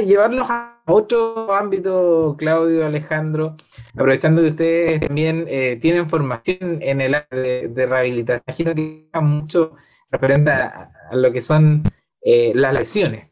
llevarlos 0.04 0.48
a 0.50 0.82
otro 0.86 1.52
ámbito, 1.52 2.36
Claudio, 2.38 2.86
Alejandro, 2.86 3.56
aprovechando 3.94 4.42
que 4.42 4.48
ustedes 4.48 5.00
también 5.00 5.46
eh, 5.48 5.78
tienen 5.80 6.08
formación 6.08 6.78
en 6.80 7.00
el 7.00 7.14
área 7.14 7.68
de, 7.68 7.86
rehabilitación. 7.86 8.42
Imagino 8.46 8.74
que 8.74 9.20
mucho 9.20 9.74
referente 10.10 10.50
a, 10.50 10.90
lo 11.12 11.32
que 11.32 11.40
son 11.40 11.82
eh, 12.22 12.52
las 12.54 12.74
lesiones. 12.74 13.30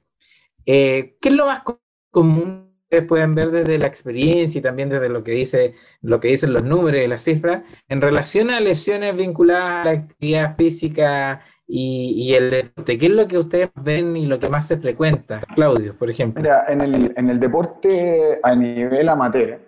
Eh, 0.66 1.16
¿Qué 1.20 1.28
es 1.28 1.35
lo 1.35 1.47
más 1.47 1.62
común 2.11 2.74
que 2.91 3.03
pueden 3.03 3.35
ver 3.35 3.51
desde 3.51 3.78
la 3.78 3.87
experiencia 3.87 4.59
y 4.59 4.62
también 4.62 4.89
desde 4.89 5.09
lo 5.09 5.24
que, 5.24 5.32
dice, 5.32 5.74
lo 6.01 6.20
que 6.20 6.28
dicen 6.28 6.53
los 6.53 6.64
números 6.64 7.01
y 7.03 7.09
las 7.09 7.22
cifras 7.22 7.62
en 7.89 8.01
relación 8.01 8.51
a 8.51 8.61
lesiones 8.61 9.16
vinculadas 9.16 9.64
a 9.64 9.85
la 9.85 9.91
actividad 10.01 10.57
física 10.57 11.45
y, 11.67 12.35
el 12.35 12.51
deporte, 12.51 12.99
¿qué 12.99 13.07
es 13.07 13.12
lo 13.12 13.27
que 13.27 13.39
ustedes 13.39 13.71
ven 13.75 14.17
y 14.17 14.27
lo 14.27 14.39
que 14.39 14.49
más 14.49 14.67
se 14.69 14.77
frecuenta? 14.77 15.41
Claudio, 15.55 15.97
por 15.97 16.11
ejemplo. 16.11 16.43
Mira, 16.43 16.65
en 16.69 16.81
el, 16.83 17.15
en 17.17 17.31
el 17.31 17.41
deporte 17.41 18.39
a 18.43 18.55
nivel 18.55 19.09
amateur, 19.09 19.61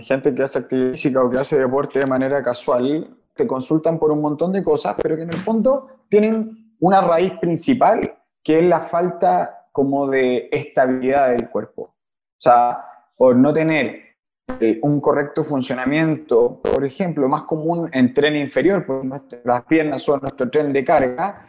gente 0.00 0.34
que 0.34 0.42
hace 0.42 0.58
actividad 0.58 0.90
física 0.90 1.22
o 1.22 1.30
que 1.30 1.38
hace 1.38 1.58
deporte 1.58 1.98
de 1.98 2.06
manera 2.06 2.42
casual, 2.42 3.16
te 3.34 3.46
consultan 3.46 3.98
por 3.98 4.10
un 4.10 4.20
montón 4.20 4.52
de 4.52 4.62
cosas, 4.62 4.96
pero 5.02 5.16
que 5.16 5.22
en 5.22 5.30
el 5.30 5.40
fondo 5.40 5.88
tienen 6.08 6.74
una 6.78 7.00
raíz 7.00 7.32
principal, 7.38 8.18
que 8.42 8.60
es 8.60 8.66
la 8.66 8.82
falta 8.82 9.68
como 9.72 10.06
de 10.06 10.48
estabilidad 10.52 11.30
del 11.30 11.48
cuerpo. 11.48 11.82
O 11.82 12.40
sea, 12.40 12.84
por 13.16 13.34
no 13.36 13.52
tener 13.52 14.13
eh, 14.60 14.78
un 14.82 15.00
correcto 15.00 15.42
funcionamiento, 15.42 16.60
por 16.62 16.84
ejemplo, 16.84 17.28
más 17.28 17.44
común 17.44 17.88
en 17.92 18.12
tren 18.12 18.36
inferior, 18.36 18.84
porque 18.86 19.40
las 19.44 19.64
piernas 19.64 20.02
son 20.02 20.20
nuestro 20.20 20.50
tren 20.50 20.72
de 20.72 20.84
carga, 20.84 21.46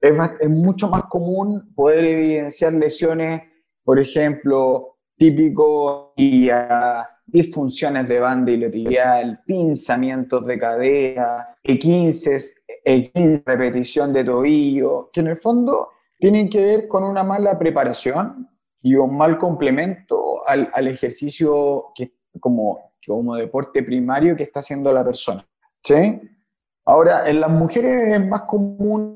es, 0.00 0.12
es 0.40 0.48
mucho 0.48 0.88
más 0.88 1.04
común 1.04 1.72
poder 1.74 2.04
evidenciar 2.04 2.72
lesiones, 2.72 3.42
por 3.84 3.98
ejemplo, 3.98 4.96
típico 5.16 6.14
y 6.16 6.48
disfunciones 7.26 8.08
de 8.08 8.20
banda 8.20 8.50
iliotibial, 8.50 9.42
pinzamientos 9.44 10.46
de 10.46 10.58
cadera, 10.58 11.56
E15, 11.62 12.54
E15, 12.84 13.42
repetición 13.44 14.12
de 14.12 14.24
tobillo, 14.24 15.10
que 15.12 15.20
en 15.20 15.26
el 15.26 15.36
fondo 15.36 15.90
tienen 16.18 16.48
que 16.48 16.64
ver 16.64 16.88
con 16.88 17.04
una 17.04 17.24
mala 17.24 17.58
preparación 17.58 18.48
y 18.80 18.94
un 18.94 19.16
mal 19.16 19.36
complemento 19.36 20.46
al, 20.46 20.70
al 20.72 20.88
ejercicio 20.88 21.86
que 21.94 22.17
como, 22.38 22.92
como 23.06 23.36
deporte 23.36 23.82
primario 23.82 24.36
que 24.36 24.44
está 24.44 24.60
haciendo 24.60 24.92
la 24.92 25.04
persona. 25.04 25.46
¿sí? 25.82 26.20
Ahora, 26.84 27.28
en 27.28 27.40
las 27.40 27.50
mujeres 27.50 28.14
es 28.14 28.26
más 28.26 28.42
común, 28.42 29.14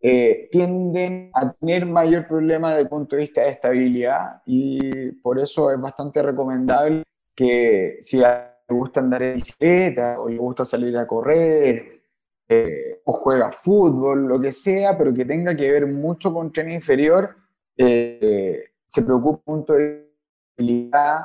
eh, 0.00 0.48
tienden 0.52 1.30
a 1.34 1.52
tener 1.52 1.84
mayor 1.86 2.28
problema 2.28 2.68
desde 2.68 2.82
el 2.82 2.88
punto 2.88 3.16
de 3.16 3.22
vista 3.22 3.40
de 3.40 3.50
estabilidad 3.50 4.42
y 4.46 5.10
por 5.12 5.40
eso 5.40 5.72
es 5.72 5.80
bastante 5.80 6.22
recomendable 6.22 7.02
que 7.34 7.96
si 8.00 8.18
le 8.18 8.26
gusta 8.68 9.00
andar 9.00 9.22
en 9.22 9.34
bicicleta 9.34 10.20
o 10.20 10.28
le 10.28 10.36
gusta 10.36 10.64
salir 10.64 10.96
a 10.98 11.06
correr 11.06 12.00
eh, 12.48 13.00
o 13.04 13.12
juega 13.12 13.50
fútbol, 13.50 14.26
lo 14.28 14.38
que 14.38 14.52
sea, 14.52 14.96
pero 14.96 15.12
que 15.12 15.24
tenga 15.24 15.56
que 15.56 15.70
ver 15.70 15.86
mucho 15.86 16.32
con 16.32 16.52
tren 16.52 16.70
inferior, 16.70 17.36
eh, 17.76 18.64
se 18.86 19.02
preocupa 19.02 19.38
un 19.46 19.56
punto 19.56 19.72
de 19.74 20.12
estabilidad 20.50 21.20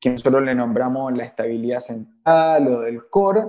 que 0.00 0.10
nosotros 0.10 0.42
le 0.42 0.54
nombramos 0.54 1.16
la 1.16 1.24
estabilidad 1.24 1.80
central 1.80 2.68
o 2.68 2.80
del 2.80 3.06
core, 3.08 3.44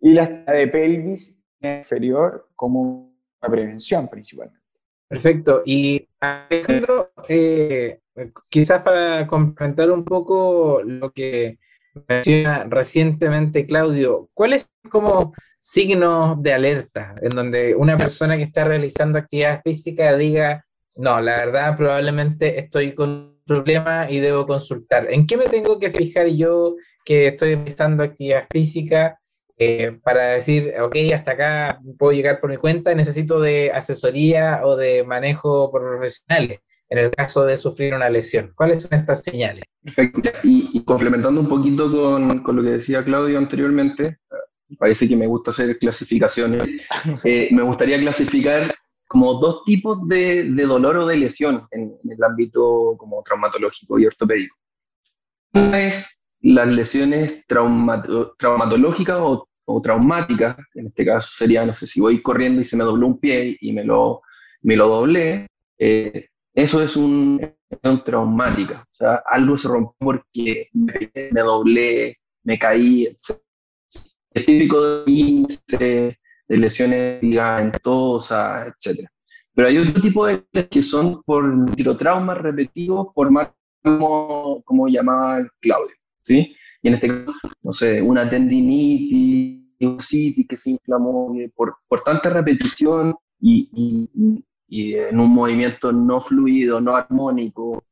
y 0.00 0.12
la 0.12 0.26
de 0.26 0.68
pelvis 0.68 1.40
inferior 1.60 2.48
como 2.54 3.12
la 3.40 3.48
prevención 3.48 4.08
principalmente. 4.08 4.58
Perfecto. 5.08 5.62
Y 5.64 6.06
Alejandro, 6.20 7.10
eh, 7.28 8.00
quizás 8.48 8.82
para 8.82 9.26
complementar 9.26 9.90
un 9.90 10.04
poco 10.04 10.82
lo 10.84 11.10
que 11.10 11.58
menciona 12.08 12.64
recientemente 12.64 13.66
Claudio, 13.66 14.28
¿cuáles 14.34 14.70
son 14.82 14.90
como 14.90 15.32
signos 15.58 16.40
de 16.42 16.52
alerta 16.52 17.14
en 17.22 17.30
donde 17.30 17.74
una 17.74 17.96
persona 17.96 18.36
que 18.36 18.42
está 18.42 18.64
realizando 18.64 19.18
actividad 19.18 19.62
física 19.62 20.16
diga, 20.16 20.64
no, 20.94 21.20
la 21.20 21.36
verdad 21.36 21.76
probablemente 21.76 22.58
estoy 22.58 22.92
con 22.92 23.37
problema 23.48 24.08
y 24.08 24.20
debo 24.20 24.46
consultar. 24.46 25.08
¿En 25.10 25.26
qué 25.26 25.36
me 25.36 25.46
tengo 25.46 25.80
que 25.80 25.90
fijar 25.90 26.28
yo 26.28 26.76
que 27.04 27.26
estoy 27.28 27.56
realizando 27.56 28.04
actividad 28.04 28.46
física 28.50 29.18
eh, 29.56 29.98
para 30.04 30.28
decir, 30.28 30.72
ok, 30.80 30.96
hasta 31.12 31.32
acá 31.32 31.80
puedo 31.98 32.12
llegar 32.12 32.40
por 32.40 32.50
mi 32.50 32.56
cuenta, 32.58 32.94
necesito 32.94 33.40
de 33.40 33.72
asesoría 33.72 34.60
o 34.64 34.76
de 34.76 35.02
manejo 35.02 35.72
por 35.72 35.82
profesionales 35.88 36.60
en 36.90 36.98
el 36.98 37.10
caso 37.10 37.44
de 37.44 37.56
sufrir 37.56 37.94
una 37.94 38.08
lesión? 38.08 38.52
¿Cuáles 38.54 38.84
son 38.84 38.98
estas 38.98 39.22
señales? 39.22 39.64
Perfecto. 39.82 40.30
Y, 40.44 40.84
complementando 40.84 41.40
un 41.40 41.48
poquito 41.48 41.90
con, 41.90 42.42
con, 42.42 42.56
lo 42.56 42.62
que 42.62 42.70
decía 42.70 43.04
Claudio 43.04 43.38
anteriormente, 43.38 44.18
parece 44.78 45.08
que 45.08 45.16
me 45.16 45.26
gusta 45.26 45.50
hacer 45.50 45.78
clasificaciones. 45.78 46.62
Eh, 47.24 47.48
me 47.52 47.62
gustaría 47.62 47.98
clasificar 47.98 48.72
como 49.08 49.34
dos 49.34 49.64
tipos 49.64 50.06
de, 50.06 50.44
de 50.44 50.66
dolor 50.66 50.98
o 50.98 51.06
de 51.06 51.16
lesión 51.16 51.66
en, 51.70 51.98
el 52.08 52.22
ámbito 52.22 52.94
como 52.98 53.22
traumatológico 53.22 53.98
y 53.98 54.06
ortopédico. 54.06 54.56
Una 55.54 55.82
es 55.82 56.22
las 56.40 56.68
lesiones 56.68 57.42
traumatológicas 57.48 59.16
o, 59.18 59.48
o, 59.64 59.82
traumáticas, 59.82 60.56
en 60.74 60.88
este 60.88 61.06
caso 61.06 61.30
sería, 61.34 61.64
no 61.64 61.72
sé, 61.72 61.86
si 61.86 62.00
voy 62.00 62.22
corriendo 62.22 62.60
y 62.60 62.64
se 62.64 62.76
me 62.76 62.84
dobló 62.84 63.06
un 63.06 63.18
pie 63.18 63.56
y 63.60 63.72
me 63.72 63.82
lo, 63.82 64.20
me 64.60 64.76
lo 64.76 64.88
doblé, 64.88 65.46
eh, 65.78 66.28
eso 66.54 66.82
es 66.82 66.94
un, 66.94 67.40
lesión 67.70 68.04
traumática, 68.04 68.86
o 68.88 68.92
sea, 68.92 69.22
algo 69.26 69.56
se 69.56 69.68
rompió 69.68 69.94
porque 69.98 70.68
me, 70.72 71.10
me 71.32 71.40
doblé, 71.40 72.18
me 72.44 72.58
caí, 72.58 73.06
etc. 73.06 73.40
Es 74.32 74.46
típico 74.46 74.98
de 74.98 75.04
15, 75.04 76.18
de 76.48 76.56
lesiones 76.56 77.22
ligamentosas, 77.22 78.68
etc. 78.68 79.08
Pero 79.54 79.68
hay 79.68 79.78
otro 79.78 80.00
tipo 80.00 80.26
de 80.26 80.44
lesiones 80.52 80.70
que 80.70 80.82
son 80.82 81.22
por 81.22 81.44
microtraumas 81.44 82.38
repetitivos, 82.38 83.08
por 83.14 83.30
más 83.30 83.50
como, 83.82 84.62
como 84.62 84.88
llamaba 84.88 85.46
Claudio, 85.60 85.94
¿sí? 86.20 86.54
Y 86.82 86.88
en 86.88 86.94
este 86.94 87.08
caso, 87.08 87.38
no 87.62 87.72
sé, 87.72 88.02
una 88.02 88.28
tendinitis, 88.28 89.68
que 89.78 90.56
se 90.56 90.70
inflamó 90.70 91.34
por, 91.54 91.76
por 91.86 92.00
tanta 92.00 92.30
repetición 92.30 93.14
y, 93.40 93.70
y, 93.72 94.44
y, 94.68 94.94
en 94.94 95.20
un 95.20 95.30
movimiento 95.30 95.92
no 95.92 96.20
fluido, 96.20 96.80
no 96.80 96.96
armónico, 96.96 97.84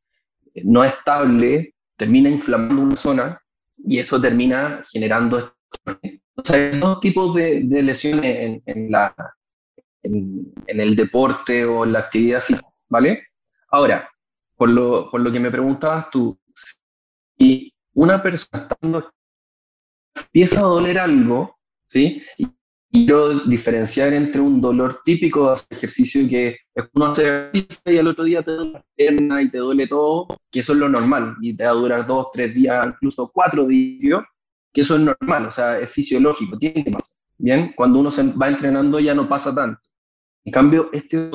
no 0.63 0.83
estable, 0.83 1.73
termina 1.95 2.29
inflamando 2.29 2.81
una 2.81 2.95
zona 2.95 3.41
y 3.77 3.99
eso 3.99 4.19
termina 4.19 4.83
generando 4.91 5.53
hay 6.49 6.79
dos 6.79 6.99
tipos 6.99 7.35
de, 7.35 7.61
lesiones 7.83 8.61
en, 8.65 8.91
la, 8.91 9.13
en, 10.03 10.53
el 10.67 10.95
deporte 10.95 11.65
o 11.65 11.83
en 11.83 11.93
la 11.93 11.99
actividad 11.99 12.41
física, 12.41 12.67
¿vale? 12.89 13.27
Ahora, 13.69 14.09
por 14.55 14.69
lo, 14.69 15.09
por 15.11 15.21
lo 15.21 15.31
que 15.31 15.39
me 15.39 15.51
preguntabas 15.51 16.09
tú, 16.09 16.39
si 17.37 17.73
una 17.93 18.21
persona 18.21 18.67
empieza 20.15 20.59
a 20.59 20.63
doler 20.63 20.99
algo, 20.99 21.57
¿sí? 21.87 22.23
Y 22.37 22.47
quiero 22.91 23.39
diferenciar 23.41 24.13
entre 24.13 24.41
un 24.41 24.61
dolor 24.61 25.01
típico 25.03 25.53
de 25.53 25.75
ejercicio 25.75 26.27
que 26.27 26.57
uno 26.93 27.07
hace 27.07 27.51
y 27.85 27.97
al 27.97 28.07
otro 28.07 28.23
día 28.23 28.41
te 28.43 28.51
duele 28.51 28.71
la 28.71 28.85
pierna 28.95 29.41
y 29.41 29.49
te 29.49 29.57
duele 29.57 29.87
todo, 29.87 30.27
que 30.51 30.61
eso 30.61 30.73
es 30.73 30.79
lo 30.79 30.89
normal 30.89 31.35
y 31.41 31.55
te 31.55 31.65
va 31.65 31.71
a 31.71 31.73
durar 31.73 32.07
dos, 32.07 32.27
tres 32.31 32.53
días, 32.53 32.87
incluso 32.87 33.29
cuatro 33.33 33.65
días, 33.65 34.21
que 34.73 34.81
eso 34.81 34.95
es 34.95 35.01
normal, 35.01 35.47
o 35.47 35.51
sea, 35.51 35.79
es 35.79 35.89
fisiológico, 35.89 36.57
tiene 36.57 36.83
pasar. 36.91 37.15
Bien, 37.39 37.73
cuando 37.75 37.99
uno 37.99 38.09
se 38.09 38.23
va 38.23 38.47
entrenando 38.47 38.99
ya 38.99 39.13
no 39.13 39.29
pasa 39.29 39.53
tanto. 39.53 39.79
En 40.43 40.51
cambio, 40.51 40.89
este 40.93 41.29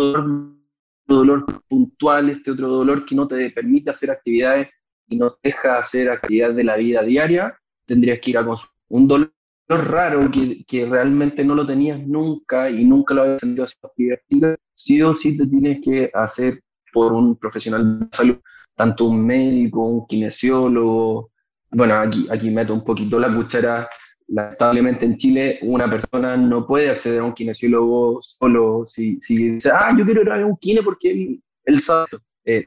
dolor, 1.07 1.45
puntual, 1.69 2.31
este 2.31 2.51
otro 2.51 2.69
dolor 2.69 3.05
que 3.05 3.15
no 3.15 3.29
te 3.29 3.51
permite 3.51 3.91
hacer 3.91 4.11
actividades 4.11 4.69
y 5.09 5.17
no 5.17 5.31
te 5.31 5.51
deja 5.51 5.79
hacer 5.79 6.11
actividades 6.11 6.57
de 6.57 6.65
la 6.65 6.77
vida 6.77 7.03
diaria, 7.03 7.57
tendrías 7.85 8.21
que 8.21 8.31
ir 8.31 8.39
a 8.39 8.45
consultar. 8.45 8.77
Un 8.89 9.09
dolor 9.09 9.33
raro 9.69 10.31
que, 10.31 10.65
que, 10.65 10.87
realmente 10.87 11.45
no 11.45 11.55
lo 11.55 11.67
tenías 11.67 12.01
nunca 12.07 12.71
y 12.71 12.85
nunca 12.85 13.15
lo 13.15 13.23
habías 13.23 13.41
sentido 13.41 13.65
así, 13.65 13.77
sí 14.75 15.03
o 15.03 15.15
sí 15.15 15.37
te 15.37 15.47
tienes 15.47 15.81
que 15.83 16.11
hacer 16.13 16.63
por 16.93 17.13
un 17.13 17.37
profesional 17.37 18.01
de 18.01 18.07
salud, 18.13 18.39
tanto 18.75 19.07
un 19.07 19.25
médico, 19.27 19.85
un 19.85 20.07
kinesiólogo. 20.07 21.32
Bueno, 21.73 21.95
aquí, 21.95 22.27
aquí 22.31 22.51
meto 22.51 22.75
un 22.75 22.85
poquito 22.85 23.19
la 23.19 23.35
cuchara. 23.35 23.89
Lamentablemente 24.29 25.05
en 25.05 25.17
Chile 25.17 25.59
una 25.63 25.91
persona 25.91 26.37
no 26.37 26.67
puede 26.67 26.89
acceder 26.89 27.21
a 27.21 27.25
un 27.25 27.33
kinesiólogo 27.33 28.21
solo 28.23 28.85
si, 28.87 29.19
si 29.21 29.37
dice, 29.37 29.71
ah, 29.71 29.95
yo 29.97 30.05
quiero 30.05 30.23
ir 30.23 30.31
a 30.31 30.47
un 30.47 30.57
kine 30.57 30.83
porque 30.83 31.11
él, 31.11 31.43
él 31.65 31.81
sabe. 31.81 32.07
Eh, 32.45 32.67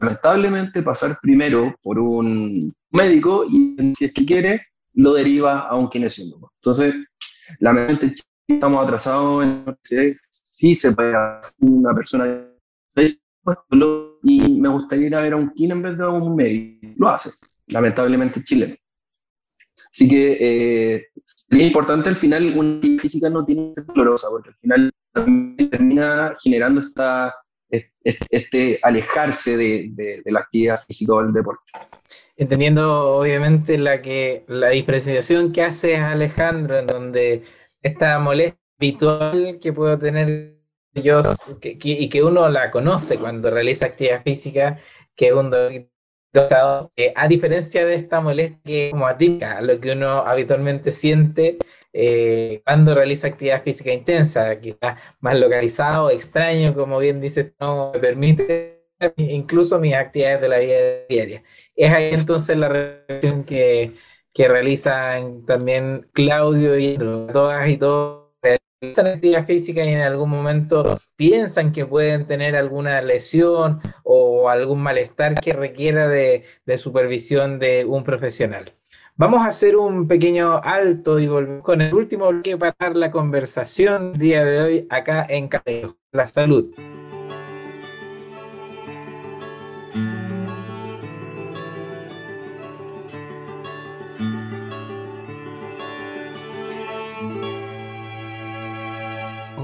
lamentablemente 0.00 0.82
pasar 0.82 1.18
primero 1.20 1.74
por 1.82 1.98
un 1.98 2.72
médico 2.92 3.44
y 3.50 3.76
si 3.96 4.06
es 4.06 4.12
que 4.12 4.24
quiere, 4.24 4.66
lo 4.94 5.14
deriva 5.14 5.60
a 5.60 5.74
un 5.74 5.88
kinesiólogo. 5.88 6.52
Entonces, 6.56 6.94
lamentablemente 7.58 8.22
estamos 8.46 8.84
atrasados 8.84 9.44
en 9.44 9.64
sí 9.82 10.74
se 10.74 10.92
puede 10.92 11.14
hacer 11.16 11.54
una 11.60 11.94
persona 11.94 12.46
y 14.22 14.58
me 14.58 14.68
gustaría 14.68 15.06
ir 15.08 15.14
a 15.14 15.20
ver 15.20 15.32
a 15.32 15.36
un 15.36 15.50
kine 15.50 15.72
en 15.72 15.82
vez 15.82 15.98
de 15.98 16.04
a 16.04 16.08
un 16.08 16.34
médico. 16.34 16.86
Lo 16.96 17.08
hace, 17.08 17.30
lamentablemente 17.66 18.42
chileno. 18.42 18.74
Así 19.90 20.08
que 20.08 20.38
eh, 20.40 21.06
es 21.16 21.60
importante 21.60 22.08
al 22.08 22.16
final, 22.16 22.52
una 22.56 22.80
física 23.00 23.28
no 23.28 23.44
tiene 23.44 23.72
que 23.74 23.82
ser 23.82 23.86
dolorosa, 23.86 24.28
porque 24.28 24.50
al 24.50 24.56
final 24.56 24.92
también 25.12 25.70
termina 25.70 26.36
generando 26.42 26.80
esta 26.80 27.34
este, 28.04 28.78
alejarse 28.82 29.56
de, 29.56 30.22
la 30.26 30.40
actividad 30.40 30.80
física 30.86 31.14
o 31.14 31.22
del 31.22 31.32
deporte. 31.32 31.72
Entendiendo 32.36 33.16
obviamente 33.16 33.78
la, 33.78 34.02
que, 34.02 34.44
la 34.48 34.70
diferenciación 34.70 35.52
que 35.52 35.62
hace 35.62 35.96
Alejandro, 35.96 36.78
en 36.78 36.86
donde 36.86 37.42
esta 37.82 38.18
molestia 38.18 38.60
habitual 38.78 39.58
que 39.60 39.72
puedo 39.72 39.98
tener 39.98 40.58
yo 40.94 41.22
y 41.62 42.08
que 42.08 42.22
uno 42.22 42.48
la 42.48 42.70
conoce 42.70 43.18
cuando 43.18 43.50
realiza 43.50 43.86
actividad 43.86 44.22
física, 44.22 44.78
que 45.16 45.28
es 45.28 45.32
un 45.32 45.50
dolor 45.50 45.72
eh, 46.96 47.12
a 47.14 47.28
diferencia 47.28 47.86
de 47.86 47.94
esta 47.94 48.20
molestia 48.20 48.60
que 48.64 48.86
es 48.86 48.92
como 48.92 49.06
atípica, 49.06 49.60
lo 49.60 49.78
que 49.80 49.92
uno 49.92 50.18
habitualmente 50.26 50.90
siente 50.90 51.58
eh, 51.92 52.60
cuando 52.64 52.94
realiza 52.94 53.28
actividad 53.28 53.62
física 53.62 53.92
intensa, 53.92 54.56
quizás 54.60 54.98
más 55.20 55.38
localizado, 55.38 56.10
extraño, 56.10 56.74
como 56.74 56.98
bien 56.98 57.20
dices, 57.20 57.52
no 57.60 57.92
me 57.94 58.00
permite 58.00 58.84
incluso 59.16 59.78
mis 59.78 59.94
actividades 59.94 60.40
de 60.40 60.48
la 60.48 60.58
vida 60.58 60.76
diaria. 61.08 61.42
Es 61.76 61.92
ahí 61.92 62.10
entonces 62.12 62.56
la 62.56 62.68
reflexión 62.68 63.44
que, 63.44 63.92
que 64.32 64.48
realizan 64.48 65.44
también 65.46 66.08
Claudio 66.12 66.78
y 66.78 66.98
todas 67.32 67.68
y 67.68 67.76
todos 67.76 68.23
realizan 68.84 69.06
actividad 69.06 69.46
física 69.46 69.84
y 69.84 69.88
en 69.88 70.00
algún 70.00 70.30
momento 70.30 70.98
piensan 71.16 71.72
que 71.72 71.86
pueden 71.86 72.26
tener 72.26 72.56
alguna 72.56 73.00
lesión 73.02 73.80
o 74.02 74.48
algún 74.48 74.82
malestar 74.82 75.34
que 75.40 75.52
requiera 75.52 76.08
de, 76.08 76.44
de 76.66 76.78
supervisión 76.78 77.58
de 77.58 77.84
un 77.84 78.04
profesional. 78.04 78.64
Vamos 79.16 79.42
a 79.42 79.46
hacer 79.46 79.76
un 79.76 80.08
pequeño 80.08 80.60
alto 80.62 81.20
y 81.20 81.28
volver 81.28 81.60
con 81.60 81.80
el 81.80 81.94
último 81.94 82.28
bloque 82.30 82.56
para 82.56 82.90
la 82.94 83.10
conversación 83.12 84.12
día 84.14 84.44
de 84.44 84.60
hoy 84.60 84.86
acá 84.90 85.24
en 85.28 85.48
Caleo, 85.48 85.96
la 86.10 86.26
salud. 86.26 86.74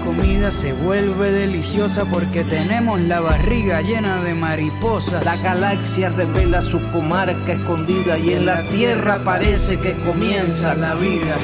comida 0.00 0.50
se 0.50 0.72
vuelve 0.72 1.30
deliciosa 1.30 2.04
porque 2.10 2.44
tenemos 2.44 3.00
la 3.00 3.20
barriga 3.20 3.80
llena 3.82 4.22
de 4.22 4.34
mariposas. 4.34 5.24
La 5.24 5.36
galaxia 5.36 6.08
revela 6.08 6.62
su 6.62 6.80
comarca 6.90 7.52
escondida 7.52 8.18
y 8.18 8.32
en 8.32 8.46
la 8.46 8.62
tierra 8.62 9.18
parece 9.24 9.78
que 9.78 9.94
comienza 10.02 10.74
la 10.74 10.94
vida. 10.94 11.36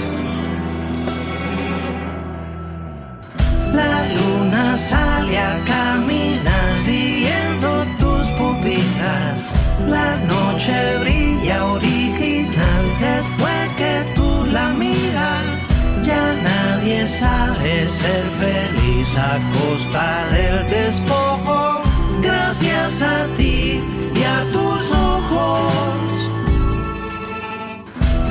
Nadie 17.20 17.88
sabe 17.88 17.88
ser 17.88 18.24
feliz 18.40 19.16
a 19.16 19.38
costa 19.52 20.24
del 20.30 20.66
despojo. 20.66 21.82
Gracias 22.20 23.02
a 23.02 23.26
ti 23.36 23.82
y 24.14 24.22
a 24.22 24.40
tus 24.52 24.92
ojos. 24.92 26.30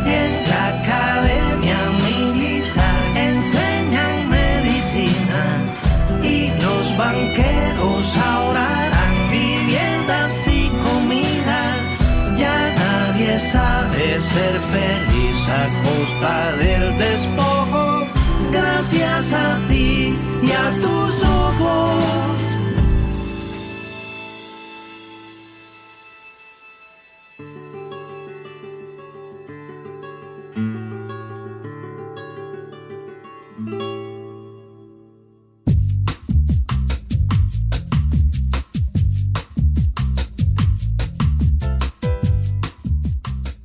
En 0.05 0.31
la 0.49 0.63
academia 0.77 1.79
militar 2.07 3.01
enseñan 3.15 4.29
medicina 4.29 5.43
y 6.21 6.51
los 6.61 6.97
banqueros 6.97 8.05
ahora 8.17 8.89
dan 8.95 9.15
viviendas 9.31 10.47
y 10.47 10.69
comidas. 10.85 11.77
Ya 12.37 12.73
nadie 12.83 13.39
sabe 13.39 14.19
ser 14.19 14.55
feliz 14.73 15.37
a 15.49 15.63
costa 15.83 16.51
del 16.57 16.97
despojo, 16.97 17.82
gracias 18.91 19.33
a 19.33 19.59
ti 19.67 20.13
y 20.41 20.51
a 20.51 20.71
tus 20.81 21.12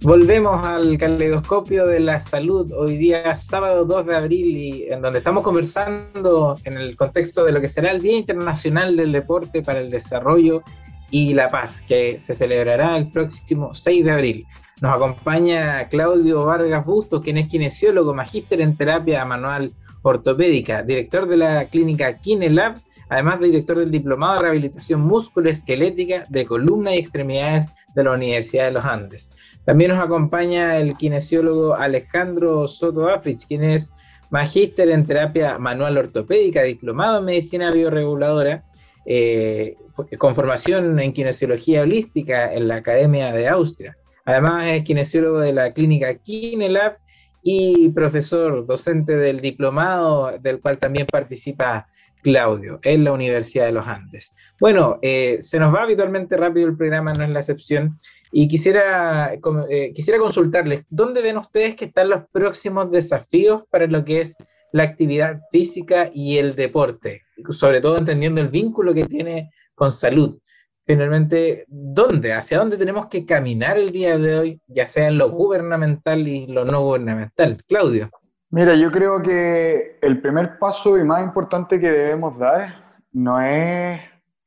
Volvemos 0.08 0.64
al 0.64 0.96
caleidoscopio 0.96 1.86
de 1.86 2.00
la 2.00 2.18
salud 2.18 2.72
hoy 2.72 2.96
día, 2.96 3.36
sábado 3.36 3.84
2 3.84 4.06
de 4.06 4.16
abril, 4.16 4.56
y 4.56 4.86
en 4.90 5.02
donde 5.02 5.18
estamos 5.18 5.42
conversando 5.42 6.56
en 6.64 6.78
el 6.78 6.96
contexto 6.96 7.44
de 7.44 7.52
lo 7.52 7.60
que 7.60 7.68
será 7.68 7.90
el 7.90 8.00
Día 8.00 8.16
Internacional 8.16 8.96
del 8.96 9.12
Deporte 9.12 9.60
para 9.60 9.80
el 9.80 9.90
Desarrollo 9.90 10.62
y 11.10 11.34
la 11.34 11.50
Paz, 11.50 11.82
que 11.86 12.18
se 12.20 12.34
celebrará 12.34 12.96
el 12.96 13.12
próximo 13.12 13.74
6 13.74 14.02
de 14.06 14.10
abril. 14.10 14.46
Nos 14.80 14.94
acompaña 14.94 15.86
Claudio 15.88 16.46
Vargas 16.46 16.86
Bustos, 16.86 17.20
quien 17.20 17.36
es 17.36 17.48
kinesiólogo, 17.48 18.14
magíster 18.14 18.62
en 18.62 18.78
terapia 18.78 19.26
manual 19.26 19.74
ortopédica, 20.00 20.82
director 20.82 21.28
de 21.28 21.36
la 21.36 21.66
clínica 21.66 22.16
KineLab, 22.16 22.76
además 23.10 23.40
de 23.40 23.46
director 23.48 23.78
del 23.78 23.90
Diplomado 23.90 24.36
de 24.36 24.42
Rehabilitación 24.42 25.02
Músculo-Esquelética 25.02 26.24
de 26.30 26.46
Columna 26.46 26.94
y 26.94 26.98
Extremidades 26.98 27.70
de 27.94 28.04
la 28.04 28.12
Universidad 28.12 28.66
de 28.66 28.72
los 28.72 28.84
Andes. 28.86 29.32
También 29.68 29.90
nos 29.90 30.02
acompaña 30.02 30.78
el 30.78 30.96
kinesiólogo 30.96 31.74
Alejandro 31.74 32.66
Soto 32.66 33.06
Africh, 33.06 33.46
quien 33.46 33.64
es 33.64 33.92
magíster 34.30 34.88
en 34.88 35.04
terapia 35.04 35.58
manual 35.58 35.98
ortopédica, 35.98 36.62
diplomado 36.62 37.18
en 37.18 37.26
medicina 37.26 37.70
bioreguladora, 37.70 38.64
eh, 39.04 39.76
con 40.16 40.34
formación 40.34 40.98
en 40.98 41.12
kinesiología 41.12 41.82
holística 41.82 42.50
en 42.54 42.66
la 42.66 42.76
Academia 42.76 43.30
de 43.30 43.46
Austria. 43.46 43.94
Además 44.24 44.68
es 44.68 44.84
kinesiólogo 44.84 45.40
de 45.40 45.52
la 45.52 45.74
clínica 45.74 46.14
Kinelab 46.14 46.96
y 47.42 47.90
profesor 47.90 48.64
docente 48.64 49.18
del 49.18 49.42
diplomado, 49.42 50.32
del 50.40 50.62
cual 50.62 50.78
también 50.78 51.06
participa 51.06 51.88
Claudio, 52.22 52.80
en 52.82 53.04
la 53.04 53.12
Universidad 53.12 53.66
de 53.66 53.72
los 53.72 53.86
Andes. 53.86 54.34
Bueno, 54.60 54.98
eh, 55.02 55.38
se 55.40 55.58
nos 55.58 55.74
va 55.74 55.82
habitualmente 55.82 56.36
rápido 56.36 56.68
el 56.68 56.76
programa, 56.76 57.12
no 57.12 57.24
es 57.24 57.30
la 57.30 57.40
excepción, 57.40 57.98
y 58.32 58.48
quisiera, 58.48 59.32
eh, 59.68 59.92
quisiera 59.94 60.18
consultarles, 60.18 60.82
¿dónde 60.90 61.22
ven 61.22 61.38
ustedes 61.38 61.76
que 61.76 61.86
están 61.86 62.10
los 62.10 62.22
próximos 62.30 62.90
desafíos 62.90 63.62
para 63.70 63.86
lo 63.86 64.04
que 64.04 64.20
es 64.20 64.36
la 64.72 64.82
actividad 64.82 65.40
física 65.50 66.10
y 66.12 66.38
el 66.38 66.54
deporte? 66.54 67.22
Sobre 67.50 67.80
todo 67.80 67.96
entendiendo 67.96 68.40
el 68.40 68.48
vínculo 68.48 68.92
que 68.92 69.04
tiene 69.04 69.50
con 69.74 69.92
salud. 69.92 70.38
Finalmente, 70.84 71.66
¿dónde? 71.68 72.32
¿Hacia 72.32 72.58
dónde 72.58 72.78
tenemos 72.78 73.08
que 73.08 73.26
caminar 73.26 73.76
el 73.78 73.92
día 73.92 74.16
de 74.16 74.38
hoy, 74.38 74.60
ya 74.66 74.86
sea 74.86 75.08
en 75.08 75.18
lo 75.18 75.30
gubernamental 75.30 76.26
y 76.26 76.46
lo 76.46 76.64
no 76.64 76.82
gubernamental? 76.82 77.62
Claudio. 77.66 78.10
Mira, 78.50 78.74
yo 78.74 78.90
creo 78.90 79.20
que 79.20 79.98
el 80.00 80.22
primer 80.22 80.58
paso 80.58 80.96
y 80.96 81.04
más 81.04 81.22
importante 81.22 81.78
que 81.78 81.90
debemos 81.90 82.38
dar 82.38 82.96
no 83.12 83.38
es 83.42 84.00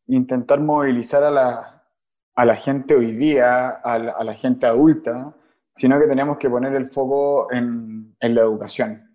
intentar 0.08 0.60
movilizar 0.60 1.24
a 1.24 1.30
la, 1.30 1.84
a 2.34 2.46
la 2.46 2.56
gente 2.56 2.96
hoy 2.96 3.12
día, 3.12 3.70
a 3.70 4.00
la, 4.00 4.34
gente 4.34 4.66
adulta, 4.66 5.36
sino 5.76 6.00
que 6.00 6.08
tenemos 6.08 6.40
que 6.40 6.50
poner 6.50 6.74
el 6.74 6.88
foco 6.88 7.54
en, 7.54 8.16
en, 8.20 8.36
la 8.36 8.42
educación. 8.42 9.08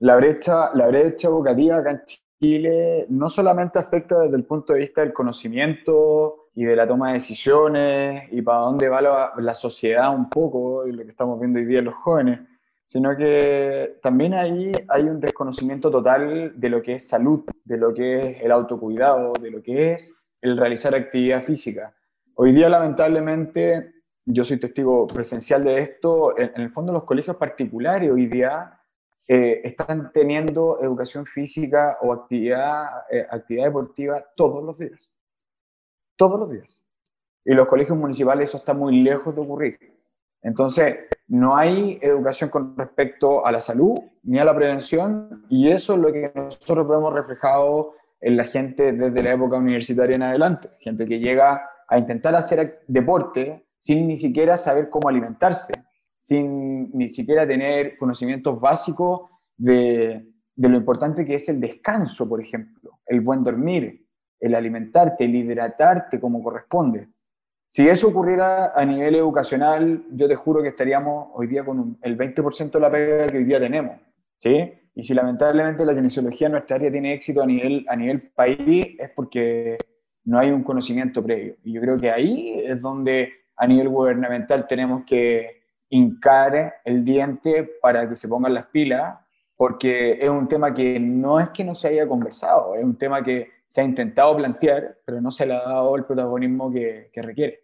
La 0.00 0.16
brecha, 0.16 0.74
la 0.74 0.88
brecha 0.88 1.28
educativa 1.28 1.76
acá 1.76 1.92
en 1.92 2.02
Chile 2.40 3.06
no 3.10 3.30
solamente 3.30 3.78
afecta 3.78 4.22
desde 4.22 4.36
el 4.36 4.44
punto 4.44 4.72
de 4.72 4.80
vista 4.80 5.02
del 5.02 5.12
conocimiento 5.12 6.48
y 6.56 6.64
de 6.64 6.74
la 6.74 6.88
toma 6.88 7.08
de 7.08 7.14
decisiones 7.14 8.24
y 8.32 8.42
para 8.42 8.58
dónde 8.58 8.88
va 8.88 9.00
la, 9.00 9.32
la 9.38 9.54
sociedad 9.54 10.12
un 10.12 10.28
poco, 10.28 10.84
y 10.84 10.90
lo 10.90 11.04
que 11.04 11.10
estamos 11.10 11.38
viendo 11.38 11.60
hoy 11.60 11.66
día 11.66 11.80
los 11.80 11.94
jóvenes, 11.94 12.40
sino 12.86 13.16
que 13.16 13.98
también 14.02 14.34
ahí 14.34 14.72
hay 14.88 15.02
un 15.04 15.20
desconocimiento 15.20 15.90
total 15.90 16.52
de 16.54 16.68
lo 16.68 16.82
que 16.82 16.94
es 16.94 17.08
salud, 17.08 17.44
de 17.64 17.76
lo 17.76 17.94
que 17.94 18.16
es 18.16 18.42
el 18.42 18.52
autocuidado, 18.52 19.32
de 19.40 19.50
lo 19.50 19.62
que 19.62 19.92
es 19.92 20.14
el 20.40 20.56
realizar 20.56 20.94
actividad 20.94 21.44
física. 21.44 21.94
Hoy 22.34 22.52
día, 22.52 22.68
lamentablemente, 22.68 23.92
yo 24.24 24.44
soy 24.44 24.58
testigo 24.58 25.06
presencial 25.06 25.64
de 25.64 25.78
esto, 25.78 26.38
en, 26.38 26.60
el 26.60 26.70
fondo 26.70 26.92
los 26.92 27.04
colegios 27.04 27.36
particulares 27.36 28.10
hoy 28.10 28.26
día 28.26 28.78
eh, 29.26 29.60
están 29.64 30.12
teniendo 30.12 30.80
educación 30.80 31.26
física 31.26 31.98
o 32.02 32.12
actividad, 32.12 33.04
eh, 33.10 33.26
actividad 33.30 33.66
deportiva 33.66 34.24
todos 34.36 34.62
los 34.62 34.78
días. 34.78 35.12
Todos 36.16 36.38
los 36.38 36.50
días. 36.50 36.84
Y 37.44 37.54
los 37.54 37.66
colegios 37.66 37.96
municipales 37.98 38.48
eso 38.48 38.58
está 38.58 38.74
muy 38.74 39.02
lejos 39.02 39.34
de 39.34 39.40
ocurrir. 39.40 39.78
Entonces, 40.42 40.96
no 41.32 41.56
hay 41.56 41.98
educación 42.02 42.50
con 42.50 42.76
respecto 42.76 43.46
a 43.46 43.50
la 43.50 43.60
salud 43.62 43.94
ni 44.22 44.38
a 44.38 44.44
la 44.44 44.54
prevención 44.54 45.46
y 45.48 45.70
eso 45.70 45.94
es 45.94 45.98
lo 45.98 46.12
que 46.12 46.30
nosotros 46.34 46.86
vemos 46.86 47.14
reflejado 47.14 47.94
en 48.20 48.36
la 48.36 48.44
gente 48.44 48.92
desde 48.92 49.22
la 49.22 49.32
época 49.32 49.56
universitaria 49.56 50.16
en 50.16 50.24
adelante. 50.24 50.68
Gente 50.78 51.06
que 51.06 51.20
llega 51.20 51.70
a 51.88 51.98
intentar 51.98 52.34
hacer 52.34 52.82
deporte 52.86 53.64
sin 53.78 54.08
ni 54.08 54.18
siquiera 54.18 54.58
saber 54.58 54.90
cómo 54.90 55.08
alimentarse, 55.08 55.72
sin 56.20 56.90
ni 56.92 57.08
siquiera 57.08 57.46
tener 57.46 57.96
conocimientos 57.96 58.60
básicos 58.60 59.22
de, 59.56 60.28
lo 60.54 60.76
importante 60.76 61.24
que 61.24 61.36
es 61.36 61.48
el 61.48 61.58
descanso, 61.58 62.28
por 62.28 62.42
ejemplo, 62.42 63.00
el 63.06 63.22
buen 63.22 63.42
dormir, 63.42 64.06
el 64.38 64.54
alimentarte, 64.54 65.24
el 65.24 65.34
hidratarte 65.34 66.20
como 66.20 66.42
corresponde. 66.42 67.08
Si 67.74 67.88
eso 67.88 68.08
ocurriera 68.08 68.74
a 68.74 68.84
nivel 68.84 69.14
educacional, 69.14 70.04
yo 70.10 70.28
te 70.28 70.36
juro 70.36 70.60
que 70.60 70.68
estaríamos 70.68 71.28
hoy 71.32 71.46
día 71.46 71.64
con 71.64 71.96
el 72.02 72.18
20% 72.18 72.70
de 72.70 72.80
la 72.80 72.90
pega 72.90 73.26
que 73.28 73.38
hoy 73.38 73.44
día 73.44 73.58
tenemos. 73.58 73.96
¿sí? 74.36 74.74
Y 74.94 75.02
si 75.02 75.14
lamentablemente 75.14 75.86
la 75.86 75.94
kinesiología 75.94 76.48
en 76.48 76.52
nuestra 76.52 76.76
área 76.76 76.92
tiene 76.92 77.14
éxito 77.14 77.42
a 77.42 77.46
nivel, 77.46 77.86
a 77.88 77.96
nivel 77.96 78.30
país, 78.32 78.88
es 78.98 79.08
porque 79.16 79.78
no 80.24 80.38
hay 80.38 80.50
un 80.50 80.62
conocimiento 80.62 81.24
previo. 81.24 81.56
Y 81.64 81.72
yo 81.72 81.80
creo 81.80 81.98
que 81.98 82.10
ahí 82.10 82.62
es 82.62 82.82
donde 82.82 83.32
a 83.56 83.66
nivel 83.66 83.88
gubernamental 83.88 84.66
tenemos 84.66 85.04
que 85.06 85.62
hincar 85.88 86.74
el 86.84 87.02
diente 87.02 87.70
para 87.80 88.06
que 88.06 88.16
se 88.16 88.28
pongan 88.28 88.52
las 88.52 88.66
pilas, 88.66 89.18
porque 89.56 90.18
es 90.20 90.28
un 90.28 90.46
tema 90.46 90.74
que 90.74 91.00
no 91.00 91.40
es 91.40 91.48
que 91.48 91.64
no 91.64 91.74
se 91.74 91.88
haya 91.88 92.06
conversado, 92.06 92.74
es 92.74 92.84
un 92.84 92.98
tema 92.98 93.24
que 93.24 93.48
se 93.66 93.80
ha 93.80 93.84
intentado 93.84 94.36
plantear, 94.36 94.98
pero 95.06 95.22
no 95.22 95.32
se 95.32 95.46
le 95.46 95.54
ha 95.54 95.62
dado 95.62 95.96
el 95.96 96.04
protagonismo 96.04 96.70
que, 96.70 97.08
que 97.10 97.22
requiere 97.22 97.61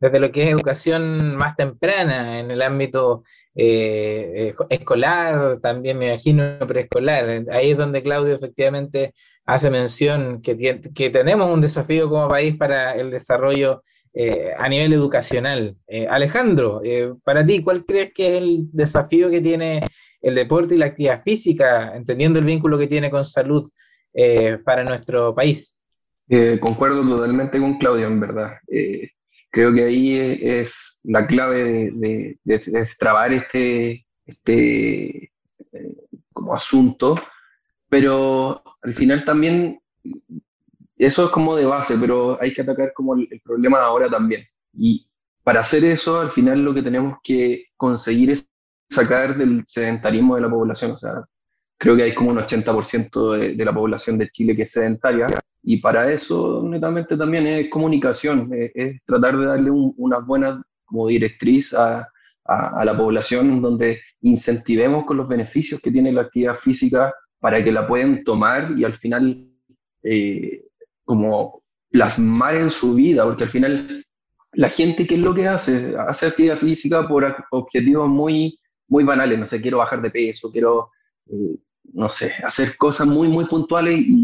desde 0.00 0.20
lo 0.20 0.32
que 0.32 0.44
es 0.44 0.50
educación 0.50 1.36
más 1.36 1.56
temprana 1.56 2.40
en 2.40 2.50
el 2.50 2.62
ámbito 2.62 3.22
eh, 3.56 4.52
escolar, 4.68 5.60
también 5.60 5.98
me 5.98 6.08
imagino 6.08 6.58
preescolar. 6.66 7.44
Ahí 7.50 7.70
es 7.70 7.76
donde 7.78 8.02
Claudio 8.02 8.34
efectivamente 8.34 9.14
hace 9.46 9.70
mención 9.70 10.42
que, 10.42 10.80
que 10.94 11.10
tenemos 11.10 11.50
un 11.50 11.60
desafío 11.60 12.08
como 12.08 12.28
país 12.28 12.56
para 12.56 12.94
el 12.94 13.10
desarrollo 13.10 13.80
eh, 14.12 14.52
a 14.56 14.68
nivel 14.68 14.92
educacional. 14.92 15.76
Eh, 15.86 16.06
Alejandro, 16.08 16.82
para 17.22 17.46
ti, 17.46 17.62
¿cuál 17.62 17.84
crees 17.84 18.12
que 18.12 18.28
es 18.28 18.42
el 18.42 18.68
desafío 18.72 19.30
que 19.30 19.40
tiene 19.40 19.86
el 20.20 20.34
deporte 20.34 20.74
y 20.74 20.78
la 20.78 20.86
actividad 20.86 21.22
física, 21.22 21.94
entendiendo 21.94 22.38
el 22.38 22.44
vínculo 22.44 22.78
que 22.78 22.86
tiene 22.86 23.10
con 23.10 23.24
salud 23.24 23.70
para 24.64 24.84
nuestro 24.84 25.34
país? 25.34 25.80
concuerdo 26.60 27.06
totalmente 27.06 27.60
con 27.60 27.78
Claudio, 27.78 28.06
en 28.06 28.18
verdad. 28.18 28.52
Creo 29.54 29.72
que 29.72 29.84
ahí 29.84 30.18
es 30.18 30.98
la 31.04 31.28
clave 31.28 31.92
de, 31.94 32.40
de, 32.42 32.88
trabar 32.98 33.32
este, 33.32 34.04
este 34.26 35.32
eh, 35.72 35.96
como 36.32 36.56
asunto, 36.56 37.14
pero 37.88 38.64
al 38.82 38.94
final 38.96 39.24
también 39.24 39.80
eso 40.98 41.26
es 41.26 41.30
como 41.30 41.54
de 41.54 41.66
base, 41.66 41.96
pero 42.00 42.36
hay 42.42 42.52
que 42.52 42.62
atacar 42.62 42.92
como 42.94 43.14
el, 43.14 43.40
problema 43.44 43.78
ahora 43.78 44.10
también. 44.10 44.42
Y 44.72 45.08
para 45.44 45.60
hacer 45.60 45.84
eso, 45.84 46.20
al 46.20 46.32
final 46.32 46.64
lo 46.64 46.74
que 46.74 46.82
tenemos 46.82 47.18
que 47.22 47.66
conseguir 47.76 48.32
es 48.32 48.50
sacar 48.90 49.38
del 49.38 49.62
sedentarismo 49.68 50.34
de 50.34 50.40
la 50.40 50.50
población. 50.50 50.90
O 50.90 50.96
sea, 50.96 51.24
creo 51.78 51.94
que 51.94 52.02
hay 52.02 52.12
como 52.12 52.30
un 52.30 52.38
80% 52.38 53.36
de, 53.36 53.54
de 53.54 53.64
la 53.64 53.72
población 53.72 54.18
de 54.18 54.30
Chile 54.30 54.56
que 54.56 54.64
es 54.64 54.72
sedentaria 54.72 55.28
y 55.66 55.78
para 55.78 56.12
eso, 56.12 56.62
netamente, 56.62 57.16
también 57.16 57.46
es 57.46 57.70
comunicación, 57.70 58.50
es, 58.52 59.02
tratar 59.04 59.38
de 59.38 59.46
darle 59.46 59.70
una 59.70 60.18
buena 60.18 60.62
como 60.84 61.08
directriz 61.08 61.72
a, 61.72 62.06
a, 62.44 62.84
la 62.84 62.96
población 62.96 63.62
donde 63.62 64.00
incentivemos 64.20 65.06
con 65.06 65.16
los 65.16 65.28
beneficios 65.28 65.80
que 65.80 65.90
tiene 65.90 66.12
la 66.12 66.22
actividad 66.22 66.54
física 66.54 67.14
para 67.38 67.64
que 67.64 67.72
la 67.72 67.86
puedan 67.86 68.22
tomar 68.24 68.74
y 68.76 68.84
al 68.84 68.92
final 68.94 69.48
eh, 70.02 70.64
como 71.04 71.62
plasmar 71.90 72.56
en 72.56 72.70
su 72.70 72.94
vida, 72.94 73.24
porque 73.24 73.44
al 73.44 73.50
final 73.50 74.04
la 74.52 74.68
gente, 74.68 75.06
¿qué 75.06 75.14
es 75.14 75.20
lo 75.20 75.34
que 75.34 75.48
hace? 75.48 75.94
Hace 75.96 76.26
actividad 76.26 76.58
física 76.58 77.08
por 77.08 77.24
objetivos 77.50 78.08
muy, 78.08 78.58
muy 78.88 79.04
banales, 79.04 79.38
no 79.38 79.46
sé, 79.46 79.60
quiero 79.60 79.78
bajar 79.78 80.02
de 80.02 80.10
peso, 80.10 80.50
quiero, 80.50 80.90
eh, 81.30 81.56
no 81.92 82.08
sé, 82.08 82.32
hacer 82.44 82.76
cosas 82.76 83.06
muy, 83.06 83.28
muy 83.28 83.46
puntuales 83.46 83.98
y 83.98 84.23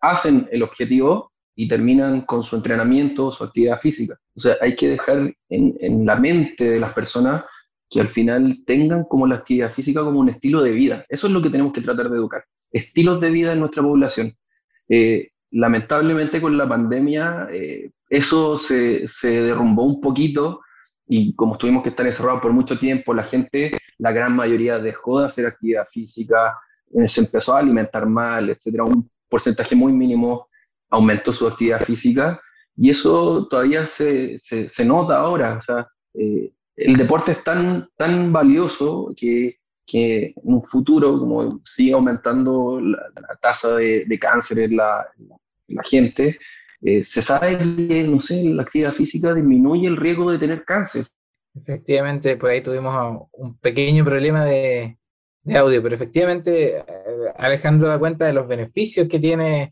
hacen 0.00 0.48
el 0.52 0.62
objetivo 0.62 1.32
y 1.56 1.66
terminan 1.68 2.20
con 2.20 2.42
su 2.42 2.54
entrenamiento, 2.54 3.32
su 3.32 3.42
actividad 3.42 3.80
física. 3.80 4.18
O 4.34 4.40
sea, 4.40 4.56
hay 4.60 4.76
que 4.76 4.90
dejar 4.90 5.34
en, 5.48 6.06
la 6.06 6.16
mente 6.16 6.70
de 6.70 6.78
las 6.78 6.92
personas 6.92 7.44
que 7.88 8.00
al 8.00 8.08
final 8.08 8.62
tengan 8.66 9.04
como 9.04 9.26
la 9.26 9.36
actividad 9.36 9.72
física 9.72 10.02
como 10.02 10.20
un 10.20 10.28
estilo 10.28 10.62
de 10.62 10.72
vida. 10.72 11.04
Eso 11.08 11.26
es 11.26 11.32
lo 11.32 11.40
que 11.40 11.50
tenemos 11.50 11.72
que 11.72 11.80
tratar 11.80 12.10
de 12.10 12.16
educar. 12.16 12.44
Estilos 12.70 13.20
de 13.20 13.30
vida 13.30 13.52
en 13.54 13.60
nuestra 13.60 13.82
población. 13.82 14.36
Eh, 14.88 15.30
lamentablemente 15.52 16.40
con 16.40 16.58
la 16.58 16.68
pandemia 16.68 17.48
eh, 17.50 17.90
eso 18.10 18.58
se, 18.58 19.06
derrumbó 19.22 19.84
un 19.84 20.00
poquito 20.00 20.60
y 21.08 21.34
como 21.34 21.56
tuvimos 21.56 21.82
que 21.82 21.88
estar 21.88 22.06
encerrados 22.06 22.40
por 22.40 22.52
mucho 22.52 22.78
tiempo, 22.78 23.14
la 23.14 23.22
gente, 23.22 23.78
la 23.98 24.12
gran 24.12 24.34
mayoría 24.34 24.78
dejó 24.78 25.20
de 25.20 25.26
hacer 25.26 25.46
actividad 25.46 25.86
física, 25.86 26.58
eh, 26.92 27.08
se 27.08 27.20
empezó 27.20 27.54
a 27.54 27.60
alimentar 27.60 28.06
mal, 28.06 28.50
etcétera. 28.50 28.84
Porcentaje 29.28 29.74
muy 29.74 29.92
mínimo 29.92 30.48
aumentó 30.90 31.32
su 31.32 31.46
actividad 31.46 31.84
física 31.84 32.40
y 32.76 32.90
eso 32.90 33.46
todavía 33.48 33.86
se, 33.86 34.38
se, 34.38 34.84
nota 34.84 35.18
ahora. 35.18 35.56
O 35.58 35.62
sea, 35.62 35.88
eh, 36.14 36.52
el 36.76 36.96
deporte 36.96 37.32
es 37.32 37.42
tan, 37.42 37.88
tan 37.96 38.32
valioso 38.32 39.12
que, 39.16 39.58
que, 39.86 40.26
en 40.26 40.34
un 40.42 40.62
futuro, 40.62 41.18
como 41.18 41.60
sigue 41.64 41.94
aumentando 41.94 42.80
la, 42.80 42.98
tasa 43.40 43.76
de, 43.76 44.04
de, 44.06 44.18
cáncer 44.18 44.58
en 44.58 44.76
la, 44.76 45.06
la 45.68 45.82
gente, 45.84 46.38
eh, 46.82 47.02
se 47.02 47.22
sabe 47.22 47.56
que, 47.88 48.02
no 48.02 48.20
sé, 48.20 48.44
la 48.44 48.62
actividad 48.62 48.92
física 48.92 49.32
disminuye 49.34 49.86
el 49.86 49.96
riesgo 49.96 50.30
de 50.30 50.38
tener 50.38 50.64
cáncer. 50.64 51.06
Efectivamente, 51.54 52.36
por 52.36 52.50
ahí 52.50 52.60
tuvimos 52.62 53.26
un 53.32 53.56
pequeño 53.56 54.04
problema 54.04 54.44
de, 54.44 54.98
de 55.46 55.56
audio, 55.56 55.80
pero 55.82 55.94
efectivamente 55.94 56.78
eh, 56.78 56.84
Alejandro 57.36 57.88
da 57.88 57.98
cuenta 58.00 58.26
de 58.26 58.32
los 58.32 58.48
beneficios 58.48 59.08
que 59.08 59.20
tiene 59.20 59.70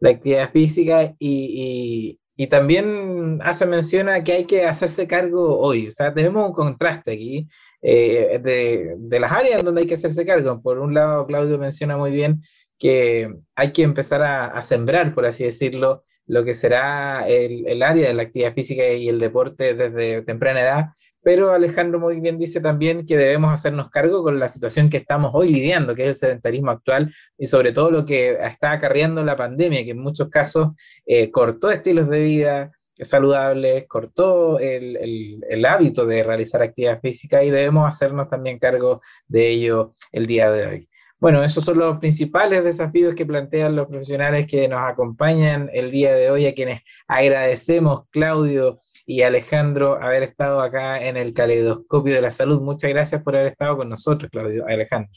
la 0.00 0.10
actividad 0.10 0.50
física 0.50 1.14
y, 1.18 2.18
y, 2.36 2.46
también 2.46 3.40
hace 3.42 3.66
mención 3.66 4.08
a 4.08 4.22
que 4.22 4.32
hay 4.32 4.44
que 4.44 4.64
hacerse 4.64 5.06
cargo 5.06 5.58
hoy. 5.58 5.88
O 5.88 5.90
sea, 5.90 6.14
tenemos 6.14 6.48
un 6.48 6.54
contraste 6.54 7.12
aquí 7.12 7.48
eh, 7.82 8.40
de, 8.42 8.94
de, 8.96 9.20
las 9.20 9.32
áreas 9.32 9.64
donde 9.64 9.82
hay 9.82 9.86
que 9.88 9.94
hacerse 9.94 10.24
cargo. 10.24 10.62
Por 10.62 10.78
un 10.78 10.94
lado, 10.94 11.26
Claudio 11.26 11.58
menciona 11.58 11.96
muy 11.96 12.12
bien 12.12 12.40
que 12.78 13.28
hay 13.56 13.72
que 13.72 13.82
empezar 13.82 14.22
a, 14.22 14.46
a 14.46 14.62
sembrar, 14.62 15.14
por 15.14 15.26
así 15.26 15.44
decirlo, 15.44 16.04
lo 16.26 16.44
que 16.44 16.54
será 16.54 17.28
el, 17.28 17.66
el, 17.66 17.82
área 17.82 18.06
de 18.08 18.14
la 18.14 18.22
actividad 18.22 18.54
física 18.54 18.86
y 18.88 19.08
el 19.08 19.18
deporte 19.18 19.74
desde 19.74 20.22
temprana 20.22 20.60
edad, 20.60 20.86
pero 21.28 21.52
Alejandro 21.52 22.00
muy 22.00 22.20
bien 22.20 22.38
dice 22.38 22.58
también 22.58 23.04
que 23.04 23.18
debemos 23.18 23.52
hacernos 23.52 23.90
cargo 23.90 24.22
con 24.22 24.38
la 24.38 24.48
situación 24.48 24.88
que 24.88 24.96
estamos 24.96 25.32
hoy 25.34 25.50
lidiando, 25.50 25.94
que 25.94 26.04
es 26.04 26.08
el 26.08 26.14
sedentarismo 26.14 26.70
actual 26.70 27.14
y 27.36 27.44
sobre 27.44 27.74
todo 27.74 27.90
lo 27.90 28.06
que 28.06 28.38
está 28.42 28.72
acarreando 28.72 29.22
la 29.22 29.36
pandemia, 29.36 29.84
que 29.84 29.90
en 29.90 29.98
muchos 29.98 30.30
casos 30.30 30.68
eh, 31.04 31.30
cortó 31.30 31.70
estilos 31.70 32.08
de 32.08 32.20
vida 32.20 32.72
saludables, 32.94 33.84
cortó 33.86 34.58
el, 34.58 35.42
el, 35.50 35.66
hábito 35.66 36.06
de 36.06 36.22
realizar 36.22 36.62
actividad 36.62 36.98
física 36.98 37.44
y 37.44 37.50
debemos 37.50 37.86
hacernos 37.86 38.30
también 38.30 38.58
cargo 38.58 39.02
de 39.26 39.50
ello 39.50 39.92
el 40.12 40.26
día 40.26 40.50
de 40.50 40.66
hoy. 40.66 40.88
Bueno, 41.20 41.44
esos 41.44 41.62
son 41.62 41.78
los 41.78 41.98
principales 41.98 42.64
desafíos 42.64 43.14
que 43.14 43.26
plantean 43.26 43.76
los 43.76 43.88
profesionales 43.88 44.46
que 44.46 44.66
nos 44.66 44.80
acompañan 44.88 45.68
el 45.74 45.90
día 45.90 46.14
de 46.14 46.30
hoy, 46.30 46.46
a 46.46 46.54
quienes 46.54 46.80
agradecemos, 47.06 48.04
Claudio 48.10 48.78
y 49.08 49.22
Alejandro, 49.22 49.98
haber 50.02 50.22
estado 50.22 50.60
acá 50.60 51.02
en 51.02 51.16
el 51.16 51.32
caleidoscopio 51.32 52.14
de 52.14 52.20
la 52.20 52.30
salud. 52.30 52.60
Muchas 52.60 52.90
gracias 52.90 53.22
por 53.22 53.34
haber 53.34 53.48
estado 53.48 53.78
con 53.78 53.88
nosotros, 53.88 54.30
Claudio, 54.30 54.66
Alejandro. 54.68 55.10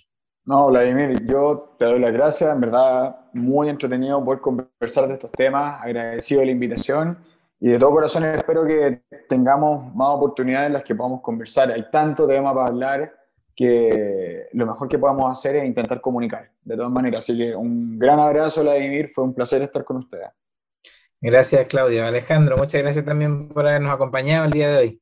No, 0.46 0.68
Vladimir, 0.68 1.28
yo 1.28 1.76
te 1.78 1.84
doy 1.84 2.00
las 2.00 2.14
gracias, 2.14 2.54
en 2.54 2.62
verdad 2.62 3.18
muy 3.34 3.68
entretenido 3.68 4.24
poder 4.24 4.40
conversar 4.40 5.10
de 5.10 5.16
estos 5.16 5.30
temas, 5.34 5.84
agradecido 5.84 6.40
de 6.40 6.46
la 6.46 6.52
invitación 6.54 7.18
y 7.60 7.68
de 7.68 7.80
todo 7.80 7.92
corazón 7.92 8.24
espero 8.24 8.66
que 8.66 9.02
tengamos 9.28 9.94
más 9.94 10.08
oportunidades 10.12 10.68
en 10.68 10.74
las 10.74 10.84
que 10.84 10.96
podamos 10.96 11.20
conversar. 11.20 11.70
Hay 11.70 11.86
tanto 11.92 12.26
tema 12.26 12.54
para 12.54 12.68
hablar 12.68 13.14
que 13.54 14.48
lo 14.54 14.68
mejor 14.68 14.88
que 14.88 15.00
podamos 15.00 15.30
hacer 15.30 15.58
es 15.58 15.66
intentar 15.66 16.00
comunicar, 16.00 16.50
de 16.64 16.78
todas 16.78 16.92
maneras. 16.92 17.20
Así 17.20 17.38
que 17.38 17.54
un 17.54 18.00
gran 18.00 18.22
abrazo, 18.22 18.62
Vladimir, 18.62 19.12
fue 19.14 19.26
un 19.26 19.34
placer 19.34 19.62
estar 19.64 19.84
con 19.84 19.98
ustedes. 19.98 20.30
Gracias, 21.22 21.68
Claudio. 21.68 22.06
Alejandro, 22.06 22.58
muchas 22.58 22.82
gracias 22.82 23.06
también 23.06 23.48
por 23.50 23.68
habernos 23.68 23.94
acompañado 23.94 24.46
el 24.46 24.52
día 24.52 24.70
de 24.70 24.78
hoy. 24.78 25.02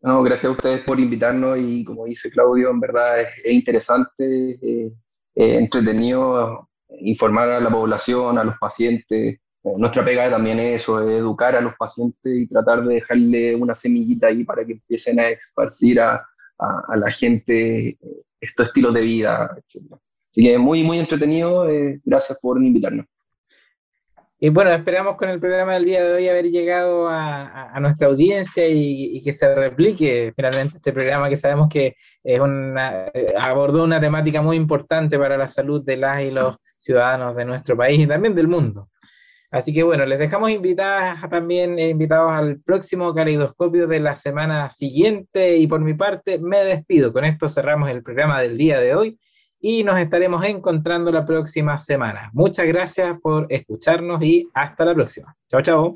No, 0.00 0.22
gracias 0.22 0.50
a 0.50 0.52
ustedes 0.52 0.80
por 0.84 0.98
invitarnos 0.98 1.58
y 1.58 1.84
como 1.84 2.06
dice 2.06 2.30
Claudio, 2.30 2.70
en 2.70 2.80
verdad 2.80 3.20
es, 3.20 3.52
interesante, 3.52 4.58
eh, 4.62 4.92
entretenido 5.34 6.68
informar 7.00 7.50
a 7.50 7.60
la 7.60 7.68
población, 7.68 8.38
a 8.38 8.44
los 8.44 8.56
pacientes. 8.58 9.40
nuestra 9.62 10.04
pega 10.04 10.30
también 10.30 10.58
es 10.58 10.82
eso, 10.82 11.02
educar 11.02 11.54
a 11.54 11.60
los 11.60 11.74
pacientes 11.74 12.32
y 12.34 12.46
tratar 12.46 12.84
de 12.84 12.94
dejarle 12.94 13.54
una 13.54 13.74
semillita 13.74 14.28
ahí 14.28 14.44
para 14.44 14.64
que 14.64 14.72
empiecen 14.72 15.20
a 15.20 15.28
esparcir 15.28 16.00
a, 16.00 16.26
a, 16.58 16.96
la 16.96 17.10
gente 17.10 17.88
eh, 17.88 17.98
estos 18.40 18.68
estilos 18.68 18.94
de 18.94 19.02
vida, 19.02 19.54
etc. 19.56 19.92
Así 20.30 20.42
que 20.42 20.56
muy, 20.58 20.82
muy 20.82 20.98
entretenido. 20.98 21.68
Eh, 21.68 22.00
gracias 22.04 22.38
por 22.40 22.62
invitarnos. 22.62 23.06
Y 24.40 24.50
bueno, 24.50 24.70
esperamos 24.70 25.16
con 25.16 25.30
el 25.30 25.40
programa 25.40 25.74
del 25.74 25.84
día 25.84 26.04
de 26.04 26.14
hoy 26.14 26.28
haber 26.28 26.48
llegado 26.48 27.08
a, 27.08 27.72
a 27.72 27.80
nuestra 27.80 28.06
audiencia 28.06 28.68
y, 28.68 29.16
y, 29.16 29.20
que 29.20 29.32
se 29.32 29.52
replique 29.52 30.32
finalmente 30.36 30.76
este 30.76 30.92
programa 30.92 31.28
que 31.28 31.36
sabemos 31.36 31.68
que 31.68 31.96
es 32.22 32.38
una, 32.38 33.08
eh, 33.14 33.34
abordó 33.36 33.82
una 33.82 33.98
temática 34.00 34.40
muy 34.40 34.56
importante 34.56 35.18
para 35.18 35.36
la 35.36 35.48
salud 35.48 35.84
de 35.84 35.96
las 35.96 36.22
y 36.22 36.30
los 36.30 36.56
ciudadanos 36.76 37.34
de 37.34 37.46
nuestro 37.46 37.76
país 37.76 37.98
y 37.98 38.06
también 38.06 38.36
del 38.36 38.46
mundo. 38.46 38.88
Así 39.50 39.74
que 39.74 39.82
bueno, 39.82 40.06
les 40.06 40.20
dejamos 40.20 40.50
invitadas 40.50 41.28
también 41.28 41.76
eh, 41.76 41.88
invitados 41.88 42.30
al 42.30 42.60
próximo 42.60 43.12
caleidoscopio 43.12 43.88
de 43.88 43.98
la 43.98 44.14
semana 44.14 44.70
siguiente 44.70 45.56
y 45.56 45.66
por 45.66 45.80
mi 45.80 45.94
parte 45.94 46.38
me 46.38 46.58
despido. 46.58 47.12
Con 47.12 47.24
esto 47.24 47.48
cerramos 47.48 47.90
el 47.90 48.04
programa 48.04 48.40
del 48.40 48.56
día 48.56 48.78
de 48.78 48.94
hoy 48.94 49.18
y 49.60 49.84
nos 49.84 49.98
estaremos 49.98 50.44
encontrando 50.44 51.12
la 51.12 51.24
próxima 51.24 51.78
semana. 51.78 52.30
Muchas 52.32 52.66
gracias 52.66 53.16
por 53.20 53.46
escucharnos 53.48 54.22
y 54.22 54.48
hasta 54.54 54.84
la 54.84 54.94
próxima. 54.94 55.34
Chao, 55.48 55.62
chao. 55.62 55.92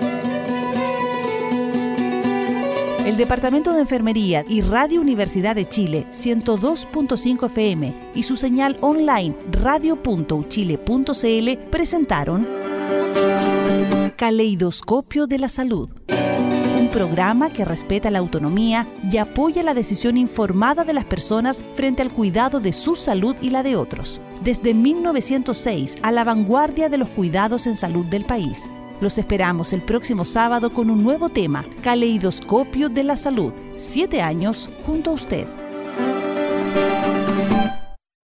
El 3.05 3.17
Departamento 3.17 3.73
de 3.73 3.81
Enfermería 3.81 4.45
y 4.47 4.61
Radio 4.61 5.01
Universidad 5.01 5.55
de 5.55 5.67
Chile 5.67 6.07
102.5 6.11 7.47
FM 7.47 8.11
y 8.15 8.23
su 8.23 8.37
señal 8.37 8.77
online 8.79 9.35
radio.uchile.cl 9.51 11.57
presentaron 11.69 12.47
Caleidoscopio 14.15 15.27
de 15.27 15.37
la 15.37 15.49
Salud. 15.49 15.89
Programa 16.93 17.49
que 17.49 17.65
respeta 17.65 18.11
la 18.11 18.19
autonomía 18.19 18.87
y 19.11 19.17
apoya 19.17 19.63
la 19.63 19.73
decisión 19.73 20.15
informada 20.15 20.83
de 20.83 20.93
las 20.93 21.05
personas 21.05 21.65
frente 21.73 22.03
al 22.03 22.13
cuidado 22.13 22.59
de 22.59 22.71
su 22.71 22.95
salud 22.95 23.35
y 23.41 23.49
la 23.49 23.63
de 23.63 23.75
otros. 23.75 24.21
Desde 24.43 24.75
1906 24.75 25.95
a 26.03 26.11
la 26.11 26.23
vanguardia 26.23 26.89
de 26.89 26.99
los 26.99 27.09
cuidados 27.09 27.65
en 27.65 27.73
salud 27.73 28.05
del 28.05 28.25
país. 28.25 28.71
Los 29.01 29.17
esperamos 29.17 29.73
el 29.73 29.81
próximo 29.81 30.23
sábado 30.23 30.71
con 30.71 30.91
un 30.91 31.03
nuevo 31.03 31.29
tema, 31.29 31.65
Caleidoscopio 31.81 32.89
de 32.89 33.03
la 33.03 33.17
Salud. 33.17 33.53
Siete 33.75 34.21
años 34.21 34.69
junto 34.85 35.09
a 35.09 35.13
usted. 35.13 35.47